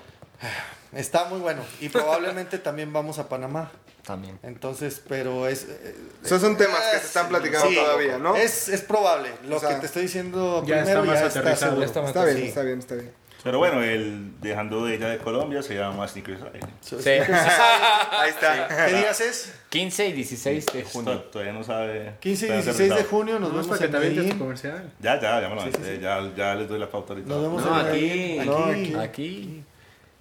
[0.93, 1.63] está muy bueno.
[1.81, 3.71] Y probablemente también vamos a Panamá.
[4.05, 4.39] También.
[4.43, 5.65] Entonces, pero es...
[5.65, 5.95] eh,
[6.25, 8.37] Esos son temas que se están platicando Sí, todavía, ¿no?
[8.37, 9.31] Es, es probable.
[9.47, 11.83] Lo O sea, que te estoy diciendo ya primero está más ya está aterrizado.
[11.83, 12.45] está Está bien, Sí.
[12.49, 13.13] está bien, está bien.
[13.45, 16.67] Pero bueno, el dejando de ella de Colombia se llama Sneakers Society.
[16.81, 16.97] Sí.
[18.11, 18.67] Ahí está.
[18.87, 19.55] ¿Qué días es?
[19.69, 21.21] 15 y 16 de junio.
[21.21, 22.15] Todavía no sabe.
[22.21, 24.39] 15 y todavía no 16 de junio nos vemos para que te Medellín.
[24.39, 24.93] comercial.
[24.99, 26.03] Ya, ya, ya me lo Sí, sí, aventé, sí.
[26.03, 27.29] Ya, ya les doy la pauta ahorita.
[27.29, 28.39] Nos vemos No, en aquí.
[28.45, 28.95] No, Aquí.
[28.97, 29.65] Aquí.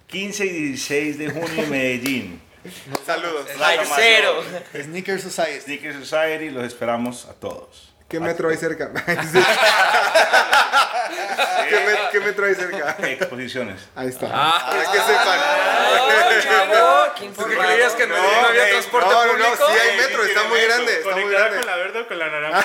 [0.06, 2.40] 15 y 16 de junio en Medellín.
[3.04, 3.46] Saludos.
[3.58, 4.42] Parcero.
[4.80, 5.60] Sneaker Society.
[5.60, 7.92] Sneakers Society, los esperamos a todos.
[8.08, 8.90] ¿Qué metro hay cerca?
[11.08, 11.14] Sí.
[11.68, 12.96] ¿Qué, met- qué metro hay cerca?
[13.08, 13.80] Exposiciones.
[13.94, 14.28] Ahí está.
[14.32, 14.66] Ah.
[14.70, 15.38] Para que sepan.
[16.42, 17.62] Chavo, qué ¿Tú qué informado.
[17.68, 19.48] creías que en Medellín no, había ey, transporte no, no, público?
[19.58, 21.56] no, sí hay metro, está muy grande, está muy grande.
[21.58, 22.64] con la verde o con la naranja?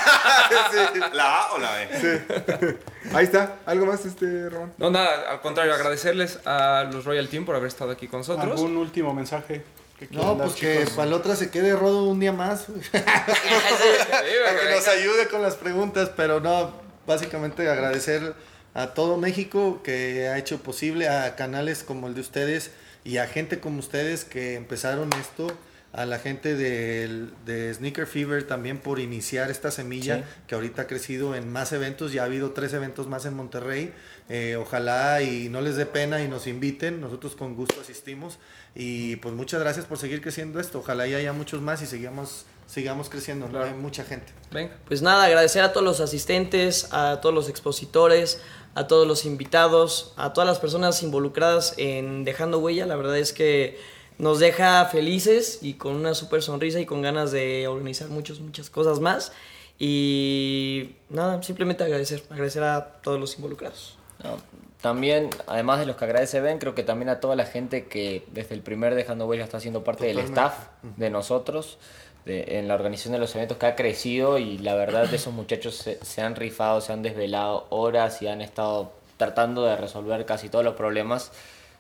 [0.72, 1.00] Sí.
[1.14, 2.78] ¿La A o la B?
[3.14, 3.56] Ahí está.
[3.66, 4.74] ¿Algo más, este, Ramón?
[4.78, 8.46] No, nada, al contrario, agradecerles a los Royal Team por haber estado aquí con nosotros.
[8.52, 9.64] ¿Algún último mensaje?
[10.00, 10.94] que quieran No, dar, pues que chicos?
[10.94, 12.66] para la otra se quede Rodo un día más.
[12.92, 16.74] Para que nos ayude con las preguntas, pero no,
[17.06, 18.34] básicamente agradecer
[18.74, 22.72] a todo México que ha hecho posible, a canales como el de ustedes
[23.04, 25.48] y a gente como ustedes que empezaron esto,
[25.92, 30.24] a la gente del- de Sneaker Fever también por iniciar esta semilla Sí.
[30.48, 33.94] que ahorita ha crecido en más eventos, ya ha habido tres eventos más en Monterrey,
[34.30, 38.40] Eh, ojalá y no les dé pena y nos inviten, nosotros con gusto asistimos.
[38.74, 42.46] Y pues muchas gracias por seguir creciendo esto, ojalá y haya muchos más y sigamos,
[42.74, 43.62] sigamos creciendo, ¿no?
[43.62, 44.34] hay mucha gente.
[44.52, 44.76] Venga.
[44.88, 48.42] Pues nada, agradecer a todos los asistentes, a todos los expositores,
[48.74, 52.88] a todos los invitados, a todas las personas involucradas en Dejando Huella.
[52.88, 53.78] La verdad es que
[54.18, 58.72] nos deja felices y con una súper sonrisa y con ganas de organizar muchas, muchas
[58.72, 59.32] cosas más.
[59.78, 64.00] Y nada, simplemente agradecer, agradecer a todos los involucrados.
[64.24, 64.38] No,
[64.82, 68.26] también, además de los que agradece Ben, creo que también a toda la gente que
[68.32, 70.56] desde el primer Dejando Huella está siendo parte del staff
[70.98, 71.78] de nosotros,
[72.26, 75.76] de- en la organización de los eventos que ha crecido y la verdad esos muchachos
[76.02, 80.64] se, han rifado, se han desvelado horas y han estado tratando de resolver casi todos
[80.66, 81.32] los problemas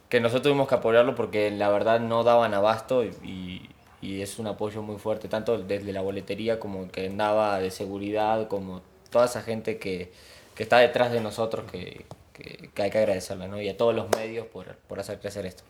[0.10, 3.70] que nosotros tuvimos que apoyarlo porque la verdad no daban abasto y,
[4.02, 8.48] y- es un apoyo muy fuerte, tanto desde la boletería como que andaba de seguridad,
[8.50, 10.12] como toda esa gente que,
[10.56, 13.62] que está detrás de nosotros que, que, que hay que agradecerle, ¿no?
[13.62, 15.64] Y a todos los medios por, por hacer crecer esto.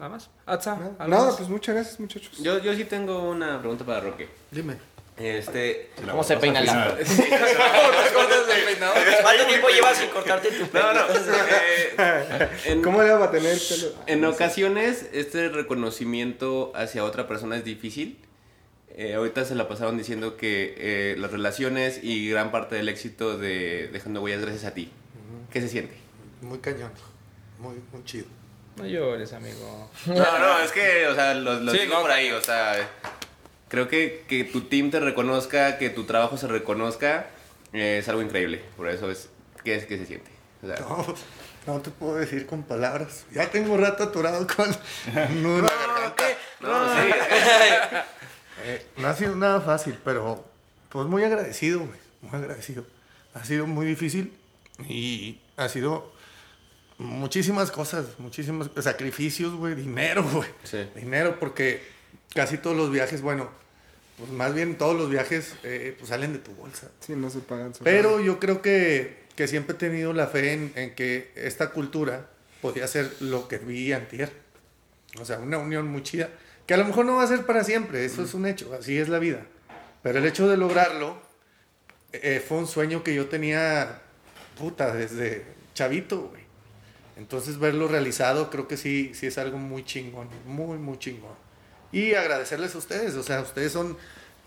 [0.00, 0.30] Nada más.
[0.46, 1.36] Atza, ¿algo Nada, más?
[1.36, 2.38] pues muchas gracias, muchachos.
[2.38, 4.28] Yo, yo sí tengo una pregunta para Roque.
[4.50, 4.78] Dime.
[5.18, 6.96] Este, ¿Cómo se peina la
[9.22, 11.06] ¿Cuánto tiempo llevas sin cortarte tu no, no.
[11.06, 11.10] pelo?
[11.98, 13.88] eh, en, ¿Cómo le va a tener pelo?
[14.06, 18.18] en ocasiones este reconocimiento hacia otra persona es difícil.
[18.96, 23.36] Eh, ahorita se la pasaron diciendo que eh, las relaciones y gran parte del éxito
[23.36, 24.90] de Dejando Huellas gracias a ti.
[25.52, 25.94] ¿Qué se siente?
[26.40, 26.92] Muy cañón.
[27.58, 28.24] Muy, muy chido.
[28.80, 29.90] No llores, amigo.
[30.06, 32.02] No, no, es que, o sea, lo, lo Sí, digo no.
[32.02, 32.88] por ahí, o sea,
[33.68, 37.26] creo que, que tu team te reconozca, que tu trabajo se reconozca,
[37.72, 38.62] eh, es algo increíble.
[38.76, 39.28] Por eso es,
[39.64, 40.30] ¿qué es que se siente?
[40.62, 41.14] O sea, No,
[41.74, 43.24] no te puedo decir con palabras.
[43.32, 44.70] Ya tengo un rato atorado con
[45.42, 46.24] nudo la garganta.
[46.60, 47.10] no, sí,
[48.62, 50.44] Eh, no ha sido nada fácil, pero
[50.90, 51.98] pues muy agradecido, güey.
[52.20, 52.84] Muy agradecido.
[53.32, 54.34] Ha sido muy difícil
[54.86, 56.12] y ha sido
[57.00, 60.48] muchísimas cosas, muchísimos sacrificios, güey, dinero, güey.
[60.64, 60.86] Sí.
[60.94, 61.82] Dinero, porque
[62.34, 63.48] casi todos los viajes, bueno,
[64.18, 66.90] pues más bien todos los viajes eh, pues salen de tu bolsa.
[67.00, 67.72] Sí, no se pagan.
[67.82, 72.28] Pero yo creo que, que siempre he tenido la fe en, en que esta cultura
[72.60, 74.30] podía ser lo que vi antier.
[75.18, 76.28] O sea, una unión muy chida.
[76.66, 78.96] Que a lo mejor no va a ser para siempre, eso es un hecho, así
[78.98, 79.44] es la vida.
[80.02, 81.20] Pero el hecho de lograrlo
[82.12, 84.02] eh, fue un sueño que yo tenía,
[84.56, 85.44] puta, desde
[85.74, 86.39] chavito, güey.
[87.20, 91.34] Entonces verlo realizado creo que sí, sí es algo muy chingón, muy, muy chingón.
[91.92, 93.98] Y agradecerles a ustedes, o sea, ustedes son,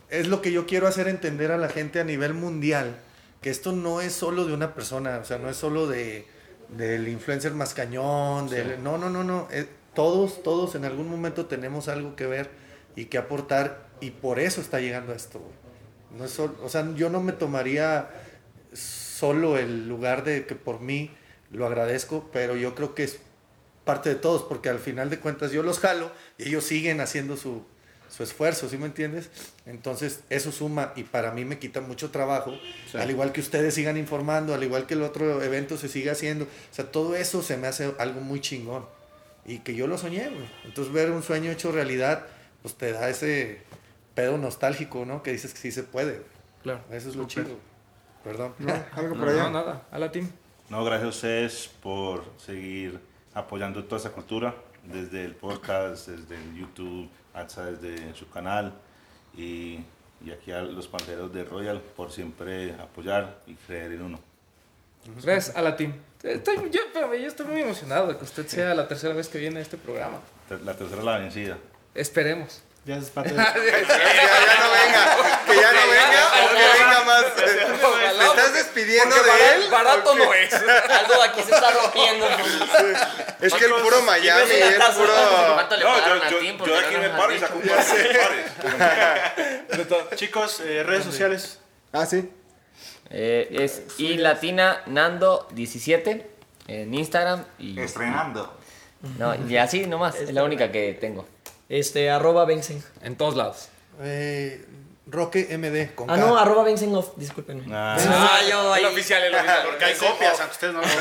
[0.09, 2.95] es lo que yo quiero hacer entender a la gente a nivel mundial,
[3.41, 6.25] que esto no es solo de una persona, o sea, no es solo de,
[6.69, 11.45] del influencer más cañón, del, no, no, no, no, eh, todos, todos en algún momento
[11.45, 12.49] tenemos algo que ver
[12.95, 15.39] y que aportar y por eso está llegando a esto.
[16.17, 18.09] No es solo, o sea, yo no me tomaría
[18.73, 21.11] solo el lugar de que por mí
[21.53, 23.19] lo agradezco, pero yo creo que es
[23.85, 27.35] parte de todos, porque al final de cuentas yo los jalo y ellos siguen haciendo
[27.37, 27.63] su,
[28.09, 29.29] su esfuerzo, ¿sí me entiendes?
[29.65, 32.53] Entonces eso suma y para mí me quita mucho trabajo,
[32.93, 36.45] al igual que ustedes sigan informando, al igual que el otro evento se siga haciendo,
[36.45, 38.85] o sea, todo eso se me hace algo muy chingón
[39.45, 40.49] y que yo lo soñé, güey.
[40.63, 42.25] Entonces ver un sueño hecho realidad,
[42.61, 43.61] pues te da ese
[44.15, 45.21] pedo nostálgico, ¿no?
[45.23, 46.21] Que dices que sí se puede.
[46.61, 46.79] Claro.
[46.91, 47.57] Eso es lo chido.
[48.23, 48.53] Perdón.
[48.59, 49.43] No, algo por No, allá.
[49.43, 49.87] no, nada.
[49.91, 50.29] A la team.
[50.69, 52.99] No, gracias a ustedes por seguir
[53.33, 58.73] apoyando toda esa cultura, desde el podcast, desde el YouTube, hasta desde su canal
[59.35, 59.79] y,
[60.23, 64.19] y aquí a los panteros de Royal por siempre apoyar y creer en uno.
[65.21, 65.93] Gracias a la team.
[66.23, 69.37] Estoy, yo, espérame, yo estoy muy emocionado de que usted sea la tercera vez que
[69.37, 70.19] viene a este programa.
[70.63, 71.57] La tercera la vencida.
[71.93, 72.61] Esperemos.
[72.85, 73.37] Ya es parte de...
[73.37, 73.53] Ya, ya
[74.59, 77.25] no venga, que ya no venga o que venga más.
[77.35, 79.69] ¿Te estás despidiendo Porque de él?
[79.71, 80.53] Barato no es.
[80.53, 82.27] Algo de aquí se está rompiendo.
[83.39, 85.13] Es que el puro Miami, el puro...
[85.53, 86.57] ¿Cuánto le pagaron a Tim?
[86.57, 87.61] Porque no nos han
[89.71, 90.15] dicho?
[90.15, 91.59] Chicos, eh, redes sociales.
[91.93, 92.29] Ah, sí.
[93.09, 96.27] Eh, es y latina nando 17
[96.67, 98.57] en Instagram y Estrenando.
[99.19, 101.27] no y así nomás es la única que tengo
[101.69, 102.83] Este, arroba Benzen.
[103.01, 103.69] En todos lados.
[104.01, 104.65] Eh,
[105.05, 106.19] Roque MD con Ah, K.
[106.21, 107.63] no, arroba Benzen off, discúlpenme.
[107.71, 108.83] Ah, Ah, yo ahí.
[108.83, 109.59] El oficial, el oficial.
[109.65, 110.93] Porque hay copias, aunque ustedes no lo sí.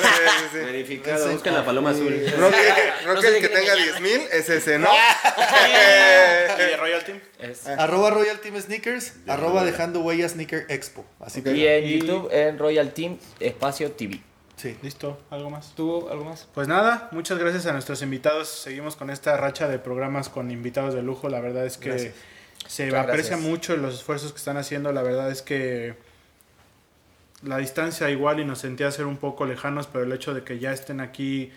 [0.58, 2.12] verificado, buscan la paloma azul.
[2.36, 4.88] Roque, Roque No sé el que tenga me 10 mil es ese, ¿no?
[4.92, 7.20] Y de Royal Team.
[7.38, 11.04] Es- Arroba Royal Team Sneakers, arroba dejando huellas Sneaker Expo.
[11.20, 14.20] Así que y en YouTube en Royal Team Espacio TV
[14.62, 14.76] sí.
[14.82, 15.72] Listo, ¿algo más?
[15.74, 16.46] ¿Tú algo más?
[16.54, 18.48] Pues nada, muchas gracias a nuestros invitados.
[18.48, 21.28] Seguimos con esta racha de programas con invitados de lujo.
[21.28, 22.14] La verdad es que Gracias.
[22.66, 23.50] se Muchas aprecia gracias.
[23.50, 24.92] mucho los esfuerzos que están haciendo.
[24.92, 25.94] La verdad es que
[27.42, 30.58] la distancia igual y nos sentía ser un poco lejanos, pero el hecho de que
[30.60, 31.50] ya estén aquí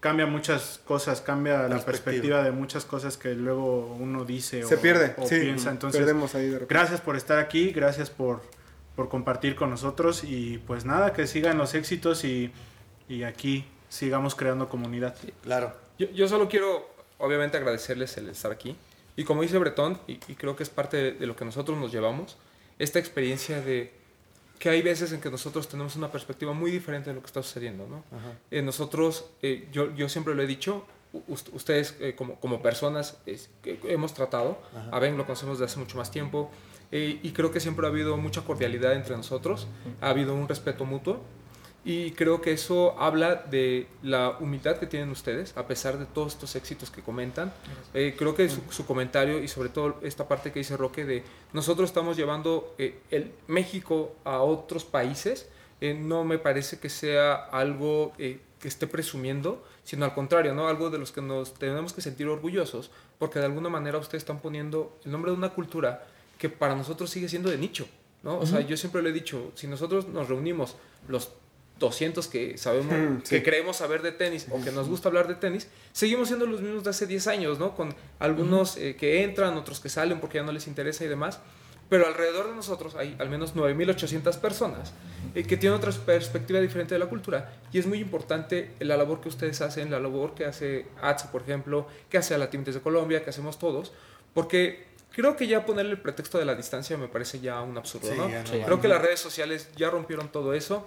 [0.00, 2.42] cambia muchas cosas, cambia la Perspectiva.
[2.42, 5.38] de muchas cosas que luego uno dice Se o, pierde, o sí.
[5.40, 5.70] piensa.
[5.70, 6.74] Entonces, Perdemos ahí de repente.
[6.74, 8.40] Gracias por estar aquí, gracias por,
[8.96, 12.50] por compartir con nosotros y pues nada, que sigan los éxitos y,
[13.08, 15.14] y aquí sigamos creando comunidad.
[15.42, 15.72] Claro.
[15.98, 16.88] Yo, yo solo quiero
[17.18, 18.76] obviamente agradecerles el estar aquí.
[19.16, 21.76] Y como dice Bretón, y, y creo que es parte de, de lo que nosotros
[21.78, 22.36] nos llevamos,
[22.78, 23.92] esta experiencia de
[24.58, 27.42] que hay veces en que nosotros tenemos una perspectiva muy diferente de lo que está
[27.42, 28.04] sucediendo, ¿no?
[28.50, 30.84] Eh, nosotros, eh, yo, yo siempre lo he dicho,
[31.52, 34.58] ustedes eh, como, como personas es- que hemos tratado,
[34.92, 36.50] a Ben lo conocemos desde hace mucho más tiempo,
[36.92, 39.68] eh, y creo que siempre ha habido mucha cordialidad entre nosotros,
[40.00, 41.20] ha habido un respeto mutuo,
[41.82, 46.34] y creo que eso habla de la humildad que tienen ustedes, a pesar de todos
[46.34, 47.54] estos éxitos que comentan.
[47.94, 51.24] Eh, creo que su, su comentario y sobre todo esta parte que dice Roque de
[51.54, 55.48] nosotros estamos llevando eh, el México a otros países,
[55.80, 60.68] eh, no me parece que sea algo eh, que esté presumiendo, sino al contrario, ¿no?
[60.68, 64.40] algo de los que nos tenemos que sentir orgullosos, porque de alguna manera ustedes están
[64.40, 66.06] poniendo el nombre de una cultura
[66.40, 67.86] que para nosotros sigue siendo de nicho.
[68.24, 68.38] ¿no?
[68.38, 70.74] O sea, yo siempre lo he dicho, si nosotros nos reunimos
[71.08, 71.30] los
[71.78, 73.36] 200 que sabemos, Mm, sí.
[73.36, 76.60] que creemos saber de tenis o que nos gusta hablar de tenis, seguimos siendo los
[76.60, 77.74] mismos de hace 10 años, ¿no?
[77.74, 81.40] Con algunos eh, que entran, otros que salen porque ya no les interesa y demás.
[81.88, 84.92] Pero alrededor de nosotros hay al menos 9.800 personas
[85.34, 87.52] eh, que tienen otra perspectiva diferente de la cultura.
[87.72, 91.42] Y es muy importante la labor que ustedes hacen, la labor que hace ATSA, por
[91.42, 93.92] ejemplo, que hace la Team de Colombia, que hacemos todos,
[94.34, 94.89] porque
[95.20, 98.14] creo que ya ponerle el pretexto de la distancia me parece ya un absurdo, Sí,
[98.16, 98.28] ¿no?
[98.28, 98.80] ya no Creo vale.
[98.80, 100.86] que las redes sociales ya rompieron todo eso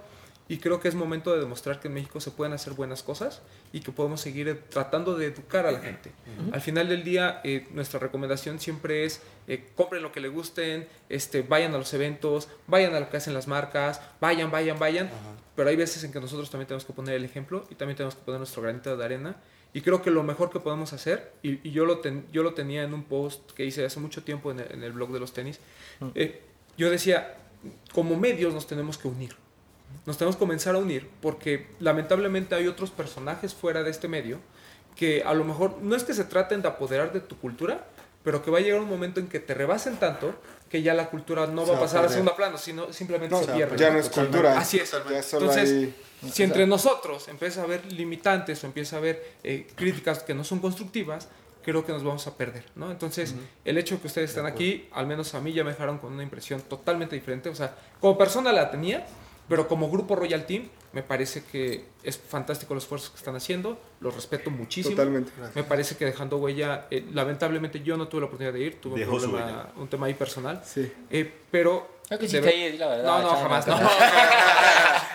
[0.49, 3.41] y creo que es momento de demostrar que en México se pueden hacer buenas cosas
[3.71, 6.11] y que podemos seguir eh, tratando de educar a la gente.
[6.51, 10.87] Al final del día, eh, nuestra recomendación siempre es eh, compren lo que les gusten,
[11.07, 15.09] este, vayan a los eventos, vayan a lo que hacen las marcas, vayan, vayan, vayan.
[15.55, 18.15] Pero hay veces en que nosotros también tenemos que poner el ejemplo y también tenemos
[18.15, 19.37] que poner nuestro granito de arena.
[19.73, 22.53] Y creo que lo mejor que podemos hacer, y, y yo, lo ten- yo lo
[22.53, 25.19] tenía en un post que hice hace mucho tiempo en el, en el blog de
[25.19, 25.59] los tenis,
[26.15, 26.41] eh,
[26.77, 27.37] yo decía,
[27.93, 29.35] como medios nos tenemos que unir.
[30.05, 34.39] Nos tenemos que comenzar a unir porque lamentablemente hay otros personajes fuera de este medio
[34.95, 37.87] que a lo mejor no es que se traten de apoderar de tu cultura,
[38.23, 40.35] pero que va a llegar un momento en que te rebasen tanto
[40.73, 43.35] que ya la cultura no va a va a pasar a segundo plano, sino simplemente
[43.35, 43.77] No, se pierde.
[43.77, 44.57] ya no es cultura.
[44.57, 44.89] Así es.
[45.07, 49.23] Ya solo Entonces, hay- si entre nosotros empieza a haber limitantes o empieza a haber
[49.43, 51.27] eh, críticas que no son constructivas,
[51.61, 52.89] creo que nos vamos a perder, ¿no?
[52.89, 55.99] Entonces, el hecho de que ustedes estén aquí, al menos a mí ya me dejaron
[55.99, 57.49] con una impresión totalmente diferente.
[57.49, 59.05] O sea, como persona la tenía,
[59.49, 63.79] pero como grupo Royal Team, me parece que es fantástico los esfuerzos que están haciendo,
[63.99, 64.95] los respeto muchísimo.
[64.95, 65.31] Totalmente.
[65.55, 68.93] Me parece que dejando huella, eh, lamentablemente yo no tuve la oportunidad de ir, tuve
[68.93, 70.91] un, Dejó problema, un tema ahí personal, Sí.
[71.09, 71.91] eh, pero...
[72.07, 72.39] Creo que sí
[72.77, 73.03] la verdad.
[73.05, 73.65] no, no, jamás.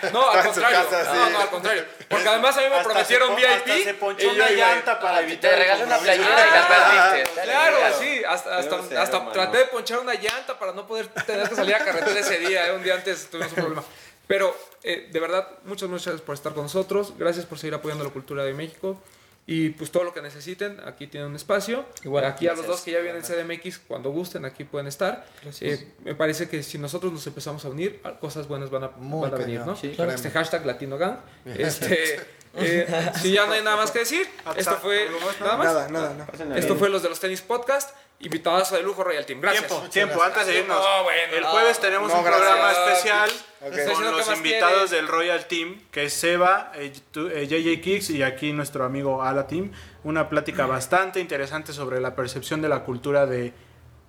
[0.01, 0.77] No, no, no, al contrario.
[0.89, 1.31] casa, No, sí.
[1.33, 1.85] no, al contrario.
[2.07, 3.83] Porque además a mí me Hasta prometieron se po- hasta VIP.
[3.83, 7.41] se ponchó y yo una llanta para evitar te regalé una playera y la perdiste.
[7.43, 8.21] Claro, sí.
[8.27, 8.57] Hasta,
[9.01, 12.39] hasta, traté de ponchar una llanta para no poder tener que salir a carretera ese
[12.39, 12.67] día.
[12.67, 13.83] eh, Un día antes tuvimos un problema.
[14.29, 17.15] Pero, eh, de verdad, muchas, muchas gracias por estar con nosotros.
[17.17, 19.01] Gracias por seguir apoyando la cultura de México.
[19.47, 21.83] Y pues todo lo que necesiten, aquí tienen un espacio.
[22.03, 22.77] Igual, aquí a los gracias.
[22.77, 25.25] dos que ya vienen en CDMX, cuando gusten, aquí pueden estar.
[25.61, 29.27] Eh, me parece que si nosotros nos empezamos a unir, cosas buenas van a, Muy
[29.27, 29.61] van a venir.
[29.61, 29.75] ¿no?
[29.75, 30.11] Sí, Claro.
[30.11, 31.19] Este hashtag LatinoGang.
[31.45, 32.19] Este,
[32.53, 35.65] eh, si ya no hay nada más que decir, esto fue nada más.
[35.65, 36.55] Nada, nada, no.
[36.55, 37.95] Esto fue los de los tenis podcast.
[38.21, 39.39] Invitados de lujo Royal Team.
[39.39, 39.65] Gracias.
[39.67, 40.77] Tiempo, tiempo, antes de irnos.
[40.77, 41.33] No, bueno.
[41.37, 42.47] el jueves tenemos no, un gracias.
[42.49, 43.29] programa especial
[43.61, 43.65] Ok.
[43.67, 44.91] Estoy diciendo con los invitados quieres.
[44.91, 49.21] del Royal Team, que es Seba, eh, tu- eh, JJ Kicks y aquí nuestro amigo
[49.23, 49.71] Ala Team.
[50.03, 53.53] Una plática bastante interesante sobre la percepción de la cultura de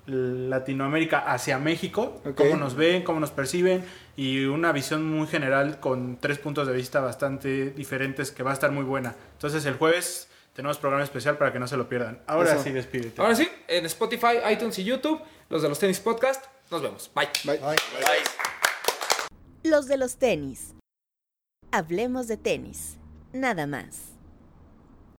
[0.06, 2.34] Latinoamérica hacia México, Ok.
[2.36, 3.84] cómo nos ven, cómo nos perciben
[4.16, 8.54] y una visión muy general con tres puntos de vista bastante diferentes que va a
[8.54, 9.14] estar muy buena.
[9.34, 10.28] Entonces el jueves
[10.60, 12.20] tenemos programa especial para que no se lo pierdan.
[12.26, 12.64] Ahora Eso.
[12.64, 13.18] sí, despídete.
[13.22, 15.18] Ahora sí, en Spotify, iTunes y YouTube,
[15.48, 16.44] los de los tenis podcast.
[16.70, 17.10] Nos vemos.
[17.14, 17.30] Bye.
[17.44, 17.60] Bye.
[17.64, 17.78] Ay.
[19.62, 20.74] Los de los tenis.
[21.72, 22.98] Hablemos de tenis.
[23.32, 24.09] Nada más.